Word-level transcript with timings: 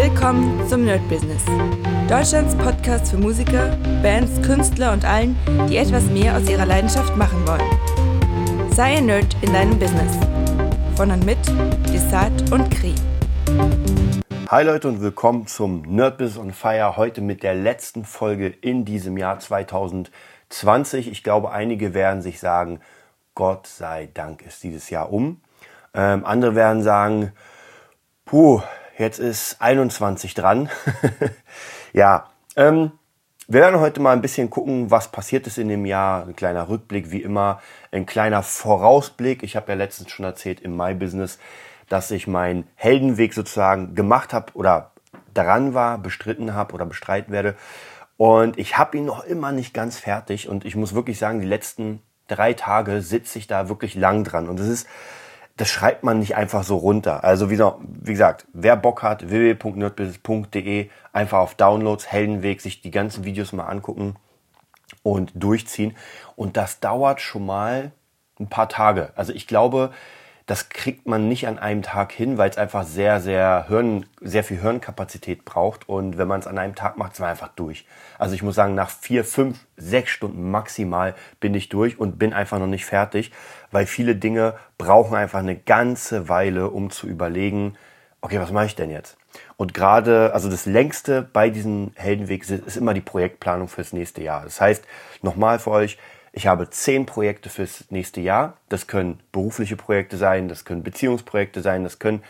Willkommen 0.00 0.64
zum 0.68 0.84
Nerd 0.84 1.00
Business. 1.08 1.44
Deutschlands 2.08 2.54
Podcast 2.54 3.10
für 3.10 3.16
Musiker, 3.16 3.76
Bands, 4.00 4.40
Künstler 4.46 4.92
und 4.92 5.04
allen, 5.04 5.36
die 5.68 5.76
etwas 5.76 6.04
mehr 6.04 6.36
aus 6.36 6.48
ihrer 6.48 6.66
Leidenschaft 6.66 7.16
machen 7.16 7.44
wollen. 7.48 8.70
Sei 8.70 8.98
ein 8.98 9.06
Nerd 9.06 9.36
in 9.42 9.52
deinem 9.52 9.76
Business. 9.76 10.16
Von 10.94 11.10
und 11.10 11.26
mit 11.26 11.38
Desart 11.92 12.52
und 12.52 12.70
Kri. 12.70 12.94
Hi 14.48 14.62
Leute 14.62 14.86
und 14.86 15.00
willkommen 15.00 15.48
zum 15.48 15.82
Nerd 15.82 16.16
Business 16.16 16.38
on 16.38 16.52
Fire. 16.52 16.96
Heute 16.96 17.20
mit 17.20 17.42
der 17.42 17.56
letzten 17.56 18.04
Folge 18.04 18.46
in 18.46 18.84
diesem 18.84 19.16
Jahr 19.16 19.40
2020. 19.40 21.10
Ich 21.10 21.24
glaube, 21.24 21.50
einige 21.50 21.92
werden 21.92 22.22
sich 22.22 22.38
sagen, 22.38 22.78
Gott 23.34 23.66
sei 23.66 24.10
Dank 24.14 24.42
ist 24.42 24.62
dieses 24.62 24.90
Jahr 24.90 25.12
um. 25.12 25.40
Ähm, 25.92 26.24
andere 26.24 26.54
werden 26.54 26.84
sagen, 26.84 27.32
puh, 28.26 28.62
Jetzt 28.98 29.20
ist 29.20 29.62
21 29.62 30.34
dran. 30.34 30.68
ja, 31.92 32.30
ähm, 32.56 32.90
wir 33.46 33.60
werden 33.60 33.78
heute 33.78 34.00
mal 34.00 34.12
ein 34.12 34.20
bisschen 34.20 34.50
gucken, 34.50 34.90
was 34.90 35.12
passiert 35.12 35.46
ist 35.46 35.56
in 35.56 35.68
dem 35.68 35.86
Jahr. 35.86 36.26
Ein 36.26 36.34
kleiner 36.34 36.68
Rückblick, 36.68 37.12
wie 37.12 37.22
immer. 37.22 37.62
Ein 37.92 38.06
kleiner 38.06 38.42
Vorausblick. 38.42 39.44
Ich 39.44 39.54
habe 39.54 39.70
ja 39.70 39.78
letztens 39.78 40.10
schon 40.10 40.24
erzählt 40.26 40.60
im 40.60 40.76
My 40.76 40.94
Business, 40.94 41.38
dass 41.88 42.10
ich 42.10 42.26
meinen 42.26 42.66
Heldenweg 42.74 43.34
sozusagen 43.34 43.94
gemacht 43.94 44.32
habe 44.32 44.52
oder 44.54 44.90
dran 45.32 45.74
war, 45.74 45.98
bestritten 45.98 46.54
habe 46.54 46.74
oder 46.74 46.84
bestreiten 46.84 47.32
werde. 47.32 47.54
Und 48.16 48.58
ich 48.58 48.78
habe 48.78 48.98
ihn 48.98 49.04
noch 49.04 49.24
immer 49.24 49.52
nicht 49.52 49.72
ganz 49.72 49.96
fertig. 49.96 50.48
Und 50.48 50.64
ich 50.64 50.74
muss 50.74 50.92
wirklich 50.92 51.20
sagen, 51.20 51.40
die 51.40 51.46
letzten 51.46 52.02
drei 52.26 52.52
Tage 52.52 53.00
sitze 53.00 53.38
ich 53.38 53.46
da 53.46 53.68
wirklich 53.68 53.94
lang 53.94 54.24
dran. 54.24 54.48
Und 54.48 54.58
es 54.58 54.66
ist 54.66 54.88
das 55.58 55.68
schreibt 55.68 56.04
man 56.04 56.20
nicht 56.20 56.36
einfach 56.36 56.62
so 56.62 56.76
runter. 56.76 57.24
Also 57.24 57.50
wie, 57.50 57.58
wie 57.58 58.12
gesagt, 58.12 58.46
wer 58.52 58.76
Bock 58.76 59.02
hat, 59.02 59.28
www.nerdbusiness.de, 59.28 60.88
einfach 61.12 61.38
auf 61.38 61.56
Downloads, 61.56 62.06
Heldenweg, 62.06 62.60
sich 62.60 62.80
die 62.80 62.92
ganzen 62.92 63.24
Videos 63.24 63.52
mal 63.52 63.66
angucken 63.66 64.14
und 65.02 65.32
durchziehen. 65.34 65.96
Und 66.36 66.56
das 66.56 66.78
dauert 66.78 67.20
schon 67.20 67.44
mal 67.44 67.90
ein 68.38 68.48
paar 68.48 68.68
Tage. 68.68 69.10
Also 69.16 69.32
ich 69.32 69.48
glaube, 69.48 69.90
das 70.48 70.70
kriegt 70.70 71.06
man 71.06 71.28
nicht 71.28 71.46
an 71.46 71.58
einem 71.58 71.82
Tag 71.82 72.10
hin, 72.10 72.38
weil 72.38 72.48
es 72.48 72.56
einfach 72.56 72.84
sehr, 72.84 73.20
sehr 73.20 73.66
Hirn, 73.68 74.06
sehr 74.22 74.42
viel 74.42 74.58
Hirnkapazität 74.58 75.44
braucht. 75.44 75.86
Und 75.90 76.16
wenn 76.16 76.26
man 76.26 76.40
es 76.40 76.46
an 76.46 76.56
einem 76.56 76.74
Tag 76.74 76.96
macht, 76.96 77.12
ist 77.12 77.20
man 77.20 77.28
einfach 77.28 77.48
durch. 77.48 77.84
Also 78.18 78.34
ich 78.34 78.42
muss 78.42 78.54
sagen, 78.54 78.74
nach 78.74 78.88
vier, 78.88 79.24
fünf, 79.24 79.58
sechs 79.76 80.10
Stunden 80.10 80.50
maximal 80.50 81.14
bin 81.38 81.52
ich 81.52 81.68
durch 81.68 82.00
und 82.00 82.18
bin 82.18 82.32
einfach 82.32 82.58
noch 82.58 82.66
nicht 82.66 82.86
fertig, 82.86 83.30
weil 83.72 83.84
viele 83.84 84.16
Dinge 84.16 84.54
brauchen 84.78 85.16
einfach 85.16 85.40
eine 85.40 85.54
ganze 85.54 86.30
Weile, 86.30 86.70
um 86.70 86.88
zu 86.88 87.08
überlegen, 87.08 87.76
okay, 88.22 88.40
was 88.40 88.50
mache 88.50 88.66
ich 88.66 88.74
denn 88.74 88.90
jetzt? 88.90 89.18
Und 89.58 89.74
gerade, 89.74 90.32
also 90.32 90.48
das 90.48 90.64
längste 90.64 91.28
bei 91.30 91.50
diesem 91.50 91.92
Heldenweg 91.94 92.48
ist 92.48 92.76
immer 92.78 92.94
die 92.94 93.02
Projektplanung 93.02 93.68
fürs 93.68 93.92
nächste 93.92 94.22
Jahr. 94.22 94.44
Das 94.44 94.62
heißt, 94.62 94.82
nochmal 95.20 95.58
für 95.58 95.72
euch, 95.72 95.98
ich 96.32 96.46
habe 96.46 96.70
zehn 96.70 97.06
Projekte 97.06 97.48
fürs 97.48 97.86
nächste 97.90 98.20
Jahr. 98.20 98.56
Das 98.68 98.86
können 98.86 99.20
berufliche 99.32 99.76
Projekte 99.76 100.16
sein, 100.16 100.48
das 100.48 100.64
können 100.64 100.82
Beziehungsprojekte 100.82 101.62
sein, 101.62 101.84
das 101.84 101.98
können 101.98 102.22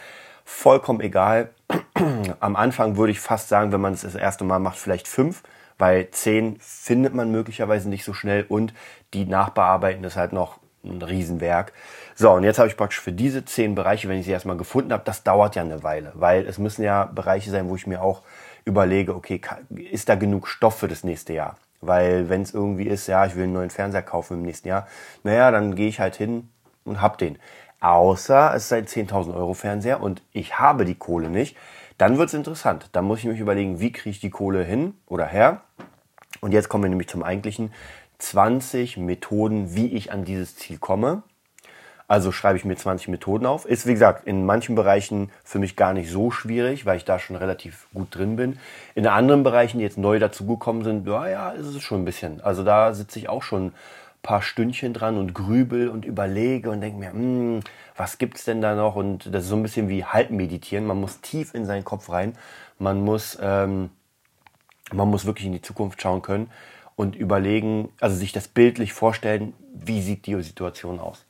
vollkommen 0.45 1.01
egal. 1.01 1.51
Am 2.41 2.57
Anfang 2.57 2.97
würde 2.97 3.13
ich 3.13 3.21
fast 3.21 3.49
sagen, 3.49 3.73
wenn 3.73 3.81
man 3.81 3.93
es 3.93 4.03
das 4.03 4.15
erste 4.15 4.45
Mal 4.45 4.59
macht, 4.59 4.79
vielleicht 4.79 5.09
fünf, 5.09 5.43
weil 5.77 6.11
zehn 6.11 6.57
findet 6.61 7.15
man 7.15 7.31
möglicherweise 7.31 7.89
nicht 7.89 8.05
so 8.05 8.15
schnell 8.15 8.45
und 8.49 8.73
die 9.15 9.27
nachbearbeiten 9.27 10.05
ist 10.05 10.17
halt 10.17 10.33
noch 10.33 10.59
ein 10.85 11.03
Riesenwerk. 11.03 11.73
So, 12.15 12.31
und 12.31 12.45
jetzt 12.45 12.59
habe 12.59 12.69
ich 12.69 12.77
praktisch 12.77 13.01
für 13.01 13.12
diese 13.12 13.45
zehn 13.45 13.75
Bereiche, 13.75 14.09
wenn 14.09 14.19
ich 14.19 14.27
sie 14.27 14.33
erstmal 14.33 14.57
gefunden 14.57 14.93
habe, 14.93 15.03
das 15.05 15.23
dauert 15.23 15.55
ja 15.57 15.62
eine 15.62 15.83
Weile, 15.83 16.12
weil 16.15 16.47
es 16.47 16.59
müssen 16.59 16.83
ja 16.83 17.05
Bereiche 17.05 17.51
sein, 17.51 17.69
wo 17.69 17.77
ich 17.77 17.87
mir 17.87 18.03
auch 18.03 18.23
überlege, 18.65 19.15
okay, 19.15 19.41
ist 19.91 20.09
da 20.09 20.15
genug 20.15 20.49
Stoff 20.49 20.79
für 20.79 20.89
das 20.89 21.05
nächste 21.05 21.33
Jahr? 21.33 21.57
Weil 21.81 22.29
wenn 22.29 22.43
es 22.43 22.55
irgendwie 22.55 22.87
ist, 22.87 23.07
ja, 23.07 23.25
ich 23.27 23.37
will 23.37 23.45
einen 23.45 23.53
neuen 23.53 23.71
Fernseher 23.71 24.03
kaufen 24.03 24.34
im 24.34 24.43
nächsten 24.43 24.69
Jahr, 24.69 24.87
naja, 25.22 25.50
dann 25.50 25.75
gehe 25.75 25.89
ich 25.89 26.00
halt 26.00 26.16
hin 26.16 26.49
und 26.84 27.00
hab 27.00 27.19
den. 27.19 27.39
Außer 27.81 28.55
es 28.55 28.65
ist 28.65 28.72
ein 28.72 28.87
10.000 28.87 29.34
Euro 29.34 29.55
Fernseher 29.55 30.03
und 30.03 30.22
ich 30.33 30.59
habe 30.59 30.84
die 30.84 30.97
Kohle 30.97 31.31
nicht, 31.31 31.56
dann 31.97 32.19
wird's 32.19 32.34
interessant. 32.34 32.89
Dann 32.93 33.05
muss 33.05 33.21
ich 33.21 33.27
mich 33.27 33.41
überlegen, 33.41 33.81
wie 33.81 33.93
kriege 33.93 34.11
ich 34.11 34.21
die 34.21 34.31
Kohle 34.31 34.65
hin 34.65 34.94
oder 35.06 35.27
her. 35.27 35.62
Und 36.41 36.53
jetzt 36.53 36.69
kommen 36.69 36.84
wir 36.84 36.91
nämlich 36.91 37.09
zum 37.09 37.22
eigentlichen 37.22 37.72
20 38.19 38.97
Methoden, 38.97 39.75
wie 39.75 39.95
ich 39.95 40.12
an 40.12 40.25
dieses 40.25 40.56
Ziel 40.56 40.78
komme. 40.78 41.22
Also 42.09 42.33
schreibe 42.33 42.57
ich 42.57 42.65
mir 42.65 42.75
20 42.75 43.09
Methoden 43.09 43.45
auf. 43.45 43.67
Ist, 43.67 43.87
wie 43.87 43.93
gesagt, 43.93 44.27
in 44.27 44.47
manchen 44.47 44.75
Bereichen 44.75 45.31
für 45.45 45.59
mich 45.59 45.77
gar 45.77 45.93
nicht 45.93 46.11
so 46.11 46.31
schwierig, 46.31 46.87
weil 46.87 46.97
ich 46.97 47.05
da 47.05 47.19
schon 47.19 47.37
relativ 47.37 47.87
gut 47.93 48.17
drin 48.17 48.37
bin. 48.37 48.59
In 48.95 49.07
anderen 49.07 49.43
Bereichen, 49.43 49.79
die 49.79 49.85
jetzt 49.85 49.99
neu 49.99 50.19
dazugekommen 50.19 50.85
sind, 50.85 51.07
ja, 51.07 51.29
ja, 51.29 51.51
ist 51.51 51.67
es 51.67 51.83
schon 51.83 52.01
ein 52.01 52.05
bisschen. 52.07 52.41
Also 52.41 52.65
da 52.65 52.95
sitze 52.95 53.19
ich 53.19 53.29
auch 53.29 53.43
schon 53.43 53.67
ein 53.67 53.73
paar 54.23 54.41
Stündchen 54.41 54.95
dran 54.95 55.19
und 55.19 55.35
grübel 55.35 55.91
und 55.91 56.07
überlege 56.07 56.71
und 56.71 56.81
denke 56.81 56.99
mir, 56.99 57.13
hm, 57.13 57.61
was 57.95 58.17
gibt's 58.17 58.47
denn 58.47 58.63
da 58.63 58.75
noch? 58.75 58.97
Und 58.97 59.27
das 59.35 59.45
ist 59.45 59.51
so 59.51 59.57
ein 59.57 59.63
bisschen 59.63 59.91
wie 59.91 60.03
Halbmeditieren. 60.03 60.87
Man 60.87 60.99
muss 60.99 61.21
tief 61.21 61.55
in 61.55 61.67
seinen 61.67 61.85
Kopf 61.85 62.09
rein. 62.09 62.33
Man 62.79 63.03
muss, 63.03 63.37
ähm, 63.43 63.91
man 64.93 65.09
muss 65.09 65.27
wirklich 65.27 65.47
in 65.47 65.53
die 65.53 65.61
Zukunft 65.61 66.01
schauen 66.01 66.23
können 66.23 66.51
und 66.97 67.17
überlegen, 67.17 67.91
also 68.01 68.17
sich 68.17 68.33
das 68.33 68.49
bildlich 68.49 68.95
vorstellen, 68.95 69.53
wie 69.75 70.01
sieht 70.01 70.25
die 70.25 70.43
Situation 70.43 71.01
aus. 71.01 71.27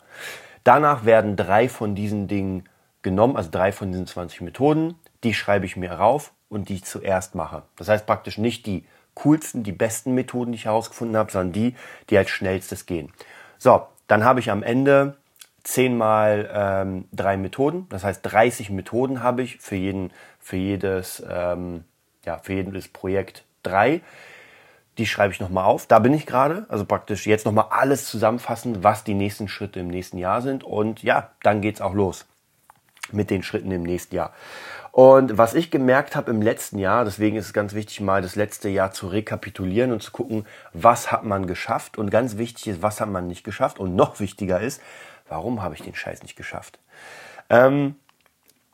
Danach 0.69 1.07
werden 1.07 1.35
drei 1.35 1.67
von 1.67 1.95
diesen 1.95 2.29
Dingen 2.29 2.69
genommen, 3.01 3.39
also 3.39 3.49
drei 3.51 3.73
von 3.73 3.91
diesen 3.91 4.07
20 4.07 4.43
Methoden. 4.43 4.97
Die 5.25 5.33
schreibe 5.33 5.65
ich 5.65 5.79
mir 5.79 5.93
rauf 5.93 6.35
und 6.51 6.69
die 6.69 6.75
ich 6.75 6.85
zuerst 6.85 7.35
mache. 7.35 7.63
Das 7.77 7.89
heißt 7.89 8.05
praktisch 8.05 8.37
nicht 8.37 8.67
die 8.67 8.85
coolsten, 9.15 9.63
die 9.63 9.73
besten 9.73 10.15
Methoden, 10.15 10.53
die 10.53 10.57
ich 10.57 10.67
herausgefunden 10.67 11.17
habe, 11.17 11.33
sondern 11.33 11.53
die, 11.53 11.75
die 12.11 12.19
als 12.19 12.29
schnellstes 12.29 12.85
gehen. 12.85 13.11
So, 13.57 13.87
dann 14.09 14.25
habe 14.25 14.41
ich 14.41 14.51
am 14.51 14.63
Ende 14.63 15.17
zehnmal 15.65 16.51
ähm, 16.53 17.09
drei 17.13 17.39
Methoden. 17.39 17.87
Das 17.89 18.05
heißt, 18.05 18.21
30 18.25 18.69
Methoden 18.69 19.23
habe 19.23 19.41
ich 19.41 19.57
für 19.57 19.77
jeden, 19.77 20.13
für 20.39 20.59
jedes, 20.59 21.25
ähm, 21.27 21.85
ja, 22.27 22.41
für 22.41 22.53
jedes 22.53 22.89
Projekt 22.89 23.43
drei 23.63 24.03
die 24.99 25.07
schreibe 25.07 25.33
ich 25.33 25.41
nochmal 25.41 25.65
auf. 25.65 25.87
Da 25.87 26.01
bin 26.01 26.13
ich 26.13 26.27
gerade. 26.27 26.67
Also 26.69 26.85
praktisch 26.85 27.27
jetzt 27.27 27.47
nochmal 27.47 27.67
alles 27.71 28.07
zusammenfassen, 28.07 28.83
was 28.83 29.05
die 29.05 29.15
nächsten 29.15 29.49
Schritte 29.49 29.81
im 29.81 29.89
nächsten 29.89 30.19
Jahr 30.19 30.43
sind. 30.43 30.65
Und 30.65 31.03
ja, 31.03 31.31
dann 31.43 31.61
geht's 31.61 31.81
auch 31.81 31.95
los 31.95 32.27
mit 33.11 33.31
den 33.31 33.43
Schritten 33.43 33.71
im 33.71 33.85
nächsten 33.85 34.15
Jahr. 34.15 34.35
Und 34.91 35.39
was 35.39 35.55
ich 35.55 35.71
gemerkt 35.71 36.17
habe 36.17 36.31
im 36.31 36.43
letzten 36.43 36.79
Jahr, 36.79 37.05
deswegen 37.05 37.37
ist 37.37 37.47
es 37.47 37.53
ganz 37.53 37.73
wichtig, 37.73 38.01
mal 38.01 38.21
das 38.21 38.37
letzte 38.37 38.69
Jahr 38.69 38.91
zu 38.91 39.07
rekapitulieren 39.07 39.93
und 39.93 40.03
zu 40.03 40.11
gucken, 40.11 40.45
was 40.73 41.13
hat 41.13 41.25
man 41.25 41.47
geschafft. 41.47 41.97
Und 41.97 42.11
ganz 42.11 42.37
wichtig 42.37 42.67
ist, 42.67 42.83
was 42.83 43.01
hat 43.01 43.09
man 43.09 43.29
nicht 43.29 43.45
geschafft. 43.45 43.79
Und 43.79 43.95
noch 43.95 44.19
wichtiger 44.21 44.61
ist, 44.61 44.83
warum 45.29 45.63
habe 45.63 45.75
ich 45.75 45.83
den 45.83 45.95
Scheiß 45.95 46.23
nicht 46.23 46.37
geschafft. 46.37 46.81
Ähm, 47.49 47.95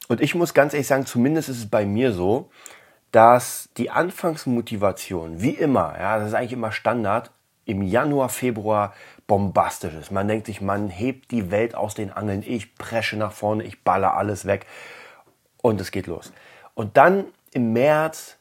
und 0.08 0.20
ich 0.20 0.34
muss 0.34 0.54
ganz 0.54 0.72
ehrlich 0.72 0.86
sagen, 0.86 1.06
zumindest 1.06 1.48
ist 1.48 1.58
es 1.58 1.70
bei 1.70 1.84
mir 1.84 2.12
so, 2.12 2.50
dass 3.14 3.68
die 3.76 3.90
Anfangsmotivation, 3.90 5.40
wie 5.40 5.50
immer, 5.50 5.94
ja, 5.98 6.18
das 6.18 6.28
ist 6.28 6.34
eigentlich 6.34 6.52
immer 6.52 6.72
Standard, 6.72 7.30
im 7.64 7.80
Januar, 7.80 8.28
Februar 8.28 8.92
bombastisch 9.28 9.94
ist. 9.94 10.10
Man 10.10 10.26
denkt 10.26 10.46
sich, 10.46 10.60
man 10.60 10.88
hebt 10.88 11.30
die 11.30 11.52
Welt 11.52 11.76
aus 11.76 11.94
den 11.94 12.12
Angeln, 12.12 12.42
ich 12.44 12.74
presche 12.74 13.16
nach 13.16 13.32
vorne, 13.32 13.62
ich 13.62 13.84
baller 13.84 14.16
alles 14.16 14.46
weg 14.46 14.66
und 15.62 15.80
es 15.80 15.92
geht 15.92 16.08
los. 16.08 16.32
Und 16.74 16.96
dann 16.96 17.26
im 17.52 17.72
März, 17.72 18.36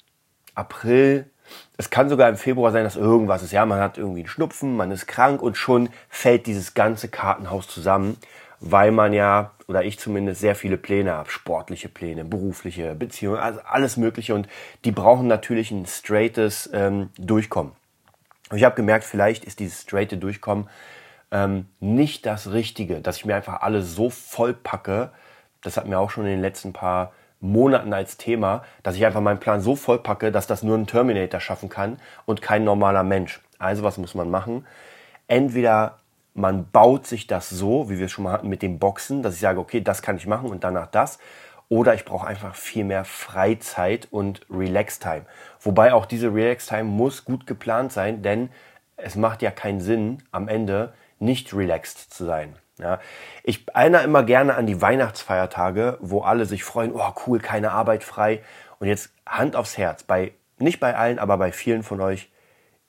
April, 0.56 1.30
es 1.78 1.92
kann 1.92 2.10
sogar 2.10 2.28
im 2.28 2.36
Februar 2.36 2.72
sein, 2.72 2.84
dass 2.84 2.96
irgendwas 2.96 3.44
ist. 3.44 3.52
Ja, 3.52 3.68
man 3.68 3.80
hat 3.80 4.00
irgendwie 4.00 4.22
einen 4.22 4.28
Schnupfen, 4.28 4.76
man 4.76 4.90
ist 4.90 5.06
krank 5.06 5.42
und 5.42 5.56
schon 5.56 5.90
fällt 6.10 6.48
dieses 6.48 6.74
ganze 6.74 7.10
Kartenhaus 7.10 7.68
zusammen 7.68 8.18
weil 8.66 8.92
man 8.92 9.12
ja, 9.12 9.52
oder 9.74 9.84
ich 9.84 9.98
zumindest, 9.98 10.40
sehr 10.40 10.56
viele 10.56 10.78
Pläne 10.78 11.14
habe. 11.14 11.32
Sportliche 11.32 11.90
Pläne, 11.90 12.24
berufliche, 12.24 12.94
Beziehungen, 12.94 13.40
also 13.40 13.60
alles 13.62 13.98
Mögliche. 13.98 14.36
Und 14.36 14.48
die 14.86 14.92
brauchen 14.92 15.26
natürlich 15.28 15.72
ein 15.72 15.88
straightes 15.88 16.70
ähm, 16.74 17.10
Durchkommen. 17.18 17.72
Und 18.52 18.58
ich 18.58 18.64
habe 18.64 18.76
gemerkt, 18.76 19.04
vielleicht 19.04 19.46
ist 19.46 19.60
dieses 19.60 19.82
straighte 19.82 20.18
Durchkommen 20.18 20.70
ähm, 21.32 21.66
nicht 21.80 22.28
das 22.28 22.52
Richtige, 22.52 23.02
dass 23.02 23.18
ich 23.18 23.26
mir 23.26 23.36
einfach 23.36 23.62
alles 23.62 23.96
so 23.96 24.12
voll 24.12 24.54
packe. 24.54 25.10
Das 25.64 25.76
hat 25.76 25.88
mir 25.88 25.98
auch 25.98 26.12
schon 26.12 26.26
in 26.26 26.32
den 26.32 26.42
letzten 26.42 26.72
paar 26.72 27.14
Monaten 27.40 27.94
als 27.94 28.18
Thema, 28.18 28.64
dass 28.84 28.96
ich 28.96 29.06
einfach 29.06 29.22
meinen 29.22 29.40
Plan 29.40 29.60
so 29.60 29.76
voll 29.76 29.98
packe, 29.98 30.32
dass 30.32 30.46
das 30.46 30.62
nur 30.62 30.78
ein 30.78 30.86
Terminator 30.86 31.40
schaffen 31.40 31.68
kann 31.68 32.00
und 32.26 32.44
kein 32.44 32.64
normaler 32.64 33.04
Mensch. 33.04 33.42
Also 33.58 33.82
was 33.82 33.98
muss 33.98 34.14
man 34.14 34.30
machen? 34.30 34.68
Entweder 35.28 35.98
man 36.34 36.70
baut 36.72 37.06
sich 37.06 37.28
das 37.28 37.50
so, 37.50 37.90
wie 37.90 38.00
wir 38.00 38.06
es 38.06 38.12
schon 38.12 38.24
mal 38.24 38.34
hatten 38.34 38.50
mit 38.50 38.62
dem 38.62 38.80
Boxen, 38.80 39.22
dass 39.22 39.36
ich 39.36 39.42
sage, 39.42 39.60
okay, 39.60 39.82
das 39.82 40.02
kann 40.02 40.18
ich 40.18 40.28
machen 40.28 40.50
und 40.50 40.64
danach 40.64 40.88
das. 40.88 41.20
Oder 41.70 41.94
ich 41.94 42.06
brauche 42.06 42.28
einfach 42.28 42.56
viel 42.56 42.84
mehr 42.84 43.06
Freizeit 43.06 44.08
und 44.12 44.46
Relax-Time. 44.50 45.26
Wobei 45.62 45.94
auch 45.94 46.06
diese 46.06 46.34
Relax-Time 46.34 46.84
muss 46.84 47.26
gut 47.26 47.48
geplant 47.48 47.92
sein, 47.92 48.22
denn 48.22 48.50
es 48.98 49.16
macht 49.16 49.42
ja 49.42 49.52
keinen 49.52 49.82
Sinn, 49.82 50.24
am 50.32 50.48
Ende 50.48 50.94
nicht 51.20 51.54
relaxed 51.54 52.14
zu 52.14 52.26
sein. 52.26 52.56
Ja, 52.80 53.00
ich 53.44 53.68
erinnere 53.74 54.04
immer 54.04 54.24
gerne 54.24 54.56
an 54.56 54.66
die 54.66 54.82
Weihnachtsfeiertage, 54.82 56.00
wo 56.02 56.22
alle 56.22 56.46
sich 56.46 56.64
freuen, 56.64 56.92
oh 56.94 57.14
cool, 57.28 57.40
keine 57.40 57.72
Arbeit 57.72 58.04
frei. 58.04 58.42
Und 58.80 58.88
jetzt 58.88 59.12
Hand 59.28 59.56
aufs 59.56 59.78
Herz, 59.78 60.04
bei, 60.04 60.34
nicht 60.58 60.80
bei 60.80 60.96
allen, 60.96 61.20
aber 61.20 61.38
bei 61.38 61.52
vielen 61.52 61.84
von 61.84 62.02
euch, 62.02 62.32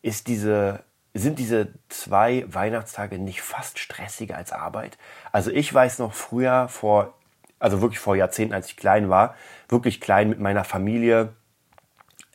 ist 0.00 0.26
diese, 0.26 0.80
sind 1.14 1.38
diese 1.38 1.68
zwei 1.88 2.44
Weihnachtstage 2.48 3.18
nicht 3.18 3.40
fast 3.40 3.78
stressiger 3.78 4.36
als 4.36 4.52
Arbeit? 4.52 4.98
Also 5.32 5.50
ich 5.50 5.72
weiß 5.72 6.00
noch 6.00 6.12
früher, 6.12 6.68
vor, 6.68 7.14
also 7.60 7.80
wirklich 7.80 8.00
vor 8.00 8.16
Jahrzehnten, 8.16 8.52
als 8.52 8.66
ich 8.66 8.76
klein 8.76 9.08
war, 9.08 9.36
wirklich 9.68 10.00
klein 10.00 10.28
mit 10.28 10.40
meiner 10.40 10.64
Familie, 10.64 11.32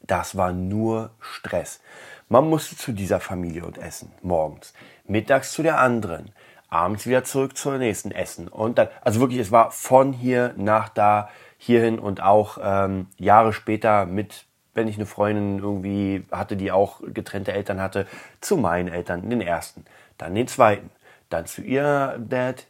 das 0.07 0.37
war 0.37 0.53
nur 0.53 1.11
Stress. 1.19 1.81
Man 2.29 2.49
musste 2.49 2.77
zu 2.77 2.93
dieser 2.93 3.19
Familie 3.19 3.65
und 3.65 3.77
essen, 3.77 4.13
morgens, 4.21 4.73
mittags 5.05 5.51
zu 5.51 5.61
der 5.61 5.79
anderen, 5.79 6.31
abends 6.69 7.05
wieder 7.05 7.23
zurück 7.23 7.57
zur 7.57 7.77
nächsten 7.77 8.11
Essen. 8.11 8.47
Und 8.47 8.77
dann, 8.77 8.87
also 9.01 9.19
wirklich, 9.19 9.39
es 9.39 9.51
war 9.51 9.71
von 9.71 10.13
hier 10.13 10.53
nach 10.55 10.89
da, 10.89 11.29
hierhin 11.57 11.99
und 11.99 12.21
auch 12.21 12.57
ähm, 12.61 13.07
Jahre 13.17 13.51
später 13.51 14.05
mit, 14.05 14.45
wenn 14.73 14.87
ich 14.87 14.95
eine 14.95 15.05
Freundin 15.05 15.59
irgendwie 15.59 16.25
hatte, 16.31 16.55
die 16.55 16.71
auch 16.71 17.01
getrennte 17.13 17.51
Eltern 17.51 17.81
hatte, 17.81 18.05
zu 18.41 18.57
meinen 18.57 18.87
Eltern, 18.87 19.29
den 19.29 19.41
ersten, 19.41 19.85
dann 20.17 20.35
den 20.35 20.47
zweiten, 20.47 20.89
dann 21.29 21.45
zu 21.45 21.61
ihrer 21.61 22.17
Dad, 22.17 22.65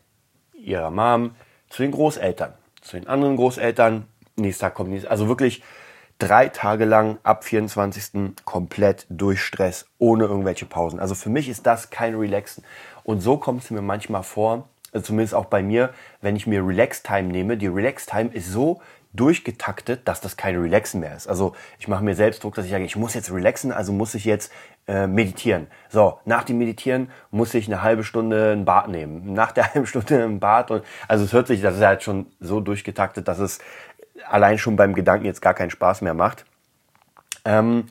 ihrer 0.53 0.91
Mom, 0.91 1.35
zu 1.69 1.83
den 1.83 1.91
Großeltern, 1.91 2.53
zu 2.81 2.97
den 2.97 3.07
anderen 3.07 3.35
Großeltern, 3.35 4.05
nächster 4.35 4.67
Tag 4.67 4.75
kommt 4.75 4.89
nächster, 4.89 5.11
also 5.11 5.27
wirklich 5.27 5.61
drei 6.19 6.49
Tage 6.49 6.85
lang 6.85 7.17
ab 7.23 7.43
24. 7.43 8.35
komplett 8.45 9.07
durch 9.09 9.41
Stress, 9.41 9.87
ohne 9.97 10.25
irgendwelche 10.25 10.65
Pausen. 10.65 10.99
Also 10.99 11.15
für 11.15 11.29
mich 11.29 11.47
ist 11.47 11.65
das 11.65 11.89
kein 11.89 12.15
Relaxen. 12.15 12.63
Und 13.03 13.21
so 13.21 13.37
kommt 13.37 13.63
es 13.63 13.71
mir 13.71 13.81
manchmal 13.81 14.23
vor, 14.23 14.67
zumindest 15.01 15.33
auch 15.33 15.45
bei 15.45 15.63
mir, 15.63 15.93
wenn 16.21 16.35
ich 16.35 16.45
mir 16.45 16.65
Relax-Time 16.65 17.29
nehme. 17.29 17.57
Die 17.57 17.67
Relax-Time 17.67 18.31
ist 18.33 18.51
so 18.51 18.81
durchgetaktet, 19.13 20.07
dass 20.07 20.21
das 20.21 20.37
kein 20.37 20.55
Relaxen 20.55 20.99
mehr 20.99 21.15
ist. 21.15 21.27
Also 21.27 21.55
ich 21.79 21.87
mache 21.87 22.03
mir 22.03 22.15
selbst 22.15 22.43
Druck, 22.43 22.55
dass 22.55 22.65
ich 22.65 22.71
sage, 22.71 22.83
ich 22.83 22.95
muss 22.95 23.15
jetzt 23.15 23.31
relaxen, 23.31 23.71
also 23.71 23.91
muss 23.91 24.13
ich 24.13 24.23
jetzt 24.23 24.51
äh, 24.87 25.07
meditieren. 25.07 25.67
So, 25.89 26.19
nach 26.25 26.43
dem 26.43 26.59
Meditieren 26.59 27.09
muss 27.31 27.53
ich 27.53 27.67
eine 27.67 27.81
halbe 27.81 28.03
Stunde 28.03 28.51
ein 28.51 28.65
Bad 28.65 28.87
nehmen. 28.87 29.33
Nach 29.33 29.51
der 29.51 29.73
halben 29.73 29.87
Stunde 29.87 30.23
ein 30.23 30.39
Bad 30.39 30.69
und 30.71 30.83
also 31.07 31.25
es 31.25 31.33
hört 31.33 31.47
sich, 31.47 31.61
das 31.61 31.75
ist 31.75 31.83
halt 31.83 32.03
schon 32.03 32.27
so 32.39 32.59
durchgetaktet, 32.59 33.27
dass 33.27 33.39
es 33.39 33.59
allein 34.27 34.57
schon 34.57 34.75
beim 34.75 34.93
Gedanken 34.93 35.25
jetzt 35.25 35.41
gar 35.41 35.53
keinen 35.53 35.71
Spaß 35.71 36.01
mehr 36.01 36.13
macht. 36.13 36.45
Ähm, 37.45 37.85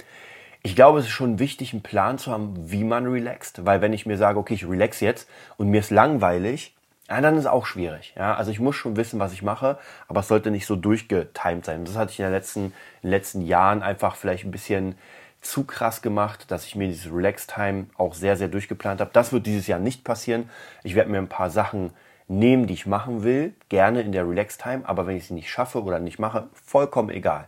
ich 0.62 0.76
glaube, 0.76 1.00
es 1.00 1.06
ist 1.06 1.12
schon 1.12 1.38
wichtig, 1.38 1.72
einen 1.72 1.82
Plan 1.82 2.18
zu 2.18 2.30
haben, 2.30 2.54
wie 2.70 2.84
man 2.84 3.06
relaxt, 3.06 3.64
weil 3.64 3.80
wenn 3.80 3.92
ich 3.92 4.06
mir 4.06 4.16
sage, 4.16 4.38
okay, 4.38 4.54
ich 4.54 4.68
relax 4.68 5.00
jetzt 5.00 5.28
und 5.56 5.68
mir 5.68 5.80
ist 5.80 5.90
langweilig, 5.90 6.76
ja, 7.08 7.20
dann 7.20 7.38
ist 7.38 7.46
auch 7.46 7.64
schwierig. 7.64 8.14
Ja, 8.16 8.34
also 8.34 8.50
ich 8.50 8.60
muss 8.60 8.76
schon 8.76 8.96
wissen, 8.96 9.18
was 9.18 9.32
ich 9.32 9.42
mache, 9.42 9.78
aber 10.08 10.20
es 10.20 10.28
sollte 10.28 10.50
nicht 10.50 10.66
so 10.66 10.76
durchgetimed 10.76 11.64
sein. 11.64 11.84
Das 11.84 11.96
hatte 11.96 12.12
ich 12.12 12.18
in, 12.18 12.26
den 12.26 12.32
letzten, 12.32 12.64
in 12.66 12.72
den 13.02 13.10
letzten 13.10 13.40
Jahren 13.40 13.82
einfach 13.82 14.16
vielleicht 14.16 14.44
ein 14.44 14.50
bisschen 14.50 14.96
zu 15.40 15.64
krass 15.64 16.02
gemacht, 16.02 16.50
dass 16.50 16.66
ich 16.66 16.74
mir 16.76 16.88
dieses 16.88 17.12
Relax-Time 17.12 17.86
auch 17.96 18.14
sehr, 18.14 18.36
sehr 18.36 18.48
durchgeplant 18.48 19.00
habe. 19.00 19.10
Das 19.12 19.32
wird 19.32 19.46
dieses 19.46 19.66
Jahr 19.66 19.78
nicht 19.78 20.04
passieren. 20.04 20.50
Ich 20.82 20.94
werde 20.94 21.10
mir 21.10 21.18
ein 21.18 21.28
paar 21.28 21.48
Sachen 21.48 21.92
nehmen, 22.26 22.66
die 22.66 22.74
ich 22.74 22.86
machen 22.86 23.22
will, 23.22 23.54
gerne 23.70 24.02
in 24.02 24.12
der 24.12 24.28
Relax-Time, 24.28 24.82
aber 24.84 25.06
wenn 25.06 25.16
ich 25.16 25.28
sie 25.28 25.34
nicht 25.34 25.48
schaffe 25.48 25.82
oder 25.82 25.98
nicht 25.98 26.18
mache, 26.18 26.48
vollkommen 26.52 27.08
egal. 27.08 27.46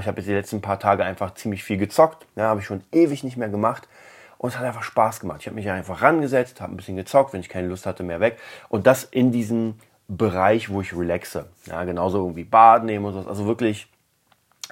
Ich 0.00 0.06
habe 0.06 0.16
jetzt 0.16 0.26
die 0.26 0.32
letzten 0.32 0.62
paar 0.62 0.80
Tage 0.80 1.04
einfach 1.04 1.34
ziemlich 1.34 1.62
viel 1.62 1.76
gezockt, 1.76 2.26
ja, 2.34 2.44
habe 2.44 2.60
ich 2.60 2.66
schon 2.66 2.82
ewig 2.92 3.24
nicht 3.24 3.36
mehr 3.36 3.50
gemacht 3.50 3.86
und 4.38 4.50
es 4.50 4.58
hat 4.58 4.64
einfach 4.64 4.82
Spaß 4.82 5.20
gemacht. 5.20 5.40
Ich 5.40 5.46
habe 5.46 5.54
mich 5.54 5.70
einfach 5.70 6.02
rangesetzt, 6.02 6.60
habe 6.60 6.74
ein 6.74 6.76
bisschen 6.76 6.96
gezockt, 6.96 7.32
wenn 7.32 7.40
ich 7.40 7.48
keine 7.48 7.68
Lust 7.68 7.86
hatte, 7.86 8.02
mehr 8.02 8.20
weg 8.20 8.38
und 8.68 8.86
das 8.86 9.04
in 9.04 9.32
diesem 9.32 9.74
Bereich, 10.08 10.70
wo 10.70 10.80
ich 10.80 10.96
relaxe. 10.96 11.46
Ja, 11.66 11.82
genauso 11.84 12.18
irgendwie 12.18 12.44
Baden 12.44 12.86
nehmen 12.86 13.04
und 13.04 13.12
so. 13.12 13.28
Also 13.28 13.46
wirklich 13.46 13.88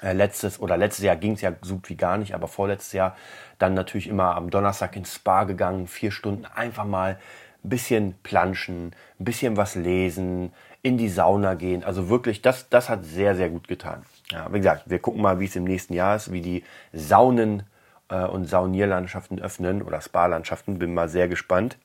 äh, 0.01 0.13
letztes 0.13 0.59
oder 0.59 0.77
letztes 0.77 1.03
Jahr 1.03 1.15
ging 1.15 1.33
es 1.33 1.41
ja 1.41 1.53
so 1.61 1.75
gut 1.75 1.89
wie 1.89 1.97
gar 1.97 2.17
nicht, 2.17 2.33
aber 2.33 2.47
vorletztes 2.47 2.93
Jahr 2.93 3.15
dann 3.59 3.73
natürlich 3.73 4.07
immer 4.07 4.35
am 4.35 4.49
Donnerstag 4.49 4.95
ins 4.95 5.13
Spa 5.13 5.43
gegangen, 5.43 5.87
vier 5.87 6.11
Stunden 6.11 6.45
einfach 6.45 6.85
mal 6.85 7.19
ein 7.63 7.69
bisschen 7.69 8.15
planschen, 8.23 8.95
ein 9.19 9.25
bisschen 9.25 9.57
was 9.57 9.75
lesen, 9.75 10.53
in 10.81 10.97
die 10.97 11.09
Sauna 11.09 11.55
gehen. 11.55 11.83
Also 11.83 12.09
wirklich, 12.09 12.41
das, 12.41 12.69
das 12.69 12.89
hat 12.89 13.05
sehr, 13.05 13.35
sehr 13.35 13.49
gut 13.49 13.67
getan. 13.67 14.03
Ja, 14.31 14.51
wie 14.53 14.57
gesagt, 14.57 14.83
wir 14.85 14.99
gucken 14.99 15.21
mal, 15.21 15.39
wie 15.39 15.45
es 15.45 15.55
im 15.55 15.63
nächsten 15.63 15.93
Jahr 15.93 16.15
ist, 16.15 16.31
wie 16.31 16.41
die 16.41 16.63
Saunen 16.93 17.63
äh, 18.09 18.25
und 18.25 18.45
Saunierlandschaften 18.45 19.41
öffnen 19.41 19.81
oder 19.81 20.01
Spa-Landschaften. 20.01 20.79
Bin 20.79 20.93
mal 20.93 21.09
sehr 21.09 21.27
gespannt. 21.27 21.77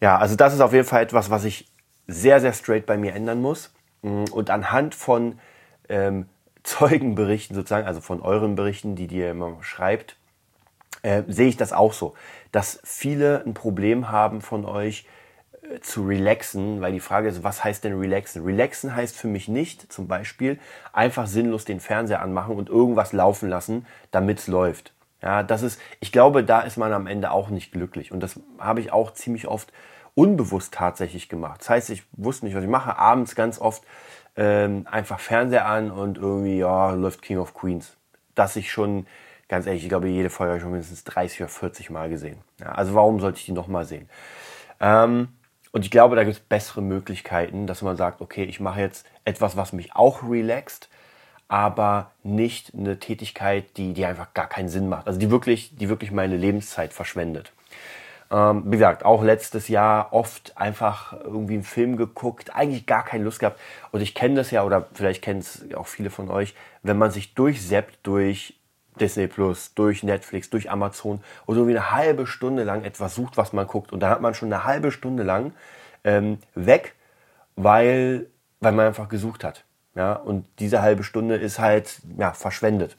Ja, 0.00 0.18
also 0.18 0.36
das 0.36 0.54
ist 0.54 0.60
auf 0.60 0.72
jeden 0.72 0.86
Fall 0.86 1.02
etwas, 1.02 1.30
was 1.30 1.44
ich 1.44 1.70
sehr, 2.06 2.40
sehr 2.40 2.52
straight 2.52 2.86
bei 2.86 2.96
mir 2.96 3.14
ändern 3.14 3.40
muss. 3.40 3.72
Mm, 4.02 4.24
und 4.32 4.50
anhand 4.50 4.94
von 4.94 5.38
ähm, 5.88 6.26
Zeugenberichten 6.62 7.54
sozusagen, 7.54 7.86
also 7.86 8.00
von 8.00 8.20
euren 8.20 8.54
Berichten, 8.54 8.96
die 8.96 9.06
ihr 9.06 9.30
immer 9.30 9.56
schreibt, 9.60 10.16
äh, 11.02 11.22
sehe 11.28 11.48
ich 11.48 11.56
das 11.56 11.72
auch 11.72 11.92
so, 11.92 12.14
dass 12.52 12.80
viele 12.84 13.42
ein 13.44 13.54
Problem 13.54 14.10
haben 14.10 14.40
von 14.40 14.64
euch 14.64 15.06
äh, 15.62 15.80
zu 15.80 16.06
relaxen, 16.06 16.80
weil 16.80 16.92
die 16.92 17.00
Frage 17.00 17.28
ist, 17.28 17.42
was 17.42 17.62
heißt 17.62 17.84
denn 17.84 17.98
relaxen? 17.98 18.44
Relaxen 18.44 18.96
heißt 18.96 19.16
für 19.16 19.28
mich 19.28 19.48
nicht, 19.48 19.92
zum 19.92 20.08
Beispiel, 20.08 20.58
einfach 20.92 21.26
sinnlos 21.26 21.66
den 21.66 21.80
Fernseher 21.80 22.22
anmachen 22.22 22.56
und 22.56 22.70
irgendwas 22.70 23.12
laufen 23.12 23.50
lassen, 23.50 23.86
damit 24.10 24.38
es 24.38 24.46
läuft. 24.46 24.94
Ja, 25.24 25.42
das 25.42 25.62
ist, 25.62 25.80
ich 26.00 26.12
glaube, 26.12 26.44
da 26.44 26.60
ist 26.60 26.76
man 26.76 26.92
am 26.92 27.06
Ende 27.06 27.30
auch 27.30 27.48
nicht 27.48 27.72
glücklich. 27.72 28.12
Und 28.12 28.20
das 28.20 28.38
habe 28.58 28.80
ich 28.80 28.92
auch 28.92 29.14
ziemlich 29.14 29.48
oft 29.48 29.72
unbewusst 30.14 30.74
tatsächlich 30.74 31.30
gemacht. 31.30 31.62
Das 31.62 31.70
heißt, 31.70 31.90
ich 31.90 32.02
wusste 32.12 32.44
nicht, 32.44 32.54
was 32.54 32.62
ich 32.62 32.68
mache. 32.68 32.98
Abends 32.98 33.34
ganz 33.34 33.58
oft 33.58 33.82
ähm, 34.36 34.86
einfach 34.90 35.18
Fernseher 35.20 35.66
an 35.66 35.90
und 35.90 36.18
irgendwie, 36.18 36.58
ja, 36.58 36.90
läuft 36.92 37.22
King 37.22 37.38
of 37.38 37.54
Queens. 37.54 37.96
Dass 38.34 38.54
ich 38.54 38.70
schon 38.70 39.06
ganz 39.48 39.66
ehrlich, 39.66 39.82
ich 39.82 39.88
glaube, 39.88 40.08
jede 40.08 40.28
Folge 40.28 40.50
habe 40.50 40.56
ich 40.58 40.62
schon 40.62 40.72
mindestens 40.72 41.04
30 41.04 41.40
oder 41.40 41.48
40 41.48 41.88
Mal 41.88 42.10
gesehen. 42.10 42.38
Ja, 42.60 42.72
also 42.72 42.94
warum 42.94 43.18
sollte 43.18 43.38
ich 43.38 43.46
die 43.46 43.52
nochmal 43.52 43.86
sehen? 43.86 44.10
Ähm, 44.78 45.28
und 45.72 45.86
ich 45.86 45.90
glaube, 45.90 46.16
da 46.16 46.24
gibt 46.24 46.36
es 46.36 46.42
bessere 46.42 46.82
Möglichkeiten, 46.82 47.66
dass 47.66 47.80
man 47.80 47.96
sagt, 47.96 48.20
okay, 48.20 48.44
ich 48.44 48.60
mache 48.60 48.80
jetzt 48.80 49.06
etwas, 49.24 49.56
was 49.56 49.72
mich 49.72 49.96
auch 49.96 50.22
relaxt, 50.22 50.90
aber 51.54 52.10
nicht 52.24 52.72
eine 52.76 52.98
Tätigkeit, 52.98 53.76
die, 53.76 53.92
die 53.92 54.04
einfach 54.06 54.34
gar 54.34 54.48
keinen 54.48 54.68
Sinn 54.68 54.88
macht. 54.88 55.06
Also 55.06 55.20
die 55.20 55.30
wirklich, 55.30 55.76
die 55.76 55.88
wirklich 55.88 56.10
meine 56.10 56.36
Lebenszeit 56.36 56.92
verschwendet. 56.92 57.52
Ähm, 58.28 58.64
wie 58.66 58.72
gesagt, 58.72 59.04
auch 59.04 59.22
letztes 59.22 59.68
Jahr 59.68 60.12
oft 60.12 60.58
einfach 60.58 61.12
irgendwie 61.12 61.54
einen 61.54 61.62
Film 61.62 61.96
geguckt, 61.96 62.56
eigentlich 62.56 62.86
gar 62.86 63.04
keine 63.04 63.22
Lust 63.22 63.38
gehabt. 63.38 63.60
Und 63.92 64.00
ich 64.00 64.16
kenne 64.16 64.34
das 64.34 64.50
ja, 64.50 64.64
oder 64.64 64.88
vielleicht 64.94 65.22
kennen 65.22 65.38
es 65.38 65.64
auch 65.76 65.86
viele 65.86 66.10
von 66.10 66.28
euch, 66.28 66.56
wenn 66.82 66.98
man 66.98 67.12
sich 67.12 67.34
durchseppt 67.34 67.98
durch 68.02 68.58
Disney 68.98 69.28
Plus, 69.28 69.74
durch 69.74 70.02
Netflix, 70.02 70.50
durch 70.50 70.72
Amazon 70.72 71.22
und 71.46 71.54
so 71.54 71.68
wie 71.68 71.70
eine 71.70 71.92
halbe 71.92 72.26
Stunde 72.26 72.64
lang 72.64 72.82
etwas 72.82 73.14
sucht, 73.14 73.36
was 73.36 73.52
man 73.52 73.68
guckt. 73.68 73.92
Und 73.92 74.00
dann 74.00 74.10
hat 74.10 74.20
man 74.20 74.34
schon 74.34 74.52
eine 74.52 74.64
halbe 74.64 74.90
Stunde 74.90 75.22
lang 75.22 75.52
ähm, 76.02 76.38
weg, 76.56 76.96
weil, 77.54 78.26
weil 78.58 78.72
man 78.72 78.86
einfach 78.86 79.08
gesucht 79.08 79.44
hat. 79.44 79.63
Ja, 79.94 80.14
und 80.14 80.44
diese 80.58 80.82
halbe 80.82 81.04
Stunde 81.04 81.36
ist 81.36 81.58
halt 81.58 82.00
ja, 82.18 82.32
verschwendet. 82.32 82.96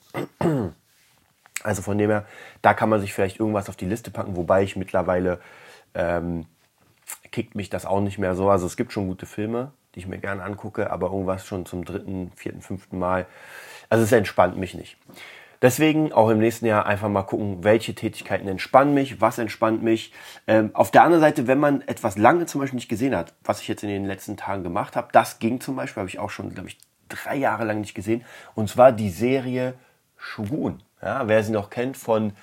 Also 1.64 1.82
von 1.82 1.98
dem 1.98 2.10
her, 2.10 2.26
da 2.62 2.74
kann 2.74 2.90
man 2.90 3.02
sich 3.02 3.14
vielleicht 3.14 3.40
irgendwas 3.40 3.70
auf 3.70 3.76
die 3.76 3.88
Liste 3.88 4.12
packen, 4.12 4.36
wobei 4.36 4.64
ich 4.64 4.76
mittlerweile 4.76 5.40
ähm, 5.94 6.46
kickt 7.32 7.56
mich 7.56 7.70
das 7.70 7.86
auch 7.86 8.02
nicht 8.02 8.18
mehr 8.18 8.36
so. 8.36 8.50
Also 8.50 8.66
es 8.66 8.78
gibt 8.78 8.94
schon 8.94 9.08
gute 9.08 9.26
Filme, 9.26 9.72
die 9.94 10.00
ich 10.00 10.08
mir 10.08 10.20
gerne 10.20 10.44
angucke, 10.44 10.92
aber 10.92 11.08
irgendwas 11.08 11.46
schon 11.46 11.66
zum 11.66 11.84
dritten, 11.84 12.32
vierten, 12.36 12.62
fünften 12.62 13.00
Mal. 13.00 13.26
Also 13.90 14.04
es 14.04 14.12
entspannt 14.12 14.58
mich 14.58 14.74
nicht. 14.74 14.98
Deswegen 15.66 16.14
auch 16.14 16.30
im 16.30 16.38
nächsten 16.38 16.68
Jahr 16.68 16.86
einfach 16.86 17.10
mal 17.10 17.24
gucken, 17.24 17.64
welche 17.64 17.96
Tätigkeiten 17.96 18.48
entspannen 18.48 18.94
mich, 18.94 19.20
was 19.20 19.40
entspannt 19.40 19.82
mich. 19.82 20.14
Ähm, 20.46 20.70
auf 20.76 20.92
der 20.92 21.02
anderen 21.02 21.22
Seite, 21.22 21.48
wenn 21.48 21.58
man 21.58 21.82
etwas 21.82 22.20
lange 22.20 22.46
zum 22.46 22.62
Beispiel 22.62 22.76
nicht 22.76 22.88
gesehen 22.88 23.16
hat, 23.16 23.34
was 23.44 23.62
ich 23.62 23.68
jetzt 23.68 23.82
in 23.82 23.90
den 23.90 24.06
letzten 24.06 24.38
Tagen 24.38 24.62
gemacht 24.62 24.96
habe, 24.96 25.08
das 25.12 25.40
ging 25.40 25.60
zum 25.60 25.76
Beispiel, 25.76 26.02
habe 26.02 26.10
ich 26.12 26.20
auch 26.20 26.30
schon, 26.30 26.54
glaube 26.54 26.70
ich, 26.70 26.78
drei 27.10 27.38
Jahre 27.38 27.66
lang 27.66 27.80
nicht 27.82 27.96
gesehen. 27.96 28.24
Und 28.54 28.70
zwar 28.70 28.92
die 28.92 29.10
Serie 29.10 29.74
Shogun. 30.18 30.84
Ja, 31.02 31.28
wer 31.28 31.44
sie 31.44 31.52
noch 31.52 31.72
kennt 31.72 31.98
von, 31.98 32.34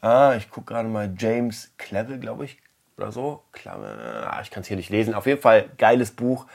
ah, 0.00 0.34
ich 0.36 0.50
gucke 0.50 0.74
gerade 0.74 0.88
mal, 0.88 1.14
James 1.16 1.72
Clevel, 1.78 2.18
glaube 2.18 2.46
ich, 2.46 2.58
oder 2.96 3.12
so. 3.12 3.44
Ah, 3.64 4.40
ich 4.42 4.50
kann 4.50 4.62
es 4.62 4.66
hier 4.66 4.76
nicht 4.76 4.90
lesen. 4.90 5.14
Auf 5.14 5.26
jeden 5.26 5.40
Fall 5.40 5.66
geiles 5.78 6.10
Buch 6.10 6.46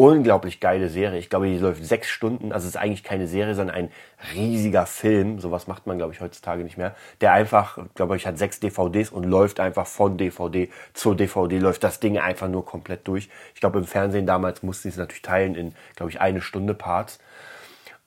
unglaublich 0.00 0.60
geile 0.60 0.88
Serie. 0.88 1.18
Ich 1.18 1.28
glaube, 1.28 1.46
die 1.46 1.58
läuft 1.58 1.84
sechs 1.84 2.08
Stunden. 2.08 2.52
Also 2.52 2.66
es 2.66 2.74
ist 2.74 2.80
eigentlich 2.80 3.04
keine 3.04 3.26
Serie, 3.26 3.54
sondern 3.54 3.76
ein 3.76 3.90
riesiger 4.34 4.86
Film. 4.86 5.40
Sowas 5.40 5.66
macht 5.66 5.86
man, 5.86 5.98
glaube 5.98 6.14
ich, 6.14 6.22
heutzutage 6.22 6.64
nicht 6.64 6.78
mehr. 6.78 6.94
Der 7.20 7.34
einfach, 7.34 7.78
glaube 7.94 8.16
ich, 8.16 8.26
hat 8.26 8.38
sechs 8.38 8.60
DVDs 8.60 9.10
und 9.10 9.24
läuft 9.24 9.60
einfach 9.60 9.86
von 9.86 10.16
DVD 10.16 10.70
zur 10.94 11.14
DVD, 11.16 11.58
läuft 11.58 11.84
das 11.84 12.00
Ding 12.00 12.16
einfach 12.16 12.48
nur 12.48 12.64
komplett 12.64 13.06
durch. 13.06 13.28
Ich 13.54 13.60
glaube, 13.60 13.78
im 13.78 13.84
Fernsehen 13.84 14.24
damals 14.24 14.62
mussten 14.62 14.84
sie 14.84 14.88
es 14.88 14.96
natürlich 14.96 15.20
teilen 15.20 15.54
in, 15.54 15.74
glaube 15.96 16.10
ich, 16.10 16.18
eine 16.18 16.40
Stunde 16.40 16.72
Parts. 16.72 17.18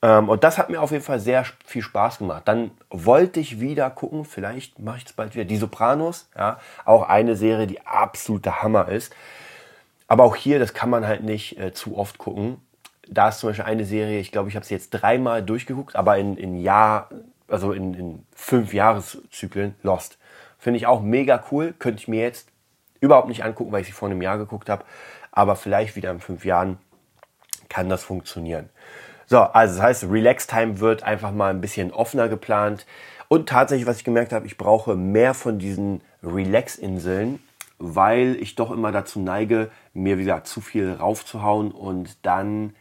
Ähm, 0.02 0.28
und 0.28 0.42
das 0.42 0.58
hat 0.58 0.70
mir 0.70 0.82
auf 0.82 0.90
jeden 0.90 1.04
Fall 1.04 1.20
sehr 1.20 1.44
viel 1.64 1.82
Spaß 1.82 2.18
gemacht. 2.18 2.42
Dann 2.46 2.72
wollte 2.90 3.38
ich 3.38 3.60
wieder 3.60 3.88
gucken, 3.90 4.24
vielleicht 4.24 4.80
mache 4.80 4.96
ich 4.96 5.06
es 5.06 5.12
bald 5.12 5.36
wieder, 5.36 5.44
Die 5.44 5.58
Sopranos. 5.58 6.28
Ja, 6.36 6.58
auch 6.84 7.08
eine 7.08 7.36
Serie, 7.36 7.68
die 7.68 7.86
absolute 7.86 8.62
Hammer 8.64 8.88
ist. 8.88 9.14
Aber 10.06 10.24
auch 10.24 10.36
hier, 10.36 10.58
das 10.58 10.74
kann 10.74 10.90
man 10.90 11.06
halt 11.06 11.22
nicht 11.22 11.58
äh, 11.58 11.72
zu 11.72 11.96
oft 11.96 12.18
gucken. 12.18 12.58
da 13.08 13.28
ist 13.28 13.40
zum 13.40 13.50
Beispiel 13.50 13.64
eine 13.64 13.84
Serie, 13.84 14.18
ich 14.18 14.32
glaube, 14.32 14.48
ich 14.48 14.56
habe 14.56 14.64
sie 14.64 14.74
jetzt 14.74 14.90
dreimal 14.90 15.42
durchgeguckt, 15.42 15.96
aber 15.96 16.16
in, 16.18 16.36
in 16.36 16.60
Jahr, 16.60 17.10
also 17.48 17.72
in, 17.72 17.94
in 17.94 18.26
fünf 18.34 18.72
Jahreszyklen, 18.72 19.74
Lost. 19.82 20.18
Finde 20.58 20.78
ich 20.78 20.86
auch 20.86 21.02
mega 21.02 21.44
cool. 21.50 21.74
Könnte 21.78 22.00
ich 22.00 22.08
mir 22.08 22.22
jetzt 22.22 22.48
überhaupt 23.00 23.28
nicht 23.28 23.44
angucken, 23.44 23.70
weil 23.70 23.82
ich 23.82 23.88
sie 23.88 23.92
vor 23.92 24.08
einem 24.08 24.22
Jahr 24.22 24.38
geguckt 24.38 24.70
habe. 24.70 24.84
Aber 25.30 25.56
vielleicht 25.56 25.94
wieder 25.96 26.10
in 26.10 26.20
fünf 26.20 26.44
Jahren 26.44 26.78
kann 27.68 27.88
das 27.88 28.02
funktionieren. 28.02 28.70
So, 29.26 29.40
also 29.40 29.74
das 29.74 29.82
heißt, 29.82 30.04
Relax 30.04 30.46
Time 30.46 30.80
wird 30.80 31.02
einfach 31.02 31.32
mal 31.32 31.50
ein 31.50 31.60
bisschen 31.60 31.92
offener 31.92 32.28
geplant. 32.28 32.86
Und 33.28 33.48
tatsächlich, 33.48 33.86
was 33.86 33.98
ich 33.98 34.04
gemerkt 34.04 34.32
habe, 34.32 34.46
ich 34.46 34.56
brauche 34.56 34.96
mehr 34.96 35.34
von 35.34 35.58
diesen 35.58 36.02
Relax-Inseln, 36.22 37.40
weil 37.84 38.36
ich 38.40 38.54
doch 38.54 38.70
immer 38.70 38.92
dazu 38.92 39.20
neige, 39.20 39.70
mir 39.92 40.18
wieder 40.18 40.44
zu 40.44 40.60
viel 40.60 40.92
raufzuhauen 40.92 41.70
und 41.70 42.24
dann 42.24 42.74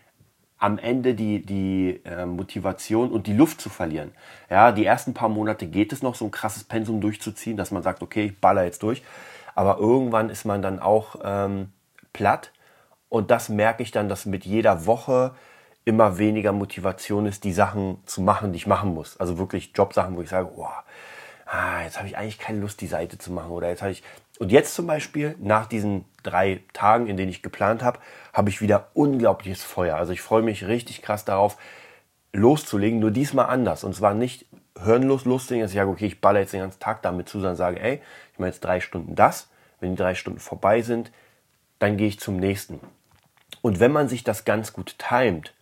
am 0.57 0.77
Ende 0.77 1.13
die, 1.13 1.45
die 1.45 2.01
äh, 2.05 2.25
Motivation 2.25 3.11
und 3.11 3.27
die 3.27 3.33
Luft 3.33 3.59
zu 3.59 3.69
verlieren. 3.69 4.13
Ja, 4.49 4.71
die 4.71 4.85
ersten 4.85 5.13
paar 5.13 5.27
Monate 5.27 5.67
geht 5.67 5.91
es 5.91 6.01
noch, 6.01 6.15
so 6.15 6.23
ein 6.23 6.31
krasses 6.31 6.63
Pensum 6.63 7.01
durchzuziehen, 7.01 7.57
dass 7.57 7.71
man 7.71 7.83
sagt, 7.83 8.01
okay, 8.01 8.27
ich 8.27 8.39
baller 8.39 8.63
jetzt 8.63 8.81
durch. 8.81 9.03
Aber 9.55 9.77
irgendwann 9.77 10.29
ist 10.29 10.45
man 10.45 10.61
dann 10.61 10.79
auch 10.79 11.17
ähm, 11.23 11.73
platt. 12.13 12.51
Und 13.09 13.29
das 13.29 13.49
merke 13.49 13.83
ich 13.83 13.91
dann, 13.91 14.07
dass 14.07 14.25
mit 14.25 14.45
jeder 14.45 14.85
Woche 14.85 15.35
immer 15.83 16.17
weniger 16.17 16.53
Motivation 16.53 17.25
ist, 17.25 17.43
die 17.43 17.51
Sachen 17.51 17.97
zu 18.05 18.21
machen, 18.21 18.53
die 18.53 18.57
ich 18.57 18.67
machen 18.67 18.93
muss. 18.93 19.19
Also 19.19 19.37
wirklich 19.37 19.73
Jobsachen, 19.75 20.15
wo 20.15 20.21
ich 20.21 20.29
sage, 20.29 20.49
oh, 20.55 20.65
ah, 21.45 21.83
jetzt 21.83 21.97
habe 21.97 22.07
ich 22.07 22.17
eigentlich 22.17 22.39
keine 22.39 22.59
Lust, 22.59 22.81
die 22.81 22.87
Seite 22.87 23.17
zu 23.17 23.31
machen. 23.31 23.51
Oder 23.51 23.69
jetzt 23.69 23.81
habe 23.81 23.91
ich. 23.91 24.03
Und 24.39 24.51
jetzt 24.51 24.73
zum 24.73 24.87
Beispiel, 24.87 25.35
nach 25.39 25.67
diesen 25.67 26.05
drei 26.23 26.61
Tagen, 26.73 27.07
in 27.07 27.17
denen 27.17 27.29
ich 27.29 27.43
geplant 27.43 27.83
habe, 27.83 27.99
habe 28.33 28.49
ich 28.49 28.61
wieder 28.61 28.89
unglaubliches 28.93 29.63
Feuer. 29.63 29.95
Also 29.95 30.11
ich 30.11 30.21
freue 30.21 30.41
mich 30.41 30.65
richtig 30.67 31.01
krass 31.01 31.23
darauf, 31.25 31.57
loszulegen, 32.33 32.99
nur 32.99 33.11
diesmal 33.11 33.45
anders. 33.45 33.83
Und 33.83 33.93
zwar 33.95 34.13
nicht 34.13 34.47
hörenlos 34.79 35.25
loslegen, 35.25 35.61
dass 35.61 35.71
ich 35.71 35.77
sage, 35.77 35.89
okay, 35.89 36.07
ich 36.07 36.19
baller 36.19 36.39
jetzt 36.39 36.53
den 36.53 36.61
ganzen 36.61 36.79
Tag 36.79 37.03
damit 37.03 37.29
zu, 37.29 37.39
sondern 37.39 37.55
sage, 37.55 37.79
ey, 37.79 38.01
ich 38.33 38.39
mache 38.39 38.49
jetzt 38.49 38.63
drei 38.63 38.79
Stunden 38.79 39.15
das. 39.15 39.49
Wenn 39.79 39.91
die 39.91 40.01
drei 40.01 40.15
Stunden 40.15 40.39
vorbei 40.39 40.81
sind, 40.81 41.11
dann 41.79 41.97
gehe 41.97 42.07
ich 42.07 42.19
zum 42.19 42.37
nächsten. 42.37 42.79
Und 43.61 43.79
wenn 43.79 43.91
man 43.91 44.09
sich 44.09 44.23
das 44.23 44.45
ganz 44.45 44.73
gut 44.73 44.95
timet, 44.97 45.53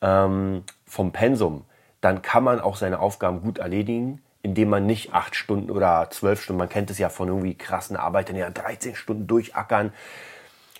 ähm, 0.00 0.62
vom 0.86 1.12
Pensum, 1.12 1.64
dann 2.00 2.22
kann 2.22 2.44
man 2.44 2.60
auch 2.60 2.76
seine 2.76 3.00
Aufgaben 3.00 3.40
gut 3.40 3.58
erledigen, 3.58 4.22
indem 4.44 4.68
man 4.68 4.84
nicht 4.84 5.14
acht 5.14 5.34
Stunden 5.34 5.70
oder 5.70 6.08
zwölf 6.10 6.42
Stunden, 6.42 6.58
man 6.58 6.68
kennt 6.68 6.90
es 6.90 6.98
ja 6.98 7.08
von 7.08 7.28
irgendwie 7.28 7.54
krassen 7.54 7.96
Arbeitern, 7.96 8.36
ja 8.36 8.50
13 8.50 8.94
Stunden 8.94 9.26
durchackern. 9.26 9.90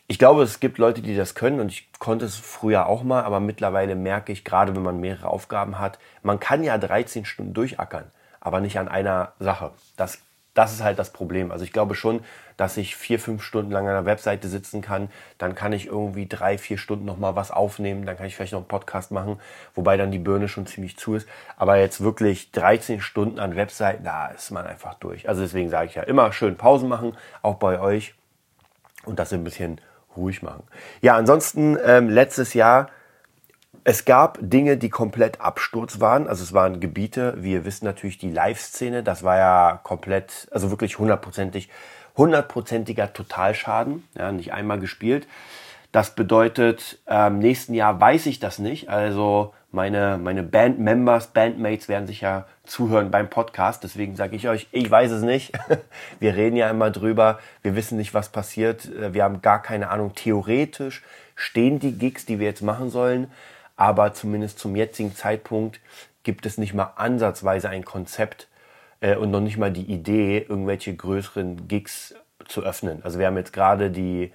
Ich 0.07 0.19
glaube, 0.19 0.43
es 0.43 0.61
gibt 0.61 0.77
Leute, 0.77 1.01
die 1.01 1.17
das 1.17 1.35
können 1.35 1.61
und 1.61 1.73
ich 1.73 1.89
konnte 1.99 2.27
es 2.27 2.37
früher 2.37 2.87
auch 2.87 3.03
mal, 3.03 3.25
aber 3.25 3.41
mittlerweile 3.41 3.95
merke 3.95 4.33
ich, 4.33 4.45
gerade 4.45 4.77
wenn 4.77 4.83
man 4.83 5.01
mehrere 5.01 5.29
Aufgaben 5.29 5.79
hat, 5.79 5.99
man 6.23 6.39
kann 6.41 6.63
ja 6.63 6.77
13 6.77 7.25
Stunden 7.25 7.55
durchackern, 7.55 8.11
aber 8.39 8.61
nicht 8.61 8.79
an 8.79 8.87
einer 8.87 9.33
Sache. 9.39 9.71
Das 9.97 10.19
das 10.55 10.73
ist 10.73 10.83
halt 10.83 10.99
das 10.99 11.11
Problem. 11.11 11.51
Also 11.51 11.65
ich 11.65 11.73
glaube 11.73 11.95
schon, 11.95 12.25
dass 12.57 12.77
ich 12.77 12.97
vier, 12.97 13.19
fünf 13.19 13.43
Stunden 13.43 13.73
lang 13.73 13.87
an 13.89 13.95
einer 13.95 14.07
Webseite 14.07 14.49
sitzen 14.49 14.81
kann. 14.81 15.11
Dann 15.39 15.55
kann 15.55 15.73
ich 15.73 15.87
irgendwie 15.87 16.27
drei, 16.27 16.57
vier 16.59 16.79
Stunden 16.79 17.05
nochmal 17.05 17.35
was 17.35 17.51
aufnehmen. 17.51 18.07
Dann 18.07 18.17
kann 18.17 18.27
ich 18.27 18.37
vielleicht 18.37 18.53
noch 18.53 18.61
einen 18.61 18.69
Podcast 18.69 19.11
machen, 19.11 19.41
wobei 19.75 19.97
dann 19.97 20.13
die 20.13 20.19
Birne 20.19 20.49
schon 20.49 20.67
ziemlich 20.67 20.97
zu 20.97 21.15
ist. 21.17 21.29
Aber 21.57 21.77
jetzt 21.77 22.01
wirklich 22.01 22.53
13 22.53 23.01
Stunden 23.01 23.41
an 23.41 23.57
Webseiten, 23.57 24.05
da 24.05 24.29
ist 24.29 24.53
man 24.53 24.67
einfach 24.67 24.95
durch. 24.95 25.29
Also 25.29 25.43
deswegen 25.43 25.69
sage 25.69 25.87
ich 25.87 25.97
ja 25.97 26.05
immer 26.05 26.33
schön 26.33 26.57
Pausen 26.57 26.89
machen, 26.89 27.17
auch 27.43 27.57
bei 27.57 27.81
euch. 27.81 28.15
Und 29.05 29.19
das 29.19 29.33
ein 29.33 29.45
bisschen 29.45 29.81
ruhig 30.17 30.43
machen. 30.43 30.63
Ja, 31.03 31.17
ansonsten 31.17 31.77
ähm, 31.85 32.09
letztes 32.09 32.55
Jahr 32.55 32.89
es 33.85 34.07
gab 34.07 34.39
Dinge, 34.41 34.79
die 34.79 34.89
komplett 34.89 35.43
Absturz 35.43 36.01
waren. 36.01 36.27
Also 36.27 36.43
es 36.43 36.55
waren 36.55 36.81
Gebiete, 36.81 37.35
wie 37.37 37.53
ihr 37.53 37.65
wisst 37.67 37.83
natürlich 37.83 38.17
die 38.17 38.31
Live-Szene, 38.31 39.03
das 39.03 39.23
war 39.23 39.37
ja 39.37 39.81
komplett, 39.83 40.49
also 40.51 40.71
wirklich 40.71 40.99
hundertprozentig, 40.99 41.69
hundertprozentiger 42.17 43.13
Totalschaden, 43.13 44.05
ja, 44.17 44.33
nicht 44.33 44.55
einmal 44.55 44.79
gespielt. 44.81 45.27
Das 45.93 46.15
bedeutet, 46.15 46.99
ähm, 47.07 47.39
nächsten 47.39 47.75
Jahr 47.75 48.01
weiß 48.01 48.27
ich 48.27 48.41
das 48.41 48.59
nicht. 48.59 48.89
Also 48.89 49.53
meine, 49.71 50.19
meine 50.19 50.43
Band-Members, 50.43 51.29
Bandmates 51.29 51.89
werden 51.89 52.07
sich 52.07 52.23
ja 52.23 52.47
zuhören 52.65 53.11
beim 53.11 53.29
Podcast. 53.29 53.85
Deswegen 53.85 54.17
sage 54.17 54.35
ich 54.35 54.49
euch, 54.49 54.67
ich 54.73 54.91
weiß 54.91 55.11
es 55.11 55.23
nicht. 55.23 55.53
Wir 56.21 56.35
reden 56.35 56.57
ja 56.57 56.71
immer 56.71 56.91
drüber. 56.91 57.39
Wir 57.63 57.77
wissen 57.77 57.99
nicht, 57.99 58.15
was 58.15 58.31
passiert. 58.31 58.89
Wir 59.13 59.23
haben 59.23 59.43
gar 59.43 59.63
keine 59.63 59.91
Ahnung. 59.91 60.15
Theoretisch 60.15 61.03
stehen 61.37 61.79
die 61.81 61.93
Gigs, 61.93 62.27
die 62.27 62.39
wir 62.39 62.47
jetzt 62.47 62.63
machen 62.63 62.91
sollen, 62.91 63.31
aber 63.77 64.15
zumindest 64.15 64.59
zum 64.59 64.77
jetzigen 64.77 65.15
Zeitpunkt 65.15 65.81
gibt 66.23 66.47
es 66.47 66.59
nicht 66.59 66.75
mal 66.75 66.93
ansatzweise 66.97 67.69
ein 67.69 67.85
Konzept 67.85 68.49
äh, 69.01 69.17
und 69.17 69.31
noch 69.31 69.41
nicht 69.41 69.59
mal 69.59 69.71
die 69.71 69.93
Idee, 69.93 70.39
irgendwelche 70.49 70.95
größeren 70.95 71.69
Gigs 71.69 72.15
zu 72.49 72.63
öffnen. 72.63 73.03
Also 73.05 73.19
wir 73.19 73.27
haben 73.27 73.37
jetzt 73.37 73.53
gerade 73.53 73.91
die, 73.91 74.33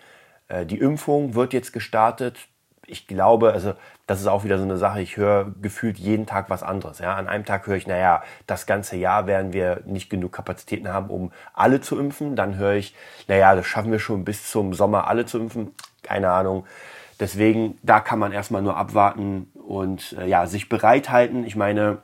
äh, 0.47 0.65
die 0.65 0.79
Impfung 0.79 1.35
wird 1.35 1.53
jetzt 1.53 1.73
gestartet. 1.73 2.37
Ich 2.85 3.07
glaube, 3.07 3.53
also 3.53 3.73
das 4.07 4.19
ist 4.19 4.27
auch 4.27 4.43
wieder 4.43 4.57
so 4.57 4.63
eine 4.63 4.77
Sache, 4.77 5.01
ich 5.01 5.17
höre 5.17 5.53
gefühlt 5.61 5.99
jeden 5.99 6.25
Tag 6.25 6.49
was 6.49 6.63
anderes. 6.63 6.99
Ja? 6.99 7.15
An 7.15 7.27
einem 7.27 7.45
Tag 7.45 7.67
höre 7.67 7.75
ich, 7.75 7.85
naja, 7.85 8.23
das 8.47 8.65
ganze 8.65 8.95
Jahr 8.95 9.27
werden 9.27 9.53
wir 9.53 9.81
nicht 9.85 10.09
genug 10.09 10.31
Kapazitäten 10.31 10.87
haben, 10.87 11.09
um 11.09 11.31
alle 11.53 11.81
zu 11.81 11.99
impfen. 11.99 12.35
Dann 12.35 12.57
höre 12.57 12.73
ich, 12.73 12.95
naja, 13.27 13.55
das 13.55 13.67
schaffen 13.67 13.91
wir 13.91 13.99
schon 13.99 14.25
bis 14.25 14.49
zum 14.49 14.73
Sommer 14.73 15.07
alle 15.07 15.25
zu 15.25 15.37
impfen. 15.37 15.75
Keine 16.01 16.31
Ahnung. 16.31 16.65
Deswegen, 17.19 17.77
da 17.83 17.99
kann 17.99 18.19
man 18.19 18.31
erstmal 18.31 18.61
nur 18.61 18.77
abwarten 18.77 19.51
und 19.53 20.13
äh, 20.13 20.27
ja, 20.27 20.47
sich 20.47 20.69
bereithalten. 20.69 21.45
Ich 21.45 21.55
meine, 21.55 21.99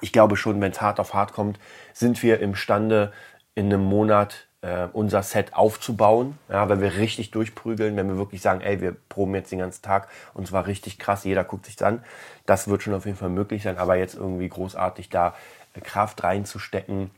ich 0.00 0.12
glaube 0.12 0.36
schon, 0.36 0.60
wenn 0.60 0.72
es 0.72 0.80
hart 0.80 1.00
auf 1.00 1.14
hart 1.14 1.32
kommt, 1.32 1.58
sind 1.92 2.22
wir 2.22 2.40
imstande, 2.40 3.12
in 3.54 3.66
einem 3.66 3.84
Monat 3.84 4.46
äh, 4.62 4.86
unser 4.92 5.22
Set 5.22 5.54
aufzubauen. 5.54 6.38
Ja, 6.48 6.68
wenn 6.68 6.80
wir 6.80 6.96
richtig 6.96 7.30
durchprügeln, 7.30 7.96
wenn 7.96 8.08
wir 8.08 8.16
wirklich 8.16 8.40
sagen, 8.40 8.60
ey, 8.60 8.80
wir 8.80 8.96
proben 9.08 9.34
jetzt 9.34 9.50
den 9.52 9.58
ganzen 9.58 9.82
Tag 9.82 10.08
und 10.34 10.46
zwar 10.46 10.66
richtig 10.66 10.98
krass, 10.98 11.24
jeder 11.24 11.44
guckt 11.44 11.66
sich 11.66 11.82
an. 11.84 12.04
Das 12.46 12.68
wird 12.68 12.82
schon 12.82 12.94
auf 12.94 13.06
jeden 13.06 13.18
Fall 13.18 13.30
möglich 13.30 13.62
sein, 13.62 13.78
aber 13.78 13.96
jetzt 13.96 14.14
irgendwie 14.14 14.48
großartig 14.48 15.08
da 15.08 15.34
äh, 15.74 15.80
Kraft 15.80 16.22
reinzustecken, 16.22 17.10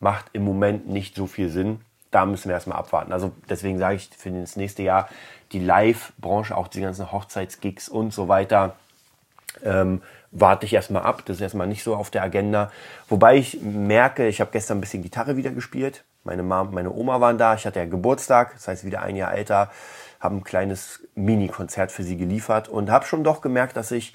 macht 0.00 0.26
im 0.32 0.44
Moment 0.44 0.88
nicht 0.88 1.14
so 1.14 1.26
viel 1.26 1.48
Sinn. 1.48 1.80
Da 2.12 2.26
müssen 2.26 2.48
wir 2.48 2.54
erstmal 2.54 2.78
abwarten. 2.78 3.12
Also 3.12 3.32
deswegen 3.48 3.78
sage 3.78 3.96
ich 3.96 4.10
für 4.16 4.30
das 4.30 4.54
nächste 4.54 4.82
Jahr, 4.82 5.08
die 5.50 5.58
Live-Branche, 5.58 6.56
auch 6.56 6.68
die 6.68 6.80
ganzen 6.80 7.10
Hochzeitsgigs 7.10 7.88
und 7.88 8.12
so 8.12 8.28
weiter, 8.28 8.76
ähm, 9.64 10.02
warte 10.30 10.66
ich 10.66 10.74
erstmal 10.74 11.02
ab. 11.02 11.22
Das 11.24 11.36
ist 11.36 11.42
erstmal 11.42 11.66
nicht 11.66 11.82
so 11.82 11.96
auf 11.96 12.10
der 12.10 12.22
Agenda. 12.22 12.70
Wobei 13.08 13.36
ich 13.36 13.60
merke, 13.62 14.28
ich 14.28 14.40
habe 14.40 14.50
gestern 14.52 14.78
ein 14.78 14.80
bisschen 14.80 15.02
Gitarre 15.02 15.36
wieder 15.36 15.50
gespielt. 15.50 16.04
Meine 16.24 16.42
Mom, 16.42 16.72
meine 16.72 16.92
Oma 16.92 17.20
waren 17.20 17.38
da. 17.38 17.54
Ich 17.54 17.66
hatte 17.66 17.80
ja 17.80 17.86
Geburtstag, 17.86 18.52
das 18.54 18.68
heißt 18.68 18.84
wieder 18.84 19.02
ein 19.02 19.16
Jahr 19.16 19.34
älter. 19.34 19.70
Habe 20.20 20.36
ein 20.36 20.44
kleines 20.44 21.02
Mini-Konzert 21.14 21.90
für 21.90 22.04
sie 22.04 22.16
geliefert 22.16 22.68
und 22.68 22.90
habe 22.90 23.06
schon 23.06 23.24
doch 23.24 23.40
gemerkt, 23.40 23.76
dass 23.76 23.90
ich 23.90 24.14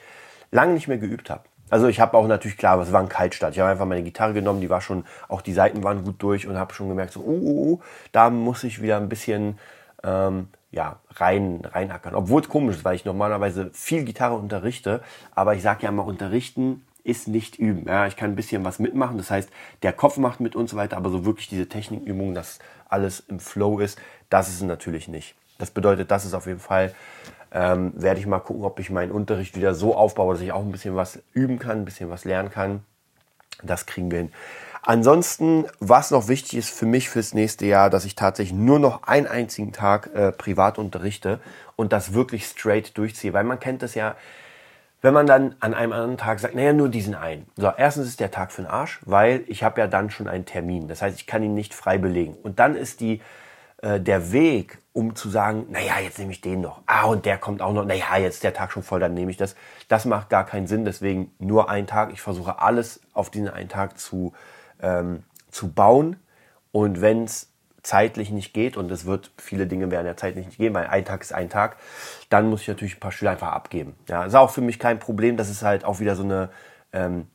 lange 0.51 0.73
nicht 0.73 0.87
mehr 0.87 0.97
geübt 0.97 1.29
habe. 1.29 1.43
Also 1.69 1.87
ich 1.87 1.99
habe 1.99 2.17
auch 2.17 2.27
natürlich 2.27 2.57
klar, 2.57 2.79
es 2.79 2.91
war 2.91 3.01
ein 3.01 3.09
Kaltstart. 3.09 3.53
Ich 3.53 3.59
habe 3.59 3.69
einfach 3.69 3.85
meine 3.85 4.03
Gitarre 4.03 4.33
genommen, 4.33 4.61
die 4.61 4.69
war 4.69 4.81
schon, 4.81 5.05
auch 5.27 5.41
die 5.41 5.53
Seiten 5.53 5.83
waren 5.83 6.03
gut 6.03 6.21
durch 6.21 6.47
und 6.47 6.57
habe 6.57 6.73
schon 6.73 6.89
gemerkt, 6.89 7.13
so, 7.13 7.21
uh, 7.21 7.23
uh, 7.23 7.71
uh, 7.71 7.79
da 8.11 8.29
muss 8.29 8.63
ich 8.63 8.81
wieder 8.81 8.97
ein 8.97 9.09
bisschen 9.09 9.57
ähm, 10.03 10.47
ja, 10.71 10.99
rein, 11.15 11.61
reinackern. 11.63 12.15
Obwohl 12.15 12.41
es 12.41 12.49
komisch 12.49 12.77
ist, 12.77 12.85
weil 12.85 12.95
ich 12.95 13.05
normalerweise 13.05 13.69
viel 13.73 14.03
Gitarre 14.03 14.35
unterrichte, 14.35 15.01
aber 15.35 15.55
ich 15.55 15.61
sage 15.61 15.83
ja 15.83 15.89
immer, 15.89 16.05
unterrichten 16.05 16.83
ist 17.03 17.27
nicht 17.27 17.57
üben. 17.57 17.85
Ja, 17.87 18.05
ich 18.05 18.17
kann 18.17 18.31
ein 18.31 18.35
bisschen 18.35 18.65
was 18.65 18.79
mitmachen, 18.79 19.17
das 19.17 19.31
heißt, 19.31 19.49
der 19.81 19.93
Kopf 19.93 20.17
macht 20.17 20.39
mit 20.39 20.55
und 20.55 20.69
so 20.69 20.75
weiter, 20.75 20.97
aber 20.97 21.09
so 21.09 21.25
wirklich 21.25 21.47
diese 21.47 21.69
Technikübungen, 21.69 22.35
dass 22.35 22.59
alles 22.89 23.21
im 23.21 23.39
Flow 23.39 23.79
ist, 23.79 23.97
das 24.29 24.49
ist 24.49 24.61
natürlich 24.61 25.07
nicht. 25.07 25.35
Das 25.57 25.71
bedeutet, 25.71 26.11
das 26.11 26.25
ist 26.25 26.33
auf 26.33 26.47
jeden 26.47 26.59
Fall, 26.59 26.93
ähm, 27.51 27.93
werde 27.95 28.19
ich 28.19 28.27
mal 28.27 28.39
gucken, 28.39 28.63
ob 28.63 28.79
ich 28.79 28.89
meinen 28.89 29.11
Unterricht 29.11 29.55
wieder 29.55 29.73
so 29.73 29.95
aufbaue, 29.95 30.33
dass 30.33 30.43
ich 30.43 30.51
auch 30.51 30.61
ein 30.61 30.71
bisschen 30.71 30.95
was 30.95 31.19
üben 31.33 31.59
kann, 31.59 31.79
ein 31.79 31.85
bisschen 31.85 32.09
was 32.09 32.25
lernen 32.25 32.49
kann. 32.49 32.83
Das 33.63 33.85
kriegen 33.85 34.11
wir 34.11 34.19
hin. 34.19 34.31
Ansonsten, 34.83 35.65
was 35.79 36.11
noch 36.11 36.29
wichtig 36.29 36.57
ist 36.57 36.69
für 36.69 36.85
mich 36.85 37.09
fürs 37.09 37.33
nächste 37.33 37.65
Jahr, 37.65 37.89
dass 37.89 38.05
ich 38.05 38.15
tatsächlich 38.15 38.57
nur 38.57 38.79
noch 38.79 39.03
einen 39.03 39.27
einzigen 39.27 39.73
Tag 39.73 40.11
äh, 40.13 40.31
privat 40.31 40.77
unterrichte 40.77 41.41
und 41.75 41.91
das 41.91 42.13
wirklich 42.13 42.45
straight 42.45 42.97
durchziehe. 42.97 43.33
Weil 43.33 43.43
man 43.43 43.59
kennt 43.59 43.81
das 43.81 43.95
ja, 43.95 44.15
wenn 45.01 45.13
man 45.13 45.27
dann 45.27 45.55
an 45.59 45.73
einem 45.73 45.91
anderen 45.91 46.17
Tag 46.17 46.39
sagt, 46.39 46.55
naja, 46.55 46.73
nur 46.73 46.89
diesen 46.89 47.15
einen. 47.15 47.47
So, 47.55 47.71
erstens 47.75 48.07
ist 48.07 48.19
der 48.19 48.31
Tag 48.31 48.51
für 48.51 48.61
den 48.61 48.71
Arsch, 48.71 48.99
weil 49.05 49.43
ich 49.47 49.61
habe 49.61 49.81
ja 49.81 49.87
dann 49.87 50.09
schon 50.09 50.27
einen 50.27 50.45
Termin. 50.45 50.87
Das 50.87 51.01
heißt, 51.01 51.19
ich 51.19 51.27
kann 51.27 51.43
ihn 51.43 51.53
nicht 51.53 51.73
frei 51.73 51.97
belegen. 51.97 52.35
Und 52.41 52.59
dann 52.59 52.75
ist 52.75 53.01
die, 53.01 53.21
äh, 53.81 53.99
der 53.99 54.31
Weg, 54.31 54.79
um 54.93 55.15
zu 55.15 55.29
sagen, 55.29 55.67
naja, 55.69 55.99
jetzt 56.01 56.19
nehme 56.19 56.31
ich 56.31 56.41
den 56.41 56.61
noch. 56.61 56.81
Ah, 56.85 57.05
und 57.05 57.25
der 57.25 57.37
kommt 57.37 57.61
auch 57.61 57.73
noch. 57.73 57.85
Naja, 57.85 58.17
jetzt 58.17 58.35
ist 58.35 58.43
der 58.43 58.53
Tag 58.53 58.71
schon 58.71 58.83
voll, 58.83 58.99
dann 58.99 59.13
nehme 59.13 59.31
ich 59.31 59.37
das. 59.37 59.55
Das 59.87 60.05
macht 60.05 60.29
gar 60.29 60.45
keinen 60.45 60.67
Sinn. 60.67 60.85
Deswegen 60.85 61.31
nur 61.39 61.69
einen 61.69 61.87
Tag. 61.87 62.11
Ich 62.11 62.21
versuche 62.21 62.59
alles 62.59 63.01
auf 63.13 63.29
diesen 63.29 63.49
einen 63.49 63.69
Tag 63.69 63.99
zu 63.99 64.33
ähm, 64.81 65.23
zu 65.51 65.71
bauen. 65.71 66.17
Und 66.71 67.01
wenn 67.01 67.23
es 67.23 67.51
zeitlich 67.83 68.31
nicht 68.31 68.53
geht 68.53 68.75
und 68.75 68.91
es 68.91 69.05
wird 69.05 69.31
viele 69.37 69.65
Dinge 69.65 69.89
werden 69.91 70.05
ja 70.05 70.17
zeitlich 70.17 70.45
nicht 70.45 70.57
gehen, 70.57 70.73
weil 70.73 70.87
ein 70.87 71.05
Tag 71.05 71.21
ist 71.21 71.33
ein 71.33 71.49
Tag, 71.49 71.77
dann 72.29 72.49
muss 72.49 72.61
ich 72.61 72.67
natürlich 72.67 72.97
ein 72.97 72.99
paar 72.99 73.11
Schüler 73.11 73.31
einfach 73.31 73.51
abgeben. 73.51 73.95
Ja, 74.07 74.25
ist 74.25 74.35
auch 74.35 74.49
für 74.51 74.61
mich 74.61 74.77
kein 74.77 74.99
Problem. 74.99 75.37
Das 75.37 75.49
ist 75.49 75.63
halt 75.63 75.85
auch 75.85 75.99
wieder 75.99 76.15
so 76.15 76.23
eine 76.23 76.49
ähm, 76.91 77.27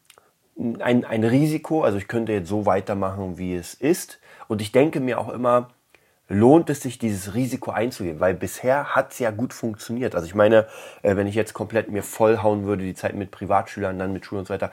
ein, 0.81 1.05
ein 1.05 1.25
Risiko. 1.25 1.83
Also 1.83 1.99
ich 1.99 2.09
könnte 2.09 2.33
jetzt 2.33 2.49
so 2.49 2.67
weitermachen, 2.67 3.39
wie 3.39 3.55
es 3.55 3.75
ist. 3.75 4.21
Und 4.49 4.61
ich 4.61 4.73
denke 4.73 5.01
mir 5.01 5.19
auch 5.19 5.31
immer, 5.31 5.71
lohnt 6.33 6.71
es 6.71 6.81
sich, 6.81 6.99
dieses 6.99 7.35
Risiko 7.35 7.71
einzugehen? 7.71 8.19
Weil 8.19 8.35
bisher 8.35 8.95
hat 8.95 9.12
es 9.12 9.19
ja 9.19 9.31
gut 9.31 9.53
funktioniert. 9.53 10.15
Also 10.15 10.27
ich 10.27 10.35
meine, 10.35 10.67
äh, 11.03 11.15
wenn 11.17 11.27
ich 11.27 11.35
jetzt 11.35 11.53
komplett 11.53 11.91
mir 11.91 12.03
vollhauen 12.03 12.65
würde, 12.65 12.85
die 12.85 12.95
Zeit 12.95 13.15
mit 13.15 13.31
Privatschülern, 13.31 13.99
dann 13.99 14.12
mit 14.12 14.25
Schulen 14.25 14.41
und 14.41 14.49
so 14.49 14.55
weiter, 14.55 14.73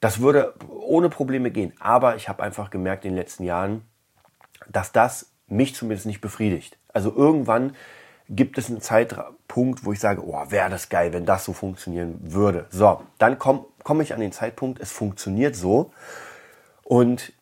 das 0.00 0.20
würde 0.20 0.54
ohne 0.68 1.08
Probleme 1.08 1.50
gehen. 1.50 1.72
Aber 1.78 2.16
ich 2.16 2.28
habe 2.28 2.42
einfach 2.42 2.70
gemerkt 2.70 3.04
in 3.04 3.12
den 3.12 3.18
letzten 3.18 3.44
Jahren, 3.44 3.82
dass 4.68 4.92
das 4.92 5.30
mich 5.46 5.74
zumindest 5.74 6.06
nicht 6.06 6.20
befriedigt. 6.20 6.76
Also 6.92 7.14
irgendwann 7.14 7.76
gibt 8.28 8.58
es 8.58 8.68
einen 8.68 8.80
Zeitpunkt, 8.80 9.84
wo 9.84 9.92
ich 9.92 10.00
sage, 10.00 10.24
oh, 10.24 10.44
wäre 10.48 10.70
das 10.70 10.88
geil, 10.88 11.12
wenn 11.12 11.26
das 11.26 11.44
so 11.44 11.52
funktionieren 11.52 12.18
würde. 12.20 12.66
So, 12.70 13.02
dann 13.18 13.38
komme 13.38 13.64
komm 13.82 14.00
ich 14.00 14.14
an 14.14 14.20
den 14.20 14.32
Zeitpunkt, 14.32 14.80
es 14.80 14.92
funktioniert 14.92 15.56
so. 15.56 15.92
Und 16.84 17.32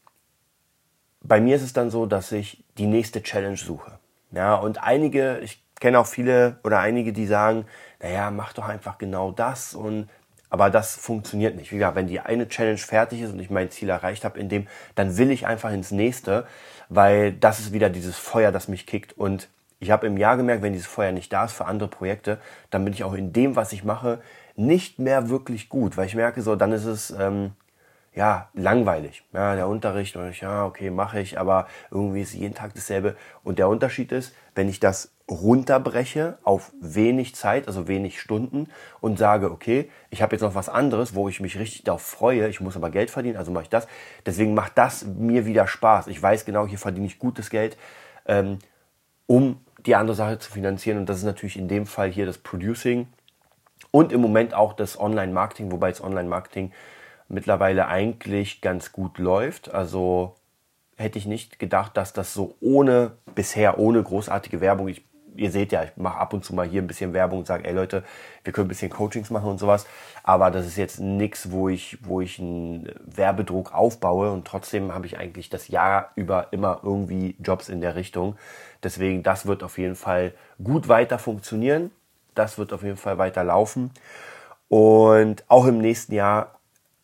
bei 1.20 1.40
mir 1.40 1.56
ist 1.56 1.62
es 1.62 1.72
dann 1.72 1.90
so, 1.90 2.06
dass 2.06 2.32
ich 2.32 2.64
die 2.78 2.86
nächste 2.86 3.22
Challenge 3.22 3.56
suche. 3.56 3.98
Ja, 4.30 4.54
und 4.54 4.82
einige, 4.82 5.38
ich 5.38 5.62
kenne 5.80 5.98
auch 5.98 6.06
viele 6.06 6.58
oder 6.64 6.80
einige, 6.80 7.12
die 7.12 7.26
sagen, 7.26 7.66
naja, 8.00 8.30
mach 8.30 8.52
doch 8.52 8.68
einfach 8.68 8.98
genau 8.98 9.30
das 9.30 9.74
und 9.74 10.08
aber 10.50 10.70
das 10.70 10.96
funktioniert 10.96 11.56
nicht. 11.56 11.72
Wie 11.72 11.76
gesagt, 11.76 11.96
wenn 11.96 12.06
die 12.06 12.20
eine 12.20 12.48
Challenge 12.48 12.78
fertig 12.78 13.20
ist 13.20 13.32
und 13.32 13.40
ich 13.40 13.50
mein 13.50 13.70
Ziel 13.70 13.90
erreicht 13.90 14.24
habe, 14.24 14.38
in 14.38 14.48
dem, 14.48 14.66
dann 14.94 15.18
will 15.18 15.30
ich 15.30 15.46
einfach 15.46 15.72
ins 15.72 15.90
nächste, 15.90 16.46
weil 16.88 17.32
das 17.32 17.60
ist 17.60 17.72
wieder 17.72 17.90
dieses 17.90 18.16
Feuer, 18.16 18.50
das 18.50 18.66
mich 18.66 18.86
kickt. 18.86 19.12
Und 19.12 19.48
ich 19.78 19.90
habe 19.90 20.06
im 20.06 20.16
Jahr 20.16 20.36
gemerkt, 20.38 20.62
wenn 20.62 20.72
dieses 20.72 20.88
Feuer 20.88 21.12
nicht 21.12 21.32
da 21.32 21.44
ist 21.44 21.52
für 21.52 21.66
andere 21.66 21.88
Projekte, 21.88 22.38
dann 22.70 22.84
bin 22.84 22.94
ich 22.94 23.04
auch 23.04 23.12
in 23.12 23.32
dem, 23.34 23.56
was 23.56 23.72
ich 23.72 23.84
mache, 23.84 24.20
nicht 24.56 24.98
mehr 24.98 25.28
wirklich 25.28 25.68
gut, 25.68 25.96
weil 25.96 26.06
ich 26.06 26.14
merke 26.14 26.42
so, 26.42 26.56
dann 26.56 26.72
ist 26.72 26.84
es 26.84 27.10
ähm, 27.10 27.52
ja, 28.14 28.48
langweilig. 28.54 29.22
Ja, 29.32 29.54
der 29.54 29.68
Unterricht, 29.68 30.16
und 30.16 30.30
ich, 30.30 30.40
ja, 30.40 30.64
okay, 30.64 30.90
mache 30.90 31.20
ich, 31.20 31.38
aber 31.38 31.66
irgendwie 31.90 32.22
ist 32.22 32.34
jeden 32.34 32.54
Tag 32.54 32.74
dasselbe. 32.74 33.16
Und 33.44 33.58
der 33.58 33.68
Unterschied 33.68 34.12
ist, 34.12 34.34
wenn 34.54 34.68
ich 34.68 34.80
das 34.80 35.12
runterbreche 35.30 36.38
auf 36.42 36.72
wenig 36.80 37.34
Zeit, 37.34 37.68
also 37.68 37.86
wenig 37.86 38.20
Stunden 38.20 38.68
und 39.00 39.18
sage, 39.18 39.50
okay, 39.50 39.90
ich 40.10 40.22
habe 40.22 40.34
jetzt 40.34 40.42
noch 40.42 40.54
was 40.54 40.68
anderes, 40.68 41.14
wo 41.14 41.28
ich 41.28 41.40
mich 41.40 41.58
richtig 41.58 41.84
darauf 41.84 42.02
freue, 42.02 42.48
ich 42.48 42.60
muss 42.60 42.76
aber 42.76 42.90
Geld 42.90 43.10
verdienen, 43.10 43.36
also 43.36 43.52
mache 43.52 43.64
ich 43.64 43.68
das. 43.68 43.86
Deswegen 44.24 44.54
macht 44.54 44.78
das 44.78 45.04
mir 45.04 45.44
wieder 45.44 45.66
Spaß. 45.66 46.06
Ich 46.06 46.22
weiß 46.22 46.44
genau, 46.44 46.66
hier 46.66 46.78
verdiene 46.78 47.06
ich 47.06 47.18
gutes 47.18 47.50
Geld, 47.50 47.76
ähm, 48.26 48.58
um 49.26 49.60
die 49.84 49.94
andere 49.94 50.16
Sache 50.16 50.38
zu 50.38 50.50
finanzieren. 50.50 50.98
Und 50.98 51.08
das 51.08 51.18
ist 51.18 51.24
natürlich 51.24 51.58
in 51.58 51.68
dem 51.68 51.86
Fall 51.86 52.10
hier 52.10 52.24
das 52.24 52.38
Producing 52.38 53.06
und 53.90 54.12
im 54.12 54.20
Moment 54.20 54.54
auch 54.54 54.72
das 54.72 54.98
Online-Marketing, 54.98 55.70
wobei 55.70 55.90
das 55.90 56.02
Online-Marketing 56.02 56.72
mittlerweile 57.28 57.88
eigentlich 57.88 58.60
ganz 58.60 58.92
gut 58.92 59.18
läuft. 59.18 59.72
Also 59.72 60.34
hätte 60.96 61.18
ich 61.18 61.26
nicht 61.26 61.58
gedacht, 61.58 61.96
dass 61.96 62.12
das 62.12 62.34
so 62.34 62.56
ohne, 62.60 63.12
bisher 63.34 63.78
ohne 63.78 64.02
großartige 64.02 64.60
Werbung, 64.60 64.88
ich, 64.88 65.04
ihr 65.36 65.52
seht 65.52 65.70
ja, 65.70 65.84
ich 65.84 65.96
mache 65.96 66.18
ab 66.18 66.32
und 66.32 66.44
zu 66.44 66.54
mal 66.54 66.66
hier 66.66 66.82
ein 66.82 66.88
bisschen 66.88 67.12
Werbung 67.12 67.40
und 67.40 67.46
sage, 67.46 67.64
ey 67.64 67.72
Leute, 67.72 68.02
wir 68.42 68.52
können 68.52 68.66
ein 68.66 68.68
bisschen 68.68 68.90
Coachings 68.90 69.30
machen 69.30 69.48
und 69.48 69.58
sowas, 69.58 69.86
aber 70.24 70.50
das 70.50 70.66
ist 70.66 70.76
jetzt 70.76 70.98
nichts, 70.98 71.52
wo 71.52 71.68
ich, 71.68 71.98
wo 72.02 72.20
ich 72.20 72.40
einen 72.40 72.92
Werbedruck 73.04 73.72
aufbaue 73.72 74.32
und 74.32 74.44
trotzdem 74.44 74.92
habe 74.92 75.06
ich 75.06 75.18
eigentlich 75.18 75.48
das 75.48 75.68
Jahr 75.68 76.10
über 76.16 76.48
immer 76.50 76.80
irgendwie 76.82 77.36
Jobs 77.38 77.68
in 77.68 77.80
der 77.80 77.94
Richtung. 77.94 78.36
Deswegen, 78.82 79.22
das 79.22 79.46
wird 79.46 79.62
auf 79.62 79.78
jeden 79.78 79.96
Fall 79.96 80.34
gut 80.62 80.88
weiter 80.88 81.18
funktionieren. 81.18 81.92
Das 82.34 82.58
wird 82.58 82.72
auf 82.72 82.82
jeden 82.82 82.96
Fall 82.96 83.18
weiter 83.18 83.42
laufen. 83.42 83.90
Und 84.68 85.44
auch 85.48 85.66
im 85.66 85.78
nächsten 85.78 86.14
Jahr 86.14 86.57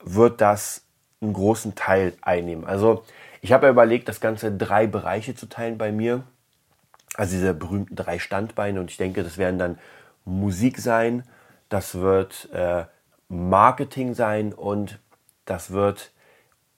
wird 0.04 0.40
das 0.40 0.82
einen 1.20 1.32
großen 1.32 1.75
Teil 1.75 2.14
einnehmen. 2.23 2.64
Also 2.64 3.05
ich 3.40 3.52
habe 3.52 3.66
ja 3.66 3.72
überlegt, 3.72 4.09
das 4.09 4.20
Ganze 4.20 4.48
in 4.48 4.59
drei 4.59 4.87
Bereiche 4.87 5.35
zu 5.35 5.46
teilen 5.46 5.78
bei 5.78 5.92
mir. 5.92 6.22
Also 7.14 7.33
diese 7.33 7.55
berühmten 7.55 7.96
drei 7.96 8.18
Standbeine. 8.18 8.81
Und 8.81 8.90
ich 8.90 8.96
denke, 8.96 9.22
das 9.22 9.38
werden 9.38 9.59
dann 9.59 9.78
Musik 10.24 10.78
sein, 10.78 11.24
das 11.68 11.94
wird 11.96 12.48
äh, 12.52 12.85
Marketing 13.28 14.14
sein 14.14 14.52
und 14.52 14.98
das 15.44 15.72
wird 15.72 16.12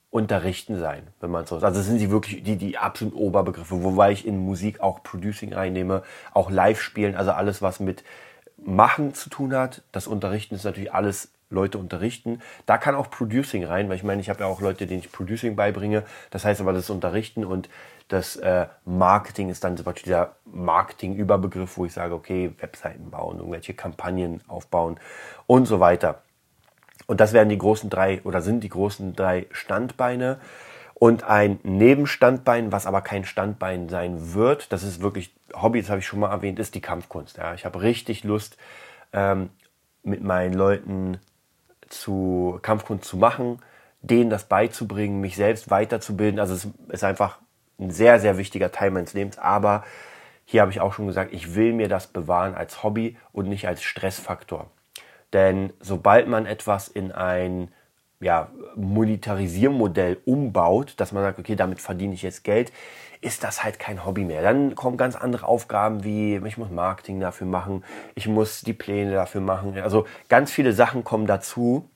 Unterrichten 0.09 0.79
sein, 0.79 1.07
wenn 1.19 1.31
man 1.31 1.45
so 1.45 1.55
sagt. 1.55 1.65
Also 1.65 1.79
das 1.79 1.87
sind 1.87 1.99
die 1.99 2.11
wirklich 2.11 2.43
die, 2.43 2.55
die 2.55 2.77
absoluten 2.77 3.17
Oberbegriffe, 3.17 3.83
wobei 3.83 4.11
ich 4.11 4.25
in 4.25 4.37
Musik 4.37 4.79
auch 4.79 5.03
Producing 5.03 5.53
reinnehme, 5.53 6.03
auch 6.33 6.49
Live-Spielen, 6.49 7.15
also 7.15 7.31
alles, 7.31 7.61
was 7.61 7.79
mit 7.79 8.03
Machen 8.57 9.13
zu 9.13 9.29
tun 9.29 9.53
hat. 9.53 9.83
Das 9.91 10.07
Unterrichten 10.07 10.55
ist 10.55 10.63
natürlich 10.63 10.93
alles 10.93 11.31
Leute 11.49 11.77
unterrichten. 11.77 12.41
Da 12.65 12.77
kann 12.77 12.95
auch 12.95 13.09
Producing 13.09 13.63
rein, 13.63 13.89
weil 13.89 13.95
ich 13.95 14.03
meine, 14.03 14.21
ich 14.21 14.29
habe 14.29 14.41
ja 14.41 14.45
auch 14.47 14.61
Leute, 14.61 14.85
denen 14.85 14.99
ich 14.99 15.11
Producing 15.11 15.55
beibringe. 15.55 16.03
Das 16.29 16.45
heißt 16.45 16.61
aber 16.61 16.73
das 16.73 16.89
Unterrichten 16.89 17.45
und 17.45 17.69
das 18.09 18.37
äh, 18.37 18.67
Marketing 18.85 19.49
ist 19.49 19.63
dann 19.63 19.75
zum 19.75 19.85
Beispiel 19.85 20.03
dieser 20.03 20.35
Marketing-Überbegriff, 20.45 21.77
wo 21.77 21.85
ich 21.85 21.93
sage, 21.93 22.13
okay, 22.13 22.53
Webseiten 22.59 23.11
bauen, 23.11 23.37
irgendwelche 23.37 23.73
Kampagnen 23.73 24.41
aufbauen 24.47 24.99
und 25.45 25.65
so 25.65 25.79
weiter. 25.79 26.21
Und 27.05 27.19
das 27.19 27.33
werden 27.33 27.49
die 27.49 27.57
großen 27.57 27.89
drei 27.89 28.21
oder 28.23 28.41
sind 28.41 28.63
die 28.63 28.69
großen 28.69 29.15
drei 29.15 29.47
Standbeine. 29.51 30.39
Und 30.93 31.23
ein 31.25 31.59
Nebenstandbein, 31.63 32.71
was 32.71 32.87
aber 32.87 33.01
kein 33.01 33.23
Standbein 33.23 33.87
sein 33.87 34.33
wird, 34.33 34.71
das 34.73 34.83
ist 34.83 35.01
wirklich 35.01 35.31
Hobby, 35.53 35.81
das 35.81 35.89
habe 35.89 35.99
ich 35.99 36.07
schon 36.07 36.19
mal 36.19 36.31
erwähnt, 36.31 36.59
ist 36.59 36.75
die 36.75 36.81
Kampfkunst. 36.81 37.37
Ja, 37.37 37.53
ich 37.53 37.65
habe 37.65 37.81
richtig 37.81 38.23
Lust, 38.23 38.57
ähm, 39.13 39.49
mit 40.03 40.23
meinen 40.23 40.53
Leuten 40.53 41.19
zu 41.89 42.59
Kampfkunst 42.61 43.07
zu 43.07 43.17
machen, 43.17 43.59
denen 44.01 44.29
das 44.29 44.45
beizubringen, 44.45 45.21
mich 45.21 45.35
selbst 45.35 45.69
weiterzubilden. 45.69 46.39
Also 46.39 46.53
es 46.53 46.67
ist 46.89 47.03
einfach 47.03 47.39
ein 47.79 47.91
sehr, 47.91 48.19
sehr 48.19 48.37
wichtiger 48.37 48.71
Teil 48.71 48.91
meines 48.91 49.13
Lebens. 49.13 49.37
Aber 49.37 49.83
hier 50.45 50.61
habe 50.61 50.71
ich 50.71 50.79
auch 50.79 50.93
schon 50.93 51.07
gesagt, 51.07 51.33
ich 51.33 51.55
will 51.55 51.73
mir 51.73 51.89
das 51.89 52.07
bewahren 52.07 52.55
als 52.55 52.83
Hobby 52.83 53.17
und 53.33 53.49
nicht 53.49 53.67
als 53.67 53.83
Stressfaktor. 53.83 54.67
Denn 55.33 55.73
sobald 55.79 56.27
man 56.27 56.45
etwas 56.45 56.87
in 56.87 57.11
ein 57.11 57.69
ja, 58.19 58.49
Monetarisiermodell 58.75 60.17
umbaut, 60.25 60.93
dass 60.97 61.11
man 61.11 61.23
sagt, 61.23 61.39
okay, 61.39 61.55
damit 61.55 61.81
verdiene 61.81 62.13
ich 62.13 62.21
jetzt 62.21 62.43
Geld, 62.43 62.71
ist 63.21 63.43
das 63.43 63.63
halt 63.63 63.79
kein 63.79 64.05
Hobby 64.05 64.23
mehr. 64.23 64.41
Dann 64.41 64.75
kommen 64.75 64.97
ganz 64.97 65.15
andere 65.15 65.47
Aufgaben 65.47 66.03
wie, 66.03 66.37
ich 66.37 66.57
muss 66.57 66.69
Marketing 66.69 67.19
dafür 67.19 67.47
machen, 67.47 67.83
ich 68.15 68.27
muss 68.27 68.61
die 68.61 68.73
Pläne 68.73 69.13
dafür 69.13 69.41
machen. 69.41 69.77
Also 69.79 70.05
ganz 70.29 70.51
viele 70.51 70.73
Sachen 70.73 71.03
kommen 71.03 71.27
dazu, 71.27 71.89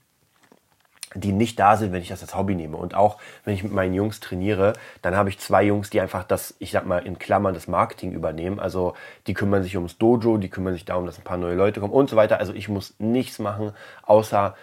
die 1.13 1.33
nicht 1.33 1.59
da 1.59 1.75
sind, 1.75 1.91
wenn 1.91 2.01
ich 2.01 2.07
das 2.07 2.21
als 2.21 2.35
Hobby 2.35 2.55
nehme. 2.55 2.77
Und 2.77 2.95
auch 2.95 3.17
wenn 3.43 3.53
ich 3.53 3.63
mit 3.63 3.73
meinen 3.73 3.93
Jungs 3.93 4.19
trainiere, 4.19 4.73
dann 5.01 5.15
habe 5.15 5.29
ich 5.29 5.39
zwei 5.39 5.63
Jungs, 5.63 5.89
die 5.89 5.99
einfach 5.99 6.23
das, 6.23 6.55
ich 6.59 6.71
sag 6.71 6.85
mal, 6.85 7.05
in 7.05 7.19
Klammern 7.19 7.53
das 7.53 7.67
Marketing 7.67 8.13
übernehmen. 8.13 8.59
Also 8.59 8.93
die 9.27 9.33
kümmern 9.33 9.63
sich 9.63 9.75
ums 9.75 9.97
Dojo, 9.97 10.37
die 10.37 10.49
kümmern 10.49 10.73
sich 10.73 10.85
darum, 10.85 11.05
dass 11.05 11.17
ein 11.17 11.23
paar 11.23 11.37
neue 11.37 11.55
Leute 11.55 11.81
kommen 11.81 11.93
und 11.93 12.09
so 12.09 12.15
weiter. 12.15 12.39
Also 12.39 12.53
ich 12.53 12.69
muss 12.69 12.95
nichts 12.97 13.39
machen, 13.39 13.73
außer 14.03 14.55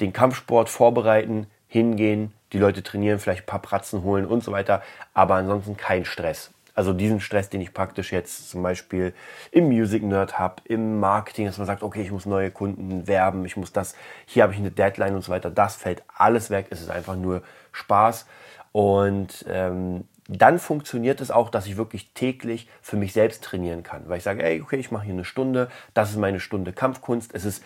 den 0.00 0.12
Kampfsport 0.14 0.70
vorbereiten, 0.70 1.46
hingehen, 1.70 2.34
die 2.52 2.58
Leute 2.58 2.82
trainieren, 2.82 3.20
vielleicht 3.20 3.44
ein 3.44 3.46
paar 3.46 3.62
Pratzen 3.62 4.02
holen 4.02 4.26
und 4.26 4.42
so 4.42 4.50
weiter, 4.50 4.82
aber 5.14 5.36
ansonsten 5.36 5.76
kein 5.76 6.04
Stress. 6.04 6.50
Also 6.74 6.92
diesen 6.92 7.20
Stress, 7.20 7.48
den 7.48 7.60
ich 7.60 7.72
praktisch 7.72 8.12
jetzt 8.12 8.50
zum 8.50 8.62
Beispiel 8.62 9.14
im 9.52 9.68
Music 9.68 10.02
Nerd 10.02 10.38
habe, 10.38 10.62
im 10.64 10.98
Marketing, 10.98 11.46
dass 11.46 11.58
man 11.58 11.66
sagt, 11.66 11.82
okay, 11.82 12.02
ich 12.02 12.10
muss 12.10 12.26
neue 12.26 12.50
Kunden 12.50 13.06
werben, 13.06 13.44
ich 13.44 13.56
muss 13.56 13.72
das, 13.72 13.94
hier 14.26 14.42
habe 14.42 14.52
ich 14.52 14.58
eine 14.58 14.70
Deadline 14.70 15.14
und 15.14 15.22
so 15.22 15.30
weiter, 15.30 15.50
das 15.50 15.76
fällt 15.76 16.02
alles 16.08 16.50
weg. 16.50 16.66
Es 16.70 16.80
ist 16.80 16.90
einfach 16.90 17.16
nur 17.16 17.42
Spaß. 17.72 18.26
Und 18.72 19.44
ähm, 19.48 20.04
dann 20.28 20.58
funktioniert 20.58 21.20
es 21.20 21.30
auch, 21.30 21.50
dass 21.50 21.66
ich 21.66 21.76
wirklich 21.76 22.12
täglich 22.14 22.68
für 22.82 22.96
mich 22.96 23.12
selbst 23.12 23.44
trainieren 23.44 23.82
kann. 23.82 24.08
Weil 24.08 24.18
ich 24.18 24.24
sage, 24.24 24.42
ey, 24.42 24.60
okay, 24.60 24.76
ich 24.76 24.90
mache 24.90 25.04
hier 25.04 25.14
eine 25.14 25.24
Stunde, 25.24 25.68
das 25.92 26.10
ist 26.10 26.16
meine 26.16 26.40
Stunde 26.40 26.72
Kampfkunst. 26.72 27.34
Es 27.34 27.44
ist 27.44 27.64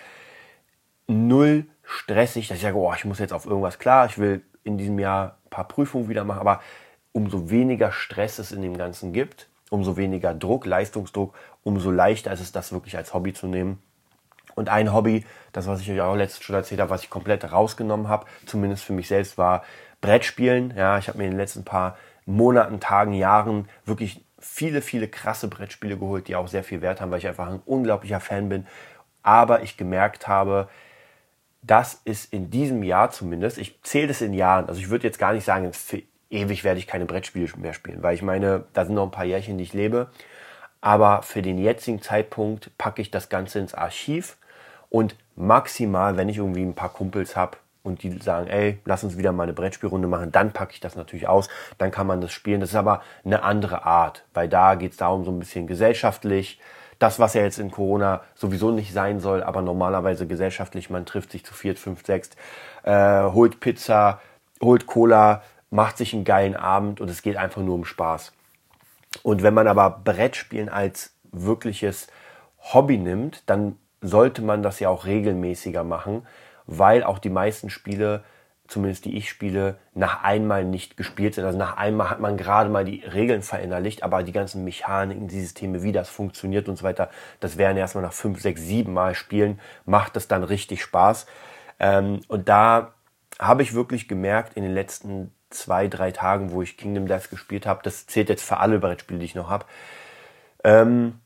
null 1.07 1.67
stressig, 1.85 2.49
dass 2.49 2.59
ich 2.59 2.63
sage, 2.63 2.77
oh, 2.77 2.93
ich 2.95 3.05
muss 3.05 3.19
jetzt 3.19 3.33
auf 3.33 3.47
irgendwas 3.47 3.79
klar, 3.79 4.07
ich 4.07 4.19
will 4.19 4.43
in 4.65 4.79
diesem 4.79 4.99
Jahr 4.99 5.39
ein 5.45 5.51
paar 5.51 5.69
Prüfungen 5.69 6.09
wieder 6.09 6.25
machen, 6.25 6.41
aber 6.41 6.61
umso 7.13 7.51
weniger 7.51 7.93
Stress 7.93 8.39
es 8.39 8.53
in 8.53 8.63
dem 8.63 8.77
Ganzen 8.77 9.13
gibt, 9.13 9.49
umso 9.71 9.97
weniger 9.97 10.35
Druck, 10.35 10.67
Leistungsdruck, 10.67 11.35
umso 11.63 11.91
leichter 11.91 12.33
ist 12.33 12.41
es, 12.41 12.53
das 12.53 12.73
wirklich 12.73 12.97
als 12.97 13.15
Hobby 13.15 13.33
zu 13.33 13.47
nehmen. 13.47 13.83
Und 14.55 14.69
ein 14.69 14.93
Hobby, 14.93 15.25
das 15.53 15.67
was 15.67 15.81
ich 15.81 15.91
euch 15.91 16.01
auch 16.01 16.15
letztens 16.15 16.45
schon 16.45 16.57
erzählt 16.57 16.81
habe, 16.81 16.91
was 16.91 17.03
ich 17.03 17.11
komplett 17.11 17.51
rausgenommen 17.51 18.09
habe, 18.09 18.27
zumindest 18.47 18.85
für 18.85 18.93
mich 18.93 19.09
selbst, 19.09 19.37
war 19.37 19.65
Brettspielen. 20.01 20.75
Ja, 20.77 20.99
ich 20.99 21.09
habe 21.09 21.19
mir 21.19 21.25
in 21.25 21.33
den 21.33 21.39
letzten 21.39 21.65
paar 21.65 21.97
Monaten, 22.27 22.81
Tagen, 22.81 23.15
Jahren 23.15 23.69
wirklich 23.85 24.25
viele, 24.39 24.83
viele 24.83 25.09
krasse 25.09 25.49
Brettspiele 25.49 25.97
geholt, 25.97 26.29
die 26.29 26.37
auch 26.37 26.49
sehr 26.49 26.63
viel 26.63 26.83
Wert 26.83 27.01
haben, 27.01 27.11
weil 27.11 27.19
ich 27.19 27.27
einfach 27.27 27.49
ein 27.49 27.63
unglaublicher 27.65 28.21
Fan 28.21 28.49
bin. 28.49 28.67
Aber 29.23 29.63
ich 29.63 29.77
gemerkt 29.77 30.29
habe, 30.29 30.69
das 31.67 32.01
ist 32.05 32.33
in 32.33 32.51
diesem 32.51 32.83
Jahr 32.83 33.11
zumindest, 33.11 33.59
ich 33.59 33.81
zähle 33.83 34.09
das 34.09 34.21
in 34.21 34.35
Jahren, 34.35 34.69
also 34.69 34.81
ich 34.81 34.91
würde 34.91 35.07
jetzt 35.07 35.19
gar 35.19 35.33
nicht 35.33 35.45
sagen 35.45 35.73
für 35.73 36.03
ewig 36.31 36.65
werde 36.65 36.79
ich 36.79 36.87
keine 36.87 37.07
Brettspiele 37.07 37.49
mehr 37.57 37.73
spielen, 37.73 38.03
weil 38.03 38.15
ich 38.15 38.23
meine, 38.23 38.65
da 38.73 38.85
sind 38.85 38.95
noch 38.95 39.05
ein 39.05 39.11
paar 39.11 39.25
Jährchen, 39.25 39.57
die 39.57 39.65
ich 39.65 39.73
lebe. 39.73 40.09
Aber 40.81 41.23
für 41.23 41.41
den 41.41 41.57
jetzigen 41.57 42.03
Zeitpunkt 42.03 42.77
packe 42.77 43.01
ich 43.01 43.11
das 43.11 43.31
Ganze 43.31 43.59
ins 43.59 43.73
Archiv 43.73 44.37
und 44.91 45.17
maximal, 45.35 46.17
wenn 46.17 46.29
ich 46.29 46.37
irgendwie 46.39 46.63
ein 46.63 46.75
paar 46.75 46.93
Kumpels 46.93 47.37
habe 47.37 47.57
und 47.83 48.03
die 48.03 48.19
sagen, 48.19 48.49
ey, 48.49 48.81
lass 48.85 49.05
uns 49.05 49.17
wieder 49.17 49.33
mal 49.33 49.45
eine 49.45 49.55
Brettspielrunde 49.55 50.09
machen, 50.09 50.33
dann 50.33 50.53
packe 50.53 50.73
ich 50.73 50.81
das 50.81 50.97
natürlich 50.97 51.27
aus, 51.27 51.49
dann 51.79 51.91
kann 51.91 52.07
man 52.07 52.21
das 52.21 52.33
spielen. 52.33 52.61
Das 52.61 52.71
ist 52.71 52.77
aber 52.77 53.03
eine 53.25 53.43
andere 53.43 53.87
Art, 53.87 54.25
weil 54.35 54.49
da 54.49 54.75
geht 54.75 54.93
es 54.93 54.99
darum, 54.99 55.25
so 55.25 55.31
ein 55.31 55.39
bisschen 55.39 55.67
gesellschaftlich, 55.67 56.61
das, 56.99 57.19
was 57.19 57.35
ja 57.35 57.43
jetzt 57.43 57.59
in 57.59 57.71
Corona 57.71 58.23
sowieso 58.35 58.71
nicht 58.71 58.93
sein 58.93 59.21
soll, 59.21 59.43
aber 59.43 59.63
normalerweise 59.63 60.27
gesellschaftlich, 60.27 60.91
man 60.91 61.07
trifft 61.07 61.33
sich 61.33 61.45
zu 61.45 61.55
viert, 61.55 61.79
fünf, 61.79 62.05
sechs, 62.05 62.31
äh, 62.83 63.23
holt 63.23 63.61
Pizza, 63.61 64.21
holt 64.61 64.87
Cola, 64.87 65.43
macht 65.71 65.99
sich 65.99 66.15
einen 66.15 66.25
geilen 66.25 66.57
Abend 66.57 67.01
und 67.01 67.11
es 67.11 67.23
geht 67.23 67.37
einfach 67.37 67.63
nur 67.63 67.75
um 67.75 67.85
Spaß. 67.85 68.33
Und 69.23 69.43
wenn 69.43 69.55
man 69.55 69.69
aber 69.69 69.91
Brettspielen 69.91 70.69
als 70.69 71.13
wirkliches 71.33 72.09
Hobby 72.73 72.99
nimmt, 72.99 73.43
dann 73.47 73.79
sollte 74.01 74.43
man 74.43 74.63
das 74.63 74.81
ja 74.81 74.89
auch 74.89 75.07
regelmäßiger 75.07 75.85
machen, 75.85 76.27
weil 76.67 77.03
auch 77.03 77.19
die 77.19 77.31
meisten 77.31 77.71
Spiele, 77.71 78.25
zumindest 78.67 79.05
die 79.05 79.17
ich 79.17 79.29
spiele, 79.29 79.79
nach 79.95 80.23
einmal 80.23 80.65
nicht 80.65 80.97
gespielt 80.97 81.35
sind. 81.35 81.45
Also 81.45 81.59
nach 81.59 81.77
einmal 81.77 82.11
hat 82.11 82.21
man 82.21 82.37
gerade 82.37 82.71
mal 82.71 82.85
die 82.85 83.01
Regeln 83.05 83.43
verinnerlicht, 83.43 84.03
aber 84.03 84.23
die 84.23 84.33
ganzen 84.33 84.65
Mechaniken, 84.65 85.29
die 85.29 85.41
Systeme, 85.41 85.83
wie 85.83 85.93
das 85.93 86.09
funktioniert 86.09 86.69
und 86.69 86.77
so 86.77 86.85
weiter, 86.85 87.11
das 87.41 87.59
werden 87.59 87.77
erstmal 87.77 88.05
nach 88.05 88.13
fünf, 88.13 88.41
sechs, 88.41 88.63
sieben 88.63 88.95
Mal 88.95 89.15
spielen, 89.15 89.61
macht 89.85 90.17
das 90.17 90.29
dann 90.29 90.45
richtig 90.45 90.83
Spaß. 90.83 91.27
Ähm, 91.79 92.21
und 92.29 92.49
da 92.49 92.95
habe 93.39 93.63
ich 93.63 93.75
wirklich 93.75 94.09
gemerkt 94.09 94.55
in 94.55 94.63
den 94.63 94.73
letzten 94.73 95.35
zwei, 95.51 95.89
drei 95.89 96.11
Tagen, 96.11 96.51
wo 96.51 96.63
ich 96.63 96.77
Kingdom 96.77 97.07
Death 97.07 97.31
gespielt 97.31 97.67
habe, 97.67 97.81
das 97.83 98.07
zählt 98.07 98.29
jetzt 98.29 98.45
für 98.45 98.59
alle 98.59 98.79
Brettspiele, 98.79 99.21
die 99.21 99.27
ich 99.27 99.35
noch 99.35 99.51
habe, 99.51 99.67
ähm, 100.65 101.21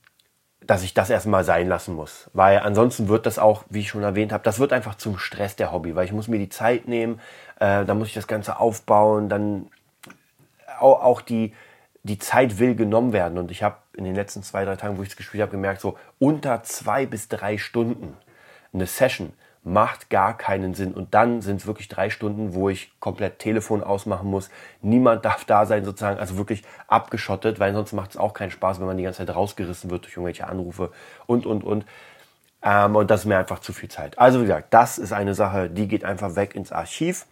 dass 0.67 0.83
ich 0.83 0.93
das 0.93 1.09
erstmal 1.09 1.45
sein 1.45 1.69
lassen 1.69 1.95
muss. 1.95 2.31
Weil 2.33 2.59
ansonsten 2.59 3.09
wird 3.09 3.27
das 3.27 3.39
auch, 3.39 3.65
wie 3.71 3.81
ich 3.81 3.89
schon 3.89 4.03
erwähnt 4.03 4.33
habe, 4.33 4.45
das 4.45 4.59
wird 4.59 4.73
einfach 4.73 4.97
zum 4.97 5.19
Stress 5.19 5.57
der 5.57 5.73
Hobby, 5.73 5.95
weil 5.95 6.05
ich 6.05 6.13
muss 6.13 6.29
mir 6.29 6.39
die 6.39 6.49
Zeit 6.49 6.89
nehmen, 6.89 7.21
äh, 7.61 7.85
dann 7.85 7.99
muss 7.99 8.09
ich 8.09 8.15
das 8.15 8.27
Ganze 8.27 8.59
aufbauen, 8.59 9.29
dann 9.29 9.71
auch, 10.79 11.03
auch 11.03 11.21
die, 11.21 11.55
die 12.03 12.19
Zeit 12.19 12.59
will 12.59 12.75
genommen 12.75 13.13
werden. 13.13 13.39
Und 13.39 13.51
ich 13.51 13.63
habe 13.63 13.77
in 13.97 14.05
den 14.05 14.15
letzten 14.15 14.43
zwei, 14.43 14.65
drei 14.65 14.77
Tagen, 14.77 14.99
wo 14.99 15.03
ich 15.03 15.11
es 15.11 15.17
gespielt 15.17 15.43
habe, 15.43 15.51
gemerkt, 15.51 15.81
so 15.81 15.97
unter 16.19 16.63
zwei 16.63 17.07
bis 17.07 17.29
drei 17.29 17.59
Stunden 17.59 18.17
eine 18.73 18.87
Session 18.87 19.33
macht 19.65 20.11
gar 20.11 20.37
keinen 20.37 20.75
Sinn. 20.75 20.93
Und 20.93 21.15
dann 21.15 21.43
sind 21.43 21.61
es 21.61 21.67
wirklich 21.67 21.89
drei 21.89 22.11
Stunden, 22.11 22.55
wo 22.55 22.69
ich 22.69 22.93
komplett 23.01 23.39
Telefon 23.39 23.83
ausmachen 23.83 24.29
muss. 24.29 24.51
Niemand 24.83 25.25
darf 25.25 25.45
da 25.45 25.67
sein, 25.67 25.85
sozusagen, 25.85 26.19
also 26.19 26.37
wirklich 26.37 26.63
abgeschottet, 26.87 27.61
weil 27.61 27.73
sonst 27.73 27.93
macht 27.93 28.11
es 28.11 28.17
auch 28.17 28.35
keinen 28.35 28.51
Spaß, 28.51 28.81
wenn 28.81 28.87
man 28.87 28.97
die 28.97 29.05
ganze 29.05 29.19
Zeit 29.25 29.35
rausgerissen 29.35 29.91
wird 29.91 30.05
durch 30.05 30.15
irgendwelche 30.15 30.47
Anrufe 30.47 30.91
und, 31.27 31.47
und, 31.47 31.65
und. 31.65 31.85
Ähm, 32.63 32.97
und 32.97 33.11
das 33.11 33.21
ist 33.21 33.27
mir 33.27 33.39
einfach 33.39 33.61
zu 33.61 33.73
viel 33.73 33.89
Zeit. 33.89 34.19
Also 34.19 34.41
wie 34.41 34.45
gesagt, 34.45 34.75
das 34.75 34.99
ist 34.99 35.13
eine 35.13 35.35
Sache, 35.35 35.71
die 35.71 35.89
geht 35.89 36.05
einfach 36.05 36.37
weg 36.37 36.55
ins 36.55 36.73
Archiv. 36.73 37.27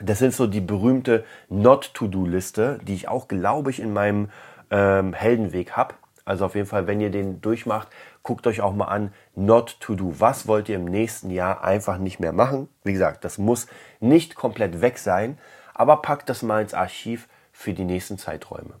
Das 0.00 0.18
sind 0.18 0.32
so 0.32 0.46
die 0.46 0.60
berühmte 0.60 1.24
Not-to-Do-Liste, 1.48 2.78
die 2.82 2.94
ich 2.94 3.08
auch, 3.08 3.26
glaube 3.28 3.70
ich, 3.70 3.80
in 3.80 3.92
meinem 3.92 4.30
ähm, 4.70 5.12
Heldenweg 5.12 5.72
habe. 5.72 5.94
Also 6.24 6.44
auf 6.44 6.54
jeden 6.54 6.66
Fall, 6.66 6.86
wenn 6.86 7.00
ihr 7.00 7.10
den 7.10 7.40
durchmacht, 7.40 7.88
guckt 8.28 8.46
euch 8.46 8.60
auch 8.60 8.74
mal 8.74 8.88
an, 8.88 9.14
not 9.34 9.80
to 9.80 9.94
do. 9.94 10.12
Was 10.18 10.46
wollt 10.46 10.68
ihr 10.68 10.76
im 10.76 10.84
nächsten 10.84 11.30
Jahr 11.30 11.64
einfach 11.64 11.96
nicht 11.96 12.20
mehr 12.20 12.34
machen? 12.34 12.68
Wie 12.84 12.92
gesagt, 12.92 13.24
das 13.24 13.38
muss 13.38 13.68
nicht 14.00 14.34
komplett 14.34 14.82
weg 14.82 14.98
sein, 14.98 15.38
aber 15.72 16.02
packt 16.02 16.28
das 16.28 16.42
mal 16.42 16.60
ins 16.60 16.74
Archiv 16.74 17.26
für 17.52 17.72
die 17.72 17.86
nächsten 17.86 18.18
Zeiträume. 18.18 18.74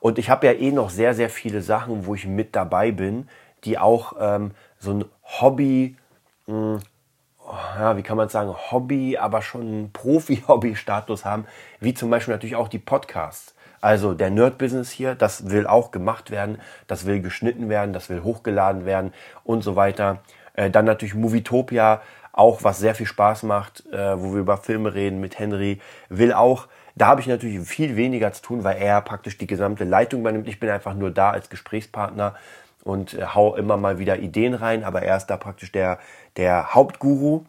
Und 0.00 0.18
ich 0.18 0.30
habe 0.30 0.46
ja 0.46 0.54
eh 0.54 0.72
noch 0.72 0.88
sehr, 0.88 1.12
sehr 1.12 1.28
viele 1.28 1.60
Sachen, 1.60 2.06
wo 2.06 2.14
ich 2.14 2.24
mit 2.24 2.56
dabei 2.56 2.90
bin, 2.90 3.28
die 3.64 3.76
auch 3.76 4.14
ähm, 4.18 4.52
so 4.78 4.92
ein 4.92 5.04
Hobby, 5.22 5.98
mh, 6.46 6.54
hm, 6.54 6.80
ja, 7.78 7.94
wie 7.98 8.02
kann 8.02 8.16
man 8.16 8.30
sagen, 8.30 8.54
Hobby, 8.70 9.18
aber 9.18 9.42
schon 9.42 9.90
Profi-Hobby-Status 9.92 11.26
haben, 11.26 11.44
wie 11.78 11.92
zum 11.92 12.08
Beispiel 12.08 12.32
natürlich 12.32 12.56
auch 12.56 12.68
die 12.68 12.78
Podcasts. 12.78 13.54
Also 13.80 14.14
der 14.14 14.30
Nerd-Business 14.30 14.90
hier, 14.90 15.14
das 15.14 15.50
will 15.50 15.66
auch 15.66 15.90
gemacht 15.90 16.30
werden, 16.30 16.58
das 16.86 17.06
will 17.06 17.20
geschnitten 17.20 17.68
werden, 17.68 17.92
das 17.92 18.08
will 18.08 18.22
hochgeladen 18.22 18.84
werden 18.84 19.12
und 19.44 19.62
so 19.62 19.76
weiter. 19.76 20.18
Äh, 20.54 20.70
dann 20.70 20.84
natürlich 20.84 21.14
Movietopia, 21.14 22.00
auch 22.32 22.62
was 22.64 22.78
sehr 22.78 22.94
viel 22.94 23.06
Spaß 23.06 23.44
macht, 23.44 23.84
äh, 23.92 24.20
wo 24.20 24.32
wir 24.32 24.40
über 24.40 24.56
Filme 24.58 24.94
reden 24.94 25.20
mit 25.20 25.38
Henry, 25.38 25.80
will 26.08 26.32
auch. 26.32 26.66
Da 26.94 27.06
habe 27.06 27.20
ich 27.20 27.26
natürlich 27.28 27.60
viel 27.60 27.96
weniger 27.96 28.32
zu 28.32 28.42
tun, 28.42 28.64
weil 28.64 28.78
er 28.78 29.00
praktisch 29.00 29.38
die 29.38 29.46
gesamte 29.46 29.84
Leitung 29.84 30.20
übernimmt. 30.20 30.48
Ich 30.48 30.58
bin 30.58 30.68
einfach 30.68 30.94
nur 30.94 31.10
da 31.10 31.30
als 31.30 31.48
Gesprächspartner 31.48 32.34
und 32.82 33.14
äh, 33.14 33.24
hau 33.34 33.54
immer 33.54 33.76
mal 33.76 33.98
wieder 33.98 34.18
Ideen 34.18 34.54
rein, 34.54 34.82
aber 34.82 35.02
er 35.02 35.16
ist 35.16 35.26
da 35.26 35.36
praktisch 35.36 35.70
der, 35.72 35.98
der 36.36 36.74
Hauptguru. 36.74 37.44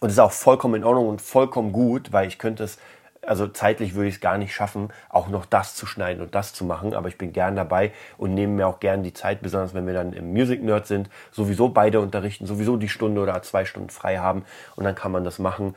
Und 0.00 0.10
ist 0.10 0.20
auch 0.20 0.30
vollkommen 0.30 0.76
in 0.76 0.84
Ordnung 0.84 1.08
und 1.08 1.20
vollkommen 1.20 1.72
gut, 1.72 2.12
weil 2.12 2.28
ich 2.28 2.38
könnte 2.38 2.62
es 2.62 2.78
also 3.26 3.46
zeitlich 3.46 3.94
würde 3.94 4.08
ich 4.08 4.16
es 4.16 4.20
gar 4.20 4.38
nicht 4.38 4.54
schaffen, 4.54 4.90
auch 5.08 5.28
noch 5.28 5.44
das 5.44 5.74
zu 5.74 5.86
schneiden 5.86 6.22
und 6.22 6.34
das 6.34 6.52
zu 6.52 6.64
machen. 6.64 6.94
Aber 6.94 7.08
ich 7.08 7.18
bin 7.18 7.32
gern 7.32 7.56
dabei 7.56 7.92
und 8.16 8.34
nehme 8.34 8.54
mir 8.54 8.66
auch 8.66 8.80
gern 8.80 9.02
die 9.02 9.12
Zeit, 9.12 9.42
besonders 9.42 9.74
wenn 9.74 9.86
wir 9.86 9.94
dann 9.94 10.12
im 10.12 10.32
Music 10.32 10.62
Nerd 10.62 10.86
sind, 10.86 11.10
sowieso 11.30 11.68
beide 11.68 12.00
unterrichten, 12.00 12.46
sowieso 12.46 12.76
die 12.76 12.88
Stunde 12.88 13.20
oder 13.20 13.40
zwei 13.42 13.64
Stunden 13.64 13.90
frei 13.90 14.18
haben 14.18 14.44
und 14.76 14.84
dann 14.84 14.94
kann 14.94 15.12
man 15.12 15.24
das 15.24 15.38
machen. 15.38 15.74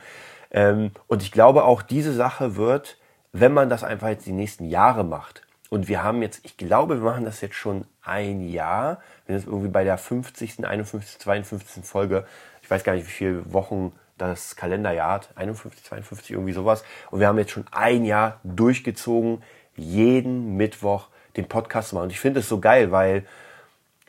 Ähm, 0.50 0.92
und 1.06 1.22
ich 1.22 1.32
glaube 1.32 1.64
auch 1.64 1.82
diese 1.82 2.12
Sache 2.12 2.56
wird, 2.56 2.96
wenn 3.32 3.52
man 3.52 3.70
das 3.70 3.84
einfach 3.84 4.08
jetzt 4.08 4.26
die 4.26 4.32
nächsten 4.32 4.66
Jahre 4.66 5.04
macht. 5.04 5.42
Und 5.70 5.88
wir 5.88 6.02
haben 6.02 6.20
jetzt, 6.20 6.44
ich 6.44 6.58
glaube, 6.58 6.96
wir 6.96 7.10
machen 7.10 7.24
das 7.24 7.40
jetzt 7.40 7.54
schon 7.54 7.86
ein 8.02 8.46
Jahr. 8.46 9.00
Sind 9.26 9.36
jetzt 9.36 9.46
irgendwie 9.46 9.70
bei 9.70 9.84
der 9.84 9.96
50., 9.96 10.66
51., 10.66 11.18
52. 11.18 11.84
Folge. 11.84 12.26
Ich 12.60 12.70
weiß 12.70 12.84
gar 12.84 12.92
nicht, 12.92 13.06
wie 13.06 13.10
viele 13.10 13.52
Wochen 13.54 13.92
das 14.28 14.56
Kalenderjahr 14.56 15.12
hat, 15.12 15.30
51, 15.36 15.84
52, 15.84 16.30
irgendwie 16.32 16.52
sowas. 16.52 16.84
Und 17.10 17.20
wir 17.20 17.28
haben 17.28 17.38
jetzt 17.38 17.52
schon 17.52 17.66
ein 17.70 18.04
Jahr 18.04 18.40
durchgezogen, 18.44 19.42
jeden 19.76 20.56
Mittwoch 20.56 21.08
den 21.36 21.48
Podcast 21.48 21.90
zu 21.90 21.94
machen. 21.94 22.04
Und 22.04 22.12
ich 22.12 22.20
finde 22.20 22.40
es 22.40 22.48
so 22.48 22.60
geil, 22.60 22.90
weil 22.92 23.26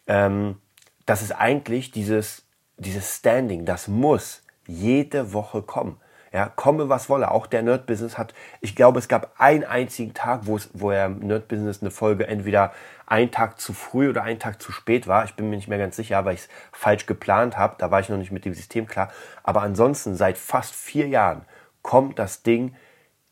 ähm, 0.07 0.57
das 1.05 1.21
ist 1.21 1.31
eigentlich 1.31 1.91
dieses, 1.91 2.43
dieses 2.77 3.17
Standing, 3.17 3.65
das 3.65 3.87
muss 3.87 4.43
jede 4.67 5.33
Woche 5.33 5.61
kommen. 5.61 5.97
Ja, 6.33 6.51
komme 6.55 6.89
was 6.89 7.09
wolle. 7.09 7.29
Auch 7.29 7.45
der 7.45 7.61
Nerd 7.61 7.85
Business 7.85 8.17
hat, 8.17 8.33
ich 8.59 8.75
glaube, 8.75 8.97
es 8.97 9.07
gab 9.07 9.39
einen 9.39 9.63
einzigen 9.63 10.15
Tag, 10.15 10.47
wo 10.47 10.57
es, 10.57 10.67
wo 10.73 10.89
er 10.89 11.07
Nerd 11.07 11.47
Business 11.47 11.81
eine 11.81 11.91
Folge 11.91 12.25
entweder 12.25 12.73
einen 13.05 13.29
Tag 13.29 13.61
zu 13.61 13.71
früh 13.71 14.09
oder 14.09 14.23
einen 14.23 14.39
Tag 14.39 14.59
zu 14.59 14.71
spät 14.71 15.07
war. 15.07 15.25
Ich 15.25 15.35
bin 15.35 15.51
mir 15.51 15.57
nicht 15.57 15.67
mehr 15.67 15.77
ganz 15.77 15.95
sicher, 15.95 16.25
weil 16.25 16.33
ich 16.33 16.41
es 16.41 16.49
falsch 16.71 17.05
geplant 17.05 17.55
habe. 17.55 17.75
Da 17.77 17.91
war 17.91 17.99
ich 17.99 18.09
noch 18.09 18.17
nicht 18.17 18.31
mit 18.31 18.45
dem 18.45 18.55
System 18.55 18.87
klar. 18.87 19.11
Aber 19.43 19.61
ansonsten 19.61 20.15
seit 20.15 20.39
fast 20.39 20.73
vier 20.73 21.07
Jahren 21.07 21.43
kommt 21.83 22.17
das 22.17 22.41
Ding 22.41 22.75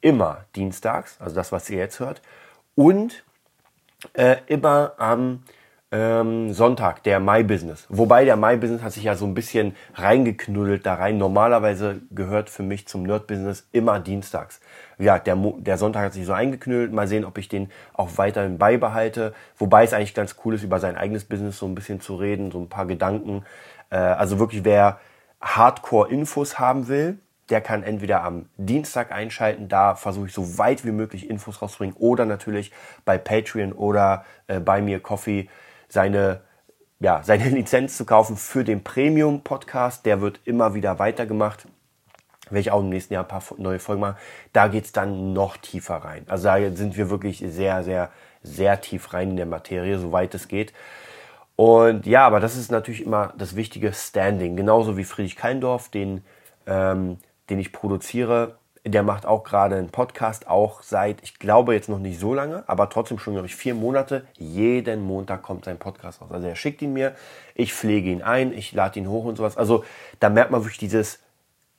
immer 0.02 0.46
dienstags, 0.56 1.18
also 1.20 1.36
das, 1.36 1.52
was 1.52 1.70
ihr 1.72 1.80
jetzt 1.80 2.00
hört, 2.00 2.22
und 2.76 3.24
äh, 4.14 4.38
immer 4.46 4.94
am 4.98 5.20
ähm, 5.20 5.44
Sonntag, 5.94 7.04
der 7.04 7.20
My 7.20 7.44
Business. 7.44 7.86
Wobei 7.90 8.24
der 8.24 8.38
My 8.38 8.56
Business 8.56 8.82
hat 8.82 8.94
sich 8.94 9.04
ja 9.04 9.16
so 9.16 9.26
ein 9.26 9.34
bisschen 9.34 9.76
reingeknuddelt 9.96 10.86
da 10.86 10.94
rein. 10.94 11.18
Normalerweise 11.18 12.00
gehört 12.12 12.50
für 12.50 12.64
mich 12.64 12.88
zum 12.88 13.04
Nerd 13.04 13.28
Business 13.28 13.68
immer 13.74 14.00
dienstags. 14.00 14.62
Ja, 14.98 15.20
der, 15.20 15.36
der 15.36 15.78
Sonntag 15.78 16.06
hat 16.06 16.14
sich 16.14 16.26
so 16.26 16.32
eingeknüllt. 16.32 16.94
Mal 16.94 17.10
sehen, 17.10 17.26
ob 17.26 17.38
ich 17.38 17.50
den 17.50 17.70
auch 17.92 18.12
weiterhin 18.16 18.58
beibehalte. 18.58 19.34
Wobei 19.58 19.84
es 19.84 19.92
eigentlich 19.92 20.14
ganz 20.14 20.38
cool 20.46 20.54
ist, 20.54 20.64
über 20.64 20.80
sein 20.80 20.96
eigenes 20.96 21.26
Business 21.26 21.58
so 21.58 21.66
ein 21.66 21.76
bisschen 21.76 22.00
zu 22.00 22.16
reden, 22.16 22.52
so 22.52 22.60
ein 22.62 22.70
paar 22.70 22.86
Gedanken. 22.86 23.44
Äh, 23.90 23.98
also 23.98 24.40
wirklich, 24.40 24.64
wer 24.64 24.98
Hardcore-Infos 25.42 26.58
haben 26.58 26.88
will, 26.88 27.20
der 27.50 27.60
kann 27.60 27.84
entweder 27.84 28.24
am 28.24 28.46
Dienstag 28.56 29.12
einschalten, 29.12 29.68
da 29.68 29.96
versuche 29.96 30.28
ich 30.28 30.34
so 30.34 30.58
weit 30.58 30.86
wie 30.86 30.92
möglich 30.92 31.30
Infos 31.30 31.62
rauszubringen, 31.62 31.98
oder 32.00 32.24
natürlich 32.24 32.72
bei 33.04 33.18
Patreon 33.18 33.74
oder 33.74 34.24
äh, 34.48 34.62
bei 34.62 34.82
mir 34.82 35.02
Coffee 35.02 35.50
seine, 35.92 36.42
ja, 37.00 37.22
seine 37.24 37.50
Lizenz 37.50 37.98
zu 37.98 38.06
kaufen 38.06 38.38
für 38.38 38.64
den 38.64 38.84
Premium-Podcast. 38.84 40.06
Der 40.06 40.22
wird 40.22 40.40
immer 40.46 40.74
wieder 40.74 41.00
weitergemacht. 41.00 41.68
Werde 42.50 42.60
ich 42.60 42.72
auch 42.72 42.82
im 42.82 42.90
nächsten 42.90 43.14
Jahr 43.14 43.24
ein 43.24 43.30
paar 43.30 43.44
neue 43.58 43.80
Folgen 43.80 44.02
machen. 44.02 44.18
Da 44.54 44.68
geht's 44.68 44.92
dann 44.92 45.34
noch 45.34 45.58
tiefer 45.58 45.96
rein. 45.96 46.26
Also 46.28 46.48
da 46.48 46.58
sind 46.76 46.98
wir 46.98 47.10
wirklich 47.10 47.40
sehr, 47.40 47.84
sehr, 47.84 48.10
sehr 48.44 48.82
tief 48.82 49.14
rein 49.14 49.32
in 49.32 49.38
der 49.38 49.46
Materie, 49.46 50.00
soweit 50.00 50.34
es 50.36 50.48
geht. 50.48 50.74
Und 51.56 52.06
ja, 52.06 52.26
aber 52.26 52.40
das 52.40 52.58
ist 52.58 52.72
natürlich 52.72 53.06
immer 53.06 53.34
das 53.38 53.56
wichtige 53.56 53.94
Standing. 53.94 54.56
Genauso 54.56 54.98
wie 54.98 55.04
Friedrich 55.04 55.36
Keindorf, 55.36 55.90
den, 55.90 56.24
ähm, 56.66 57.20
den 57.50 57.60
ich 57.60 57.72
produziere, 57.72 58.58
der 58.84 59.04
macht 59.04 59.26
auch 59.26 59.44
gerade 59.44 59.76
einen 59.76 59.90
Podcast, 59.90 60.48
auch 60.48 60.82
seit, 60.82 61.22
ich 61.22 61.38
glaube 61.38 61.74
jetzt 61.74 61.90
noch 61.90 62.00
nicht 62.00 62.20
so 62.20 62.34
lange, 62.34 62.64
aber 62.68 62.90
trotzdem 62.90 63.20
schon, 63.20 63.34
glaube 63.34 63.48
ich, 63.48 63.56
vier 63.56 63.76
Monate. 63.76 64.26
Jeden 64.38 65.02
Montag 65.02 65.44
kommt 65.44 65.66
sein 65.66 65.78
Podcast 65.78 66.22
raus. 66.22 66.32
Also 66.32 66.48
er 66.48 66.56
schickt 66.56 66.82
ihn 66.82 66.94
mir, 66.94 67.16
ich 67.54 67.74
pflege 67.74 68.10
ihn 68.10 68.24
ein, 68.24 68.54
ich 68.54 68.74
lade 68.74 69.00
ihn 69.00 69.08
hoch 69.08 69.26
und 69.26 69.36
sowas. 69.36 69.56
Also 69.56 69.84
da 70.20 70.30
merkt 70.30 70.52
man 70.52 70.64
wirklich 70.64 70.80
dieses 70.80 71.20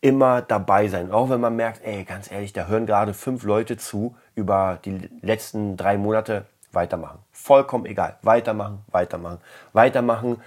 immer 0.01 0.43
dabei 0.43 0.89
sein. 0.89 1.11
Auch 1.11 1.31
wenn 1.31 1.41
man 1.41 1.57
merkt, 1.57 1.85
ey, 1.85 2.05
ganz 2.05 2.31
ehrlich, 2.31 2.53
da 2.53 2.67
hören 2.67 2.87
gerade 2.87 3.15
fünf 3.15 3.43
Leute 3.45 3.77
zu 3.77 4.17
über 4.35 4.79
die 4.85 5.09
letzten 5.23 5.77
drei 5.77 5.97
Monate, 5.97 6.47
weitermachen. 6.73 7.19
Vollkommen 7.33 7.87
egal. 7.87 8.17
Weitermachen, 8.23 8.85
weitermachen, 8.91 9.39
weitermachen. 9.73 10.41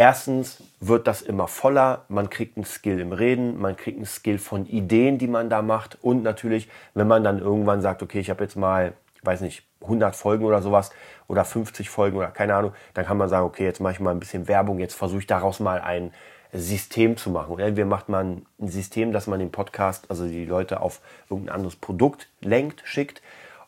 Erstens 0.00 0.62
wird 0.80 1.06
das 1.06 1.20
immer 1.20 1.46
voller, 1.46 2.06
man 2.08 2.30
kriegt 2.30 2.56
einen 2.56 2.64
Skill 2.64 3.00
im 3.00 3.12
Reden, 3.12 3.60
man 3.60 3.76
kriegt 3.76 3.98
einen 3.98 4.06
Skill 4.06 4.38
von 4.38 4.64
Ideen, 4.64 5.18
die 5.18 5.26
man 5.26 5.50
da 5.50 5.60
macht 5.60 5.98
und 6.00 6.22
natürlich, 6.22 6.70
wenn 6.94 7.06
man 7.06 7.22
dann 7.22 7.38
irgendwann 7.38 7.82
sagt, 7.82 8.02
okay, 8.02 8.18
ich 8.18 8.30
habe 8.30 8.42
jetzt 8.42 8.56
mal, 8.56 8.94
weiß 9.24 9.42
nicht, 9.42 9.62
100 9.82 10.16
Folgen 10.16 10.46
oder 10.46 10.62
sowas 10.62 10.90
oder 11.28 11.44
50 11.44 11.90
Folgen 11.90 12.16
oder 12.16 12.28
keine 12.28 12.54
Ahnung, 12.54 12.72
dann 12.94 13.04
kann 13.04 13.18
man 13.18 13.28
sagen, 13.28 13.44
okay, 13.44 13.66
jetzt 13.66 13.78
mache 13.80 13.92
ich 13.92 14.00
mal 14.00 14.12
ein 14.12 14.20
bisschen 14.20 14.48
Werbung, 14.48 14.78
jetzt 14.78 14.94
versuche 14.94 15.18
ich 15.18 15.26
daraus 15.26 15.60
mal 15.60 15.82
ein 15.82 16.14
System 16.54 17.18
zu 17.18 17.28
machen. 17.28 17.52
Und 17.52 17.60
entweder 17.60 17.86
macht 17.86 18.08
man 18.08 18.46
ein 18.58 18.68
System, 18.68 19.12
dass 19.12 19.26
man 19.26 19.38
den 19.38 19.52
Podcast, 19.52 20.06
also 20.08 20.26
die 20.26 20.46
Leute 20.46 20.80
auf 20.80 21.02
irgendein 21.28 21.56
anderes 21.56 21.76
Produkt 21.76 22.30
lenkt, 22.40 22.80
schickt, 22.86 23.20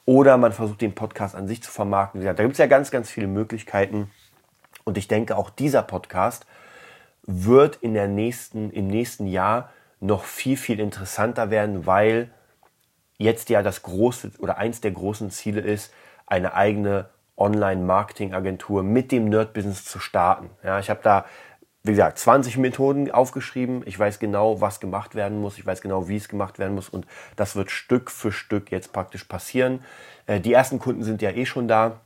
oder 0.07 0.39
man 0.39 0.53
versucht 0.53 0.81
den 0.81 0.95
Podcast 0.95 1.35
an 1.35 1.47
sich 1.47 1.63
zu 1.63 1.71
vermarkten. 1.71 2.25
Da 2.25 2.33
gibt 2.33 2.53
es 2.53 2.59
ja 2.59 2.69
ganz, 2.69 2.91
ganz 2.91 3.11
viele 3.11 3.27
Möglichkeiten. 3.27 4.11
Und 4.85 4.99
ich 4.99 5.09
denke, 5.09 5.37
auch 5.37 5.51
dieser 5.51 5.83
Podcast 5.83 6.47
wird 7.25 7.77
in 7.77 7.95
der 7.95 8.09
nächsten, 8.09 8.71
im 8.71 8.89
nächsten 8.89 9.27
Jahr 9.27 9.71
noch 10.01 10.25
viel, 10.25 10.57
viel 10.57 10.81
interessanter 10.81 11.51
werden, 11.51 11.87
weil 11.87 12.31
jetzt 13.19 13.49
ja 13.49 13.63
das 13.63 13.83
große 13.83 14.33
oder 14.39 14.59
eins 14.59 14.81
der 14.81 14.91
großen 14.91 15.31
Ziele 15.31 15.61
ist, 15.61 15.93
eine 16.27 16.55
eigene 16.55 17.09
Online-Marketing-Agentur 17.37 18.83
mit 18.83 19.13
dem 19.13 19.29
Nerd-Business 19.29 19.85
zu 19.85 19.99
starten. 20.01 20.51
Ja, 20.63 20.79
ich 20.79 20.91
habe 20.91 21.01
da, 21.03 21.25
wie 21.83 21.93
gesagt, 21.93 22.19
20 22.19 22.59
Methoden 22.59 23.11
aufgeschrieben. 23.11 23.83
Ich 23.87 23.99
weiß 23.99 24.19
genau, 24.19 24.61
was 24.61 24.81
gemacht 24.81 25.15
werden 25.15 25.41
muss. 25.41 25.59
Ich 25.59 25.67
weiß 25.67 25.81
genau, 25.81 26.09
wie 26.09 26.17
es 26.17 26.29
gemacht 26.29 26.59
werden 26.59 26.75
muss. 26.75 26.89
Und 26.89 27.07
das 27.37 27.57
wird 27.57 27.71
Stück 27.71 28.11
für 28.11 28.33
Stück 28.33 28.71
jetzt 28.71 28.93
praktisch 28.93 29.25
passieren. 29.25 29.83
Äh, 30.27 30.41
die 30.41 30.53
ersten 30.53 30.79
Kunden 30.79 31.05
sind 31.05 31.23
ja 31.23 31.31
eh 31.31 31.47
schon 31.47 31.69
da. 31.69 32.01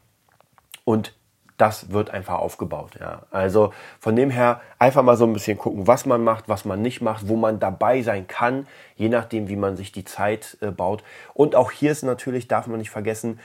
Und 0.84 1.14
das 1.56 1.90
wird 1.90 2.10
einfach 2.10 2.38
aufgebaut. 2.38 2.92
Ja. 3.00 3.22
Also 3.30 3.72
von 3.98 4.14
dem 4.16 4.30
her 4.30 4.60
einfach 4.78 5.02
mal 5.02 5.16
so 5.16 5.24
ein 5.24 5.32
bisschen 5.32 5.58
gucken, 5.58 5.86
was 5.86 6.06
man 6.06 6.22
macht, 6.22 6.48
was 6.48 6.64
man 6.64 6.82
nicht 6.82 7.00
macht, 7.00 7.28
wo 7.28 7.36
man 7.36 7.58
dabei 7.58 8.02
sein 8.02 8.26
kann, 8.26 8.66
je 8.96 9.08
nachdem, 9.08 9.48
wie 9.48 9.56
man 9.56 9.76
sich 9.76 9.92
die 9.92 10.04
Zeit 10.04 10.58
äh, 10.60 10.70
baut. 10.70 11.02
Und 11.34 11.54
auch 11.54 11.70
hier 11.70 11.92
ist 11.92 12.02
natürlich, 12.02 12.48
darf 12.48 12.66
man 12.66 12.78
nicht 12.78 12.90
vergessen, 12.90 13.40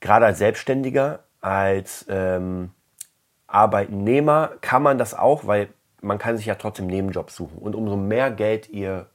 gerade 0.00 0.26
als 0.26 0.38
Selbstständiger, 0.38 1.20
als 1.40 2.06
ähm, 2.08 2.70
Arbeitnehmer 3.46 4.52
kann 4.60 4.82
man 4.82 4.98
das 4.98 5.14
auch, 5.14 5.46
weil 5.46 5.68
man 6.00 6.18
kann 6.18 6.36
sich 6.36 6.46
ja 6.46 6.54
trotzdem 6.54 6.86
Nebenjobs 6.86 7.34
suchen. 7.34 7.58
Und 7.58 7.74
umso 7.74 7.96
mehr 7.96 8.30
Geld 8.30 8.68
ihr 8.68 9.06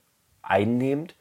einnehmt, 0.42 1.14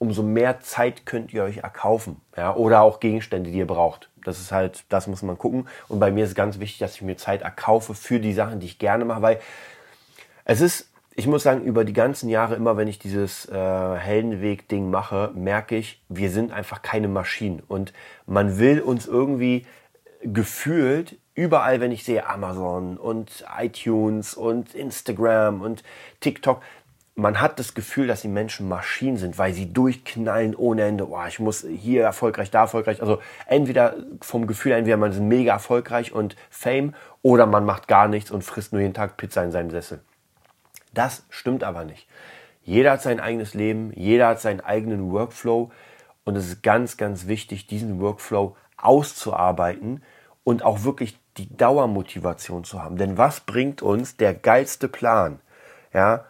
umso 0.00 0.22
mehr 0.22 0.60
Zeit 0.60 1.04
könnt 1.04 1.32
ihr 1.32 1.44
euch 1.44 1.58
erkaufen. 1.58 2.20
Ja? 2.36 2.56
Oder 2.56 2.80
auch 2.80 3.00
Gegenstände, 3.00 3.50
die 3.50 3.58
ihr 3.58 3.66
braucht. 3.66 4.08
Das 4.24 4.40
ist 4.40 4.50
halt, 4.50 4.84
das 4.88 5.06
muss 5.06 5.22
man 5.22 5.38
gucken. 5.38 5.68
Und 5.88 6.00
bei 6.00 6.10
mir 6.10 6.24
ist 6.24 6.34
ganz 6.34 6.58
wichtig, 6.58 6.78
dass 6.78 6.94
ich 6.94 7.02
mir 7.02 7.16
Zeit 7.16 7.42
erkaufe 7.42 7.94
für 7.94 8.18
die 8.18 8.32
Sachen, 8.32 8.60
die 8.60 8.66
ich 8.66 8.78
gerne 8.78 9.04
mache, 9.04 9.22
weil 9.22 9.40
es 10.44 10.62
ist, 10.62 10.90
ich 11.14 11.26
muss 11.26 11.42
sagen, 11.42 11.62
über 11.62 11.84
die 11.84 11.92
ganzen 11.92 12.30
Jahre, 12.30 12.54
immer 12.54 12.78
wenn 12.78 12.88
ich 12.88 12.98
dieses 12.98 13.46
äh, 13.46 13.54
Heldenweg-Ding 13.54 14.90
mache, 14.90 15.32
merke 15.34 15.76
ich, 15.76 16.02
wir 16.08 16.30
sind 16.30 16.50
einfach 16.50 16.80
keine 16.80 17.08
Maschinen. 17.08 17.62
Und 17.68 17.92
man 18.26 18.58
will 18.58 18.80
uns 18.80 19.06
irgendwie 19.06 19.66
gefühlt 20.22 21.18
überall, 21.34 21.80
wenn 21.80 21.92
ich 21.92 22.04
sehe 22.04 22.26
Amazon 22.26 22.96
und 22.96 23.44
iTunes 23.58 24.34
und 24.34 24.74
Instagram 24.74 25.60
und 25.60 25.82
TikTok, 26.20 26.62
man 27.20 27.40
hat 27.40 27.58
das 27.58 27.74
Gefühl, 27.74 28.06
dass 28.06 28.22
die 28.22 28.28
Menschen 28.28 28.68
Maschinen 28.68 29.16
sind, 29.16 29.38
weil 29.38 29.52
sie 29.52 29.72
durchknallen 29.72 30.54
ohne 30.54 30.82
Ende. 30.82 31.08
Oh, 31.08 31.18
ich 31.28 31.38
muss 31.38 31.66
hier 31.68 32.02
erfolgreich, 32.02 32.50
da 32.50 32.62
erfolgreich. 32.62 33.00
Also 33.00 33.20
entweder 33.46 33.94
vom 34.20 34.46
Gefühl, 34.46 34.72
entweder 34.72 34.96
man 34.96 35.12
ist 35.12 35.20
mega 35.20 35.52
erfolgreich 35.52 36.12
und 36.12 36.36
Fame 36.50 36.94
oder 37.22 37.46
man 37.46 37.64
macht 37.64 37.88
gar 37.88 38.08
nichts 38.08 38.30
und 38.30 38.42
frisst 38.42 38.72
nur 38.72 38.80
jeden 38.80 38.94
Tag 38.94 39.16
Pizza 39.16 39.44
in 39.44 39.52
seinem 39.52 39.70
Sessel. 39.70 40.00
Das 40.94 41.24
stimmt 41.30 41.62
aber 41.62 41.84
nicht. 41.84 42.08
Jeder 42.62 42.92
hat 42.92 43.02
sein 43.02 43.20
eigenes 43.20 43.54
Leben, 43.54 43.92
jeder 43.94 44.28
hat 44.28 44.40
seinen 44.40 44.60
eigenen 44.60 45.10
Workflow 45.12 45.70
und 46.24 46.36
es 46.36 46.48
ist 46.48 46.62
ganz, 46.62 46.96
ganz 46.96 47.26
wichtig, 47.26 47.66
diesen 47.66 48.00
Workflow 48.00 48.56
auszuarbeiten 48.76 50.02
und 50.44 50.64
auch 50.64 50.84
wirklich 50.84 51.18
die 51.36 51.54
Dauermotivation 51.56 52.64
zu 52.64 52.82
haben. 52.82 52.96
Denn 52.96 53.18
was 53.18 53.40
bringt 53.40 53.82
uns 53.82 54.16
der 54.16 54.34
geilste 54.34 54.88
Plan? 54.88 55.40
Ja, 55.92 56.26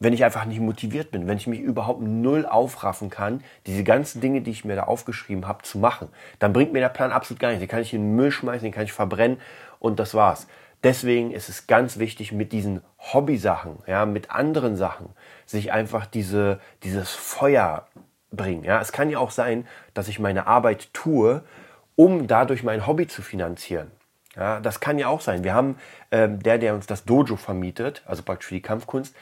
wenn 0.00 0.14
ich 0.14 0.24
einfach 0.24 0.46
nicht 0.46 0.60
motiviert 0.60 1.10
bin, 1.10 1.28
wenn 1.28 1.36
ich 1.36 1.46
mich 1.46 1.60
überhaupt 1.60 2.00
null 2.00 2.46
aufraffen 2.46 3.10
kann, 3.10 3.44
diese 3.66 3.84
ganzen 3.84 4.22
Dinge, 4.22 4.40
die 4.40 4.50
ich 4.50 4.64
mir 4.64 4.74
da 4.74 4.84
aufgeschrieben 4.84 5.46
habe, 5.46 5.62
zu 5.62 5.78
machen, 5.78 6.08
dann 6.38 6.54
bringt 6.54 6.72
mir 6.72 6.80
der 6.80 6.88
Plan 6.88 7.12
absolut 7.12 7.38
gar 7.38 7.48
nichts. 7.48 7.60
Den 7.60 7.68
kann 7.68 7.82
ich 7.82 7.92
in 7.92 8.00
den 8.00 8.16
Müll 8.16 8.30
schmeißen, 8.30 8.64
den 8.64 8.72
kann 8.72 8.84
ich 8.84 8.92
verbrennen 8.92 9.38
und 9.78 10.00
das 10.00 10.14
war's. 10.14 10.48
Deswegen 10.82 11.30
ist 11.30 11.50
es 11.50 11.66
ganz 11.66 11.98
wichtig, 11.98 12.32
mit 12.32 12.52
diesen 12.52 12.80
Hobbysachen, 12.98 13.80
ja, 13.86 14.06
mit 14.06 14.30
anderen 14.30 14.76
Sachen, 14.76 15.10
sich 15.44 15.70
einfach 15.70 16.06
diese, 16.06 16.58
dieses 16.82 17.10
Feuer 17.10 17.86
bringen. 18.30 18.64
Ja, 18.64 18.80
es 18.80 18.92
kann 18.92 19.10
ja 19.10 19.18
auch 19.18 19.30
sein, 19.30 19.68
dass 19.92 20.08
ich 20.08 20.18
meine 20.18 20.46
Arbeit 20.46 20.94
tue, 20.94 21.44
um 21.94 22.26
dadurch 22.26 22.62
mein 22.62 22.86
Hobby 22.86 23.06
zu 23.06 23.20
finanzieren. 23.20 23.90
Ja, 24.34 24.60
das 24.60 24.80
kann 24.80 24.98
ja 24.98 25.08
auch 25.08 25.20
sein. 25.20 25.44
Wir 25.44 25.52
haben 25.52 25.76
ähm, 26.10 26.42
der, 26.42 26.56
der 26.56 26.74
uns 26.74 26.86
das 26.86 27.04
Dojo 27.04 27.36
vermietet, 27.36 28.02
also 28.06 28.22
praktisch 28.22 28.48
für 28.48 28.54
die 28.54 28.62
Kampfkunst, 28.62 29.14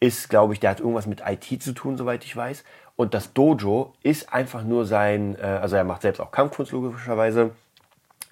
ist, 0.00 0.30
glaube 0.30 0.54
ich, 0.54 0.60
der 0.60 0.70
hat 0.70 0.80
irgendwas 0.80 1.06
mit 1.06 1.22
IT 1.26 1.62
zu 1.62 1.72
tun, 1.72 1.96
soweit 1.96 2.24
ich 2.24 2.34
weiß. 2.34 2.64
Und 2.96 3.14
das 3.14 3.32
Dojo 3.32 3.94
ist 4.02 4.32
einfach 4.32 4.64
nur 4.64 4.86
sein, 4.86 5.36
äh, 5.40 5.46
also 5.46 5.76
er 5.76 5.84
macht 5.84 6.02
selbst 6.02 6.20
auch 6.20 6.32
Kampfkunst 6.32 6.72
logischerweise, 6.72 7.52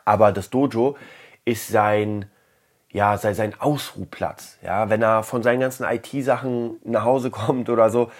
aber 0.05 0.33
das 0.33 0.51
Dojo 0.51 0.97
ist 1.45 1.69
sein, 1.69 2.27
ja, 2.91 3.17
sei 3.19 3.35
sein 3.35 3.55
Ausruhplatz. 3.59 4.59
Ja, 4.63 4.89
wenn 4.89 5.03
er 5.03 5.23
von 5.23 5.43
seinen 5.43 5.61
ganzen 5.61 5.85
IT-Sachen 5.85 6.77
nach 6.85 7.05
Hause 7.05 7.31
kommt 7.33 7.69
oder 7.69 7.91
so, 7.91 8.11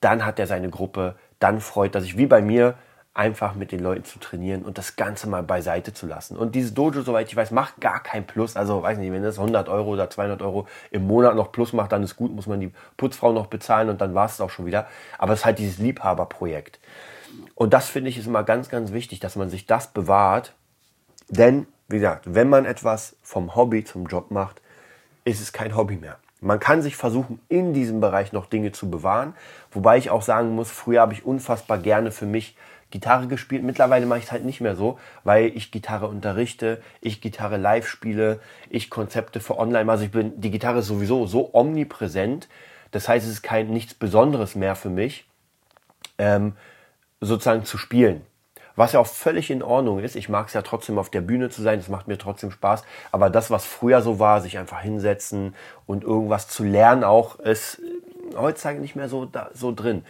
dann 0.00 0.24
hat 0.24 0.38
er 0.38 0.46
seine 0.46 0.68
Gruppe, 0.68 1.16
dann 1.38 1.60
freut 1.60 1.94
er 1.94 2.02
sich, 2.02 2.16
wie 2.16 2.26
bei 2.26 2.40
mir, 2.40 2.74
einfach 3.18 3.56
mit 3.56 3.72
den 3.72 3.80
Leuten 3.80 4.04
zu 4.04 4.20
trainieren 4.20 4.62
und 4.62 4.78
das 4.78 4.94
Ganze 4.94 5.28
mal 5.28 5.42
beiseite 5.42 5.92
zu 5.92 6.06
lassen. 6.06 6.36
Und 6.36 6.54
dieses 6.54 6.72
Dojo, 6.72 7.02
soweit 7.02 7.26
ich 7.26 7.34
weiß, 7.34 7.50
macht 7.50 7.80
gar 7.80 8.00
kein 8.00 8.24
Plus. 8.24 8.54
Also, 8.54 8.80
weiß 8.80 8.96
nicht, 8.98 9.12
wenn 9.12 9.24
das 9.24 9.40
100 9.40 9.68
Euro 9.68 9.90
oder 9.90 10.08
200 10.08 10.40
Euro 10.40 10.68
im 10.92 11.04
Monat 11.04 11.34
noch 11.34 11.50
Plus 11.50 11.72
macht, 11.72 11.90
dann 11.90 12.04
ist 12.04 12.14
gut, 12.14 12.32
muss 12.32 12.46
man 12.46 12.60
die 12.60 12.72
Putzfrau 12.96 13.32
noch 13.32 13.48
bezahlen 13.48 13.88
und 13.88 14.00
dann 14.00 14.14
war 14.14 14.26
es 14.26 14.40
auch 14.40 14.50
schon 14.50 14.66
wieder. 14.66 14.86
Aber 15.18 15.32
es 15.32 15.40
ist 15.40 15.46
halt 15.46 15.58
dieses 15.58 15.78
Liebhaberprojekt. 15.78 16.78
Und 17.56 17.74
das 17.74 17.88
finde 17.88 18.08
ich 18.08 18.18
ist 18.18 18.28
immer 18.28 18.44
ganz, 18.44 18.68
ganz 18.68 18.92
wichtig, 18.92 19.18
dass 19.18 19.34
man 19.34 19.50
sich 19.50 19.66
das 19.66 19.88
bewahrt. 19.88 20.54
Denn, 21.28 21.66
wie 21.88 21.96
gesagt, 21.96 22.32
wenn 22.32 22.48
man 22.48 22.66
etwas 22.66 23.16
vom 23.22 23.56
Hobby 23.56 23.82
zum 23.82 24.06
Job 24.06 24.30
macht, 24.30 24.62
ist 25.24 25.40
es 25.40 25.52
kein 25.52 25.74
Hobby 25.74 25.96
mehr. 25.96 26.18
Man 26.40 26.60
kann 26.60 26.82
sich 26.82 26.94
versuchen, 26.94 27.40
in 27.48 27.74
diesem 27.74 28.00
Bereich 28.00 28.32
noch 28.32 28.46
Dinge 28.46 28.70
zu 28.70 28.88
bewahren. 28.88 29.34
Wobei 29.72 29.98
ich 29.98 30.10
auch 30.10 30.22
sagen 30.22 30.54
muss, 30.54 30.70
früher 30.70 31.00
habe 31.00 31.12
ich 31.12 31.26
unfassbar 31.26 31.78
gerne 31.78 32.12
für 32.12 32.26
mich 32.26 32.56
Gitarre 32.90 33.26
gespielt. 33.26 33.62
Mittlerweile 33.62 34.06
mache 34.06 34.18
ich 34.18 34.26
es 34.26 34.32
halt 34.32 34.44
nicht 34.44 34.60
mehr 34.60 34.76
so, 34.76 34.98
weil 35.24 35.46
ich 35.56 35.70
Gitarre 35.70 36.06
unterrichte, 36.06 36.82
ich 37.00 37.20
Gitarre 37.20 37.56
live 37.56 37.86
spiele, 37.86 38.40
ich 38.70 38.90
Konzepte 38.90 39.40
für 39.40 39.58
online. 39.58 39.90
Also 39.90 40.04
ich 40.04 40.10
bin, 40.10 40.40
die 40.40 40.50
Gitarre 40.50 40.80
ist 40.80 40.86
sowieso 40.86 41.26
so 41.26 41.50
omnipräsent. 41.52 42.48
Das 42.90 43.08
heißt, 43.08 43.26
es 43.26 43.32
ist 43.32 43.42
kein 43.42 43.68
nichts 43.68 43.94
Besonderes 43.94 44.54
mehr 44.54 44.74
für 44.74 44.90
mich, 44.90 45.26
ähm, 46.16 46.54
sozusagen 47.20 47.64
zu 47.64 47.76
spielen. 47.76 48.22
Was 48.76 48.92
ja 48.92 49.00
auch 49.00 49.08
völlig 49.08 49.50
in 49.50 49.62
Ordnung 49.62 49.98
ist. 49.98 50.14
Ich 50.14 50.28
mag 50.28 50.46
es 50.46 50.54
ja 50.54 50.62
trotzdem 50.62 50.98
auf 50.98 51.10
der 51.10 51.20
Bühne 51.20 51.50
zu 51.50 51.62
sein. 51.62 51.80
Es 51.80 51.88
macht 51.88 52.06
mir 52.06 52.16
trotzdem 52.16 52.52
Spaß. 52.52 52.84
Aber 53.10 53.28
das, 53.28 53.50
was 53.50 53.66
früher 53.66 54.02
so 54.02 54.20
war, 54.20 54.40
sich 54.40 54.56
einfach 54.56 54.80
hinsetzen 54.80 55.56
und 55.84 56.04
irgendwas 56.04 56.48
zu 56.48 56.62
lernen, 56.62 57.02
auch 57.02 57.40
ist 57.40 57.82
heutzutage 58.36 58.78
nicht 58.78 58.94
mehr 58.94 59.08
so, 59.08 59.24
da, 59.24 59.50
so 59.52 59.74
drin. 59.74 60.04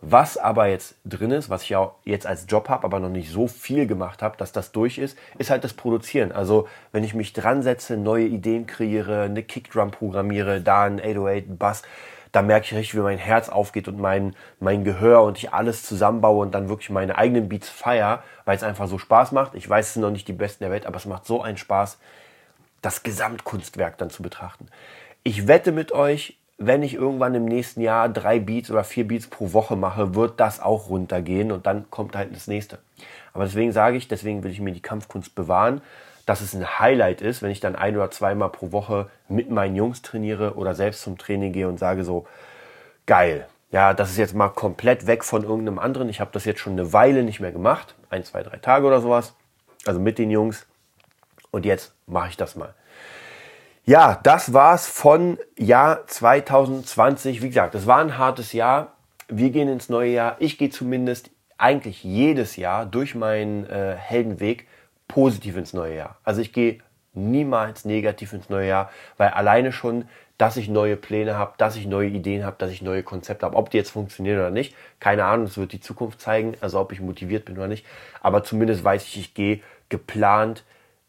Was 0.00 0.38
aber 0.38 0.66
jetzt 0.68 0.94
drin 1.04 1.32
ist, 1.32 1.50
was 1.50 1.64
ich 1.64 1.70
ja 1.70 1.92
jetzt 2.04 2.24
als 2.24 2.46
Job 2.48 2.68
habe, 2.68 2.84
aber 2.84 3.00
noch 3.00 3.08
nicht 3.08 3.30
so 3.30 3.48
viel 3.48 3.88
gemacht 3.88 4.22
habe, 4.22 4.36
dass 4.36 4.52
das 4.52 4.70
durch 4.70 4.96
ist, 4.96 5.18
ist 5.38 5.50
halt 5.50 5.64
das 5.64 5.72
Produzieren. 5.72 6.30
Also 6.30 6.68
wenn 6.92 7.02
ich 7.02 7.14
mich 7.14 7.32
dran 7.32 7.62
setze, 7.62 7.96
neue 7.96 8.26
Ideen 8.26 8.66
kreiere, 8.66 9.22
eine 9.22 9.42
Kickdrum 9.42 9.90
programmiere, 9.90 10.60
da 10.60 10.84
ein 10.84 11.00
808, 11.00 11.50
ein 11.50 11.58
Bass, 11.58 11.82
da 12.30 12.42
merke 12.42 12.66
ich 12.66 12.74
richtig, 12.74 12.94
wie 12.94 13.02
mein 13.02 13.18
Herz 13.18 13.48
aufgeht 13.48 13.88
und 13.88 13.98
mein, 13.98 14.36
mein 14.60 14.84
Gehör 14.84 15.24
und 15.24 15.36
ich 15.38 15.52
alles 15.52 15.82
zusammenbaue 15.82 16.42
und 16.42 16.54
dann 16.54 16.68
wirklich 16.68 16.90
meine 16.90 17.18
eigenen 17.18 17.48
Beats 17.48 17.68
feier, 17.68 18.22
weil 18.44 18.56
es 18.56 18.62
einfach 18.62 18.86
so 18.86 18.98
Spaß 18.98 19.32
macht. 19.32 19.54
Ich 19.56 19.68
weiß, 19.68 19.88
es 19.88 19.94
sind 19.94 20.02
noch 20.02 20.10
nicht 20.10 20.28
die 20.28 20.32
besten 20.32 20.62
der 20.62 20.70
Welt, 20.70 20.86
aber 20.86 20.96
es 20.96 21.06
macht 21.06 21.26
so 21.26 21.42
einen 21.42 21.56
Spaß, 21.56 21.98
das 22.82 23.02
Gesamtkunstwerk 23.02 23.98
dann 23.98 24.10
zu 24.10 24.22
betrachten. 24.22 24.68
Ich 25.24 25.48
wette 25.48 25.72
mit 25.72 25.90
euch, 25.90 26.37
wenn 26.58 26.82
ich 26.82 26.94
irgendwann 26.94 27.34
im 27.34 27.44
nächsten 27.44 27.80
Jahr 27.80 28.08
drei 28.08 28.40
Beats 28.40 28.70
oder 28.70 28.84
vier 28.84 29.06
Beats 29.06 29.28
pro 29.28 29.52
Woche 29.52 29.76
mache, 29.76 30.14
wird 30.16 30.40
das 30.40 30.60
auch 30.60 30.90
runtergehen 30.90 31.52
und 31.52 31.66
dann 31.66 31.88
kommt 31.90 32.16
halt 32.16 32.34
das 32.34 32.48
nächste. 32.48 32.78
Aber 33.32 33.44
deswegen 33.44 33.70
sage 33.72 33.96
ich, 33.96 34.08
deswegen 34.08 34.42
will 34.42 34.50
ich 34.50 34.60
mir 34.60 34.72
die 34.72 34.82
Kampfkunst 34.82 35.34
bewahren, 35.36 35.80
dass 36.26 36.40
es 36.40 36.54
ein 36.54 36.78
Highlight 36.80 37.22
ist, 37.22 37.42
wenn 37.42 37.50
ich 37.50 37.60
dann 37.60 37.76
ein 37.76 37.96
oder 37.96 38.10
zweimal 38.10 38.50
pro 38.50 38.72
Woche 38.72 39.08
mit 39.28 39.50
meinen 39.50 39.76
Jungs 39.76 40.02
trainiere 40.02 40.54
oder 40.54 40.74
selbst 40.74 41.02
zum 41.02 41.16
Training 41.16 41.52
gehe 41.52 41.68
und 41.68 41.78
sage 41.78 42.04
so, 42.04 42.26
geil, 43.06 43.46
Ja, 43.70 43.92
das 43.92 44.10
ist 44.10 44.16
jetzt 44.16 44.34
mal 44.34 44.48
komplett 44.48 45.06
weg 45.06 45.24
von 45.24 45.42
irgendeinem 45.42 45.78
anderen. 45.78 46.08
Ich 46.08 46.20
habe 46.20 46.30
das 46.32 46.46
jetzt 46.46 46.60
schon 46.60 46.72
eine 46.72 46.92
Weile 46.92 47.22
nicht 47.22 47.40
mehr 47.40 47.52
gemacht. 47.52 47.94
Ein, 48.08 48.24
zwei, 48.24 48.42
drei 48.42 48.56
Tage 48.56 48.86
oder 48.86 49.00
sowas. 49.00 49.34
Also 49.86 50.00
mit 50.00 50.18
den 50.18 50.30
Jungs. 50.30 50.66
Und 51.50 51.66
jetzt 51.66 51.92
mache 52.06 52.30
ich 52.30 52.36
das 52.36 52.56
mal. 52.56 52.74
Ja, 53.88 54.20
das 54.22 54.52
war's 54.52 54.86
von 54.86 55.38
Jahr 55.56 56.06
2020. 56.06 57.40
Wie 57.40 57.48
gesagt, 57.48 57.74
es 57.74 57.86
war 57.86 58.00
ein 58.00 58.18
hartes 58.18 58.52
Jahr. 58.52 58.92
Wir 59.28 59.48
gehen 59.48 59.66
ins 59.66 59.88
neue 59.88 60.10
Jahr. 60.10 60.36
Ich 60.40 60.58
gehe 60.58 60.68
zumindest 60.68 61.30
eigentlich 61.56 62.04
jedes 62.04 62.56
Jahr 62.56 62.84
durch 62.84 63.14
meinen 63.14 63.64
äh, 63.64 63.96
Heldenweg 63.96 64.66
positiv 65.08 65.56
ins 65.56 65.72
neue 65.72 65.96
Jahr. 65.96 66.18
Also 66.22 66.42
ich 66.42 66.52
gehe 66.52 66.80
niemals 67.14 67.86
negativ 67.86 68.34
ins 68.34 68.50
neue 68.50 68.68
Jahr, 68.68 68.90
weil 69.16 69.30
alleine 69.30 69.72
schon, 69.72 70.04
dass 70.36 70.58
ich 70.58 70.68
neue 70.68 70.98
Pläne 70.98 71.38
habe, 71.38 71.54
dass 71.56 71.74
ich 71.74 71.86
neue 71.86 72.08
Ideen 72.10 72.44
habe, 72.44 72.56
dass 72.58 72.70
ich 72.70 72.82
neue 72.82 73.02
Konzepte 73.02 73.46
habe, 73.46 73.56
ob 73.56 73.70
die 73.70 73.78
jetzt 73.78 73.92
funktionieren 73.92 74.38
oder 74.38 74.50
nicht, 74.50 74.76
keine 75.00 75.24
Ahnung, 75.24 75.46
das 75.46 75.56
wird 75.56 75.72
die 75.72 75.80
Zukunft 75.80 76.20
zeigen, 76.20 76.58
also 76.60 76.78
ob 76.78 76.92
ich 76.92 77.00
motiviert 77.00 77.46
bin 77.46 77.56
oder 77.56 77.68
nicht, 77.68 77.86
aber 78.20 78.44
zumindest 78.44 78.84
weiß 78.84 79.04
ich, 79.04 79.16
ich 79.18 79.32
gehe 79.32 79.60
geplant 79.88 80.62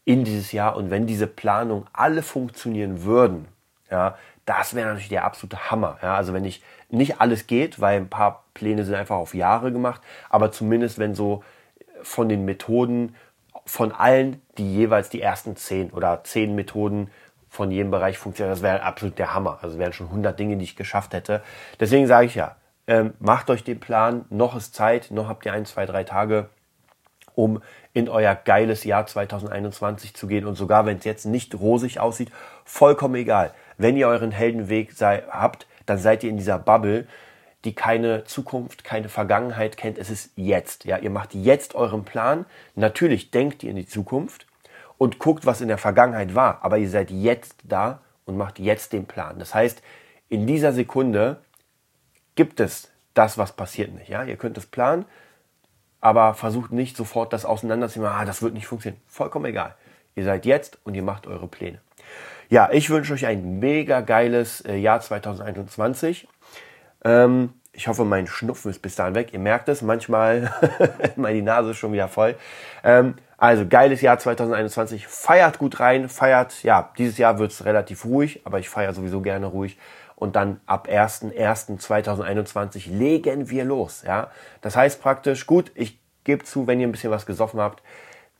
in 0.04 0.24
dieses 0.24 0.52
Jahr 0.52 0.76
und 0.76 0.90
wenn 0.90 1.06
diese 1.06 1.26
Planungen 1.26 1.86
alle 1.92 2.22
funktionieren 2.22 3.04
würden, 3.04 3.46
ja, 3.90 4.16
das 4.46 4.74
wäre 4.74 4.88
natürlich 4.88 5.08
der 5.08 5.24
absolute 5.24 5.70
Hammer. 5.70 5.98
Ja, 6.02 6.16
also 6.16 6.32
wenn 6.32 6.42
nicht, 6.42 6.62
nicht 6.88 7.20
alles 7.20 7.46
geht, 7.46 7.80
weil 7.80 8.00
ein 8.00 8.08
paar 8.08 8.44
Pläne 8.54 8.84
sind 8.84 8.94
einfach 8.94 9.16
auf 9.16 9.34
Jahre 9.34 9.72
gemacht, 9.72 10.00
aber 10.28 10.50
zumindest 10.52 10.98
wenn 10.98 11.14
so 11.14 11.44
von 12.02 12.28
den 12.28 12.44
Methoden 12.44 13.14
von 13.66 13.92
allen, 13.92 14.42
die 14.58 14.74
jeweils 14.74 15.10
die 15.10 15.20
ersten 15.20 15.54
zehn 15.56 15.90
oder 15.90 16.24
zehn 16.24 16.54
Methoden 16.54 17.10
von 17.48 17.70
jedem 17.70 17.90
Bereich 17.90 18.18
funktionieren, 18.18 18.52
das 18.52 18.62
wäre 18.62 18.82
absolut 18.82 19.18
der 19.18 19.34
Hammer. 19.34 19.58
Also 19.62 19.78
wären 19.78 19.92
schon 19.92 20.06
100 20.06 20.38
Dinge, 20.38 20.56
die 20.56 20.64
ich 20.64 20.76
geschafft 20.76 21.12
hätte. 21.12 21.42
Deswegen 21.78 22.06
sage 22.06 22.26
ich 22.26 22.34
ja, 22.34 22.56
ähm, 22.86 23.14
macht 23.20 23.50
euch 23.50 23.62
den 23.62 23.78
Plan, 23.78 24.24
noch 24.30 24.56
ist 24.56 24.74
Zeit, 24.74 25.10
noch 25.10 25.28
habt 25.28 25.46
ihr 25.46 25.52
ein, 25.52 25.66
zwei, 25.66 25.86
drei 25.86 26.04
Tage, 26.04 26.48
um 27.40 27.62
in 27.94 28.08
euer 28.08 28.34
geiles 28.34 28.84
Jahr 28.84 29.06
2021 29.06 30.14
zu 30.14 30.26
gehen. 30.26 30.46
Und 30.46 30.56
sogar 30.56 30.86
wenn 30.86 30.98
es 30.98 31.04
jetzt 31.04 31.24
nicht 31.24 31.54
rosig 31.54 31.98
aussieht, 31.98 32.30
vollkommen 32.64 33.14
egal. 33.14 33.52
Wenn 33.78 33.96
ihr 33.96 34.08
euren 34.08 34.30
Heldenweg 34.30 34.92
sei, 34.92 35.22
habt, 35.30 35.66
dann 35.86 35.98
seid 35.98 36.22
ihr 36.22 36.30
in 36.30 36.36
dieser 36.36 36.58
Bubble, 36.58 37.06
die 37.64 37.74
keine 37.74 38.24
Zukunft, 38.24 38.84
keine 38.84 39.08
Vergangenheit 39.08 39.76
kennt. 39.76 39.98
Es 39.98 40.10
ist 40.10 40.32
jetzt. 40.36 40.84
Ja, 40.84 40.98
ihr 40.98 41.10
macht 41.10 41.34
jetzt 41.34 41.74
euren 41.74 42.04
Plan. 42.04 42.44
Natürlich 42.74 43.30
denkt 43.30 43.62
ihr 43.62 43.70
in 43.70 43.76
die 43.76 43.88
Zukunft 43.88 44.46
und 44.98 45.18
guckt, 45.18 45.46
was 45.46 45.62
in 45.62 45.68
der 45.68 45.78
Vergangenheit 45.78 46.34
war. 46.34 46.60
Aber 46.62 46.78
ihr 46.78 46.90
seid 46.90 47.10
jetzt 47.10 47.56
da 47.64 48.00
und 48.26 48.36
macht 48.36 48.58
jetzt 48.58 48.92
den 48.92 49.06
Plan. 49.06 49.38
Das 49.38 49.54
heißt, 49.54 49.82
in 50.28 50.46
dieser 50.46 50.72
Sekunde 50.72 51.38
gibt 52.34 52.60
es 52.60 52.90
das, 53.14 53.36
was 53.38 53.52
passiert 53.52 53.92
nicht. 53.92 54.08
Ja, 54.08 54.22
ihr 54.24 54.36
könnt 54.36 54.56
es 54.56 54.66
planen, 54.66 55.04
aber 56.00 56.34
versucht 56.34 56.72
nicht 56.72 56.96
sofort 56.96 57.32
das 57.32 57.44
auseinanderzunehmen. 57.44 58.12
Ah, 58.12 58.24
das 58.24 58.42
wird 58.42 58.54
nicht 58.54 58.66
funktionieren. 58.66 59.00
Vollkommen 59.06 59.46
egal. 59.46 59.74
Ihr 60.14 60.24
seid 60.24 60.46
jetzt 60.46 60.78
und 60.84 60.94
ihr 60.94 61.02
macht 61.02 61.26
eure 61.26 61.46
Pläne. 61.46 61.80
Ja, 62.48 62.68
ich 62.72 62.90
wünsche 62.90 63.12
euch 63.12 63.26
ein 63.26 63.60
mega 63.60 64.00
geiles 64.00 64.60
äh, 64.62 64.76
Jahr 64.76 65.00
2021. 65.00 66.26
Ähm, 67.04 67.54
ich 67.72 67.86
hoffe, 67.86 68.04
mein 68.04 68.26
Schnupfen 68.26 68.70
ist 68.70 68.82
bis 68.82 68.96
dahin 68.96 69.14
weg. 69.14 69.32
Ihr 69.32 69.38
merkt 69.38 69.68
es, 69.68 69.82
manchmal 69.82 70.52
meine 71.16 71.42
Nase 71.42 71.70
ist 71.70 71.76
schon 71.76 71.92
wieder 71.92 72.08
voll. 72.08 72.34
Ähm, 72.82 73.14
also 73.40 73.66
geiles 73.66 74.02
Jahr 74.02 74.18
2021. 74.18 75.08
Feiert 75.08 75.58
gut 75.58 75.80
rein, 75.80 76.08
feiert, 76.08 76.62
ja, 76.62 76.92
dieses 76.98 77.18
Jahr 77.18 77.38
wird 77.38 77.50
es 77.50 77.64
relativ 77.64 78.04
ruhig, 78.04 78.42
aber 78.44 78.60
ich 78.60 78.68
feiere 78.68 78.94
sowieso 78.94 79.22
gerne 79.22 79.46
ruhig. 79.46 79.78
Und 80.14 80.36
dann 80.36 80.60
ab 80.66 80.86
1.1.2021 80.88 82.90
legen 82.90 83.48
wir 83.48 83.64
los. 83.64 84.02
Ja? 84.06 84.30
Das 84.60 84.76
heißt 84.76 85.00
praktisch, 85.00 85.46
gut, 85.46 85.72
ich 85.74 85.98
gebe 86.24 86.44
zu, 86.44 86.66
wenn 86.66 86.78
ihr 86.78 86.86
ein 86.86 86.92
bisschen 86.92 87.10
was 87.10 87.24
gesoffen 87.24 87.60
habt, 87.60 87.82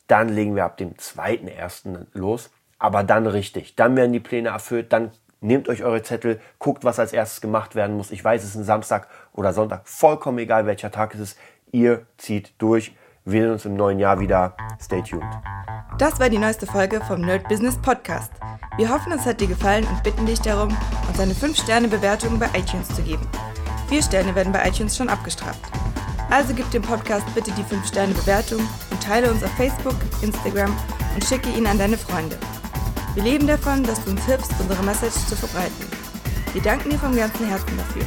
dann 0.06 0.28
legen 0.28 0.54
wir 0.54 0.66
ab 0.66 0.76
dem 0.76 0.92
2.1. 0.94 2.06
los. 2.12 2.50
Aber 2.78 3.02
dann 3.02 3.26
richtig. 3.26 3.76
Dann 3.76 3.96
werden 3.96 4.12
die 4.12 4.20
Pläne 4.20 4.50
erfüllt, 4.50 4.92
dann 4.92 5.12
Nehmt 5.42 5.70
euch 5.70 5.82
eure 5.82 6.02
Zettel, 6.02 6.38
guckt, 6.58 6.84
was 6.84 6.98
als 6.98 7.14
erstes 7.14 7.40
gemacht 7.40 7.74
werden 7.74 7.96
muss. 7.96 8.10
Ich 8.10 8.22
weiß, 8.22 8.42
es 8.42 8.50
ist 8.50 8.56
ein 8.56 8.64
Samstag 8.64 9.08
oder 9.32 9.54
Sonntag, 9.54 9.88
vollkommen 9.88 10.38
egal, 10.38 10.66
welcher 10.66 10.90
Tag 10.90 11.14
es 11.14 11.20
ist. 11.20 11.38
Ihr 11.72 12.04
zieht 12.18 12.52
durch. 12.58 12.94
Wir 13.26 13.42
sehen 13.42 13.52
uns 13.52 13.64
im 13.66 13.76
neuen 13.76 13.98
Jahr 13.98 14.18
wieder. 14.18 14.56
Stay 14.80 15.02
tuned. 15.02 15.22
Das 15.98 16.18
war 16.18 16.30
die 16.30 16.38
neueste 16.38 16.66
Folge 16.66 17.02
vom 17.06 17.20
Nerd 17.20 17.46
Business 17.48 17.76
Podcast. 17.76 18.32
Wir 18.78 18.88
hoffen, 18.88 19.12
es 19.12 19.26
hat 19.26 19.42
dir 19.42 19.46
gefallen 19.46 19.86
und 19.86 20.02
bitten 20.02 20.24
dich 20.24 20.40
darum, 20.40 20.74
uns 21.06 21.20
eine 21.20 21.34
5-Sterne-Bewertung 21.34 22.38
bei 22.38 22.46
iTunes 22.58 22.88
zu 22.88 23.02
geben. 23.02 23.28
Vier 23.88 24.02
Sterne 24.02 24.34
werden 24.34 24.52
bei 24.52 24.66
iTunes 24.66 24.96
schon 24.96 25.10
abgestraft. 25.10 25.60
Also 26.30 26.54
gib 26.54 26.70
dem 26.70 26.80
Podcast 26.80 27.26
bitte 27.34 27.50
die 27.52 27.62
5-Sterne-Bewertung 27.62 28.60
und 28.90 29.02
teile 29.02 29.30
uns 29.30 29.44
auf 29.44 29.50
Facebook, 29.50 29.96
Instagram 30.22 30.74
und 31.14 31.22
schicke 31.22 31.50
ihn 31.50 31.66
an 31.66 31.78
deine 31.78 31.98
Freunde. 31.98 32.38
Wir 33.14 33.22
leben 33.22 33.46
davon, 33.46 33.82
dass 33.82 34.02
du 34.02 34.12
uns 34.12 34.24
hilfst, 34.24 34.52
unsere 34.60 34.82
Message 34.82 35.26
zu 35.26 35.36
verbreiten. 35.36 35.86
Wir 36.54 36.62
danken 36.62 36.88
dir 36.88 36.98
vom 36.98 37.14
ganzen 37.14 37.48
Herzen 37.48 37.76
dafür. 37.76 38.02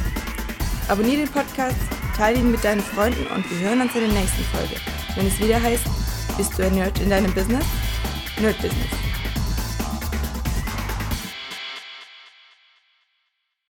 Abonnier 0.88 1.18
den 1.18 1.28
Podcast, 1.28 1.76
teile 2.16 2.38
ihn 2.38 2.50
mit 2.50 2.64
deinen 2.64 2.80
Freunden 2.80 3.26
und 3.28 3.48
wir 3.48 3.68
hören 3.68 3.82
uns 3.82 3.94
in 3.94 4.00
der 4.00 4.20
nächsten 4.20 4.42
Folge, 4.44 4.76
wenn 5.16 5.26
es 5.26 5.38
wieder 5.38 5.60
heißt, 5.60 5.84
bist 6.36 6.58
du 6.58 6.64
ein 6.64 6.74
Nerd 6.74 6.98
in 7.00 7.10
deinem 7.10 7.32
Business? 7.32 7.64
Nerd 8.40 8.56
Business. 8.60 9.13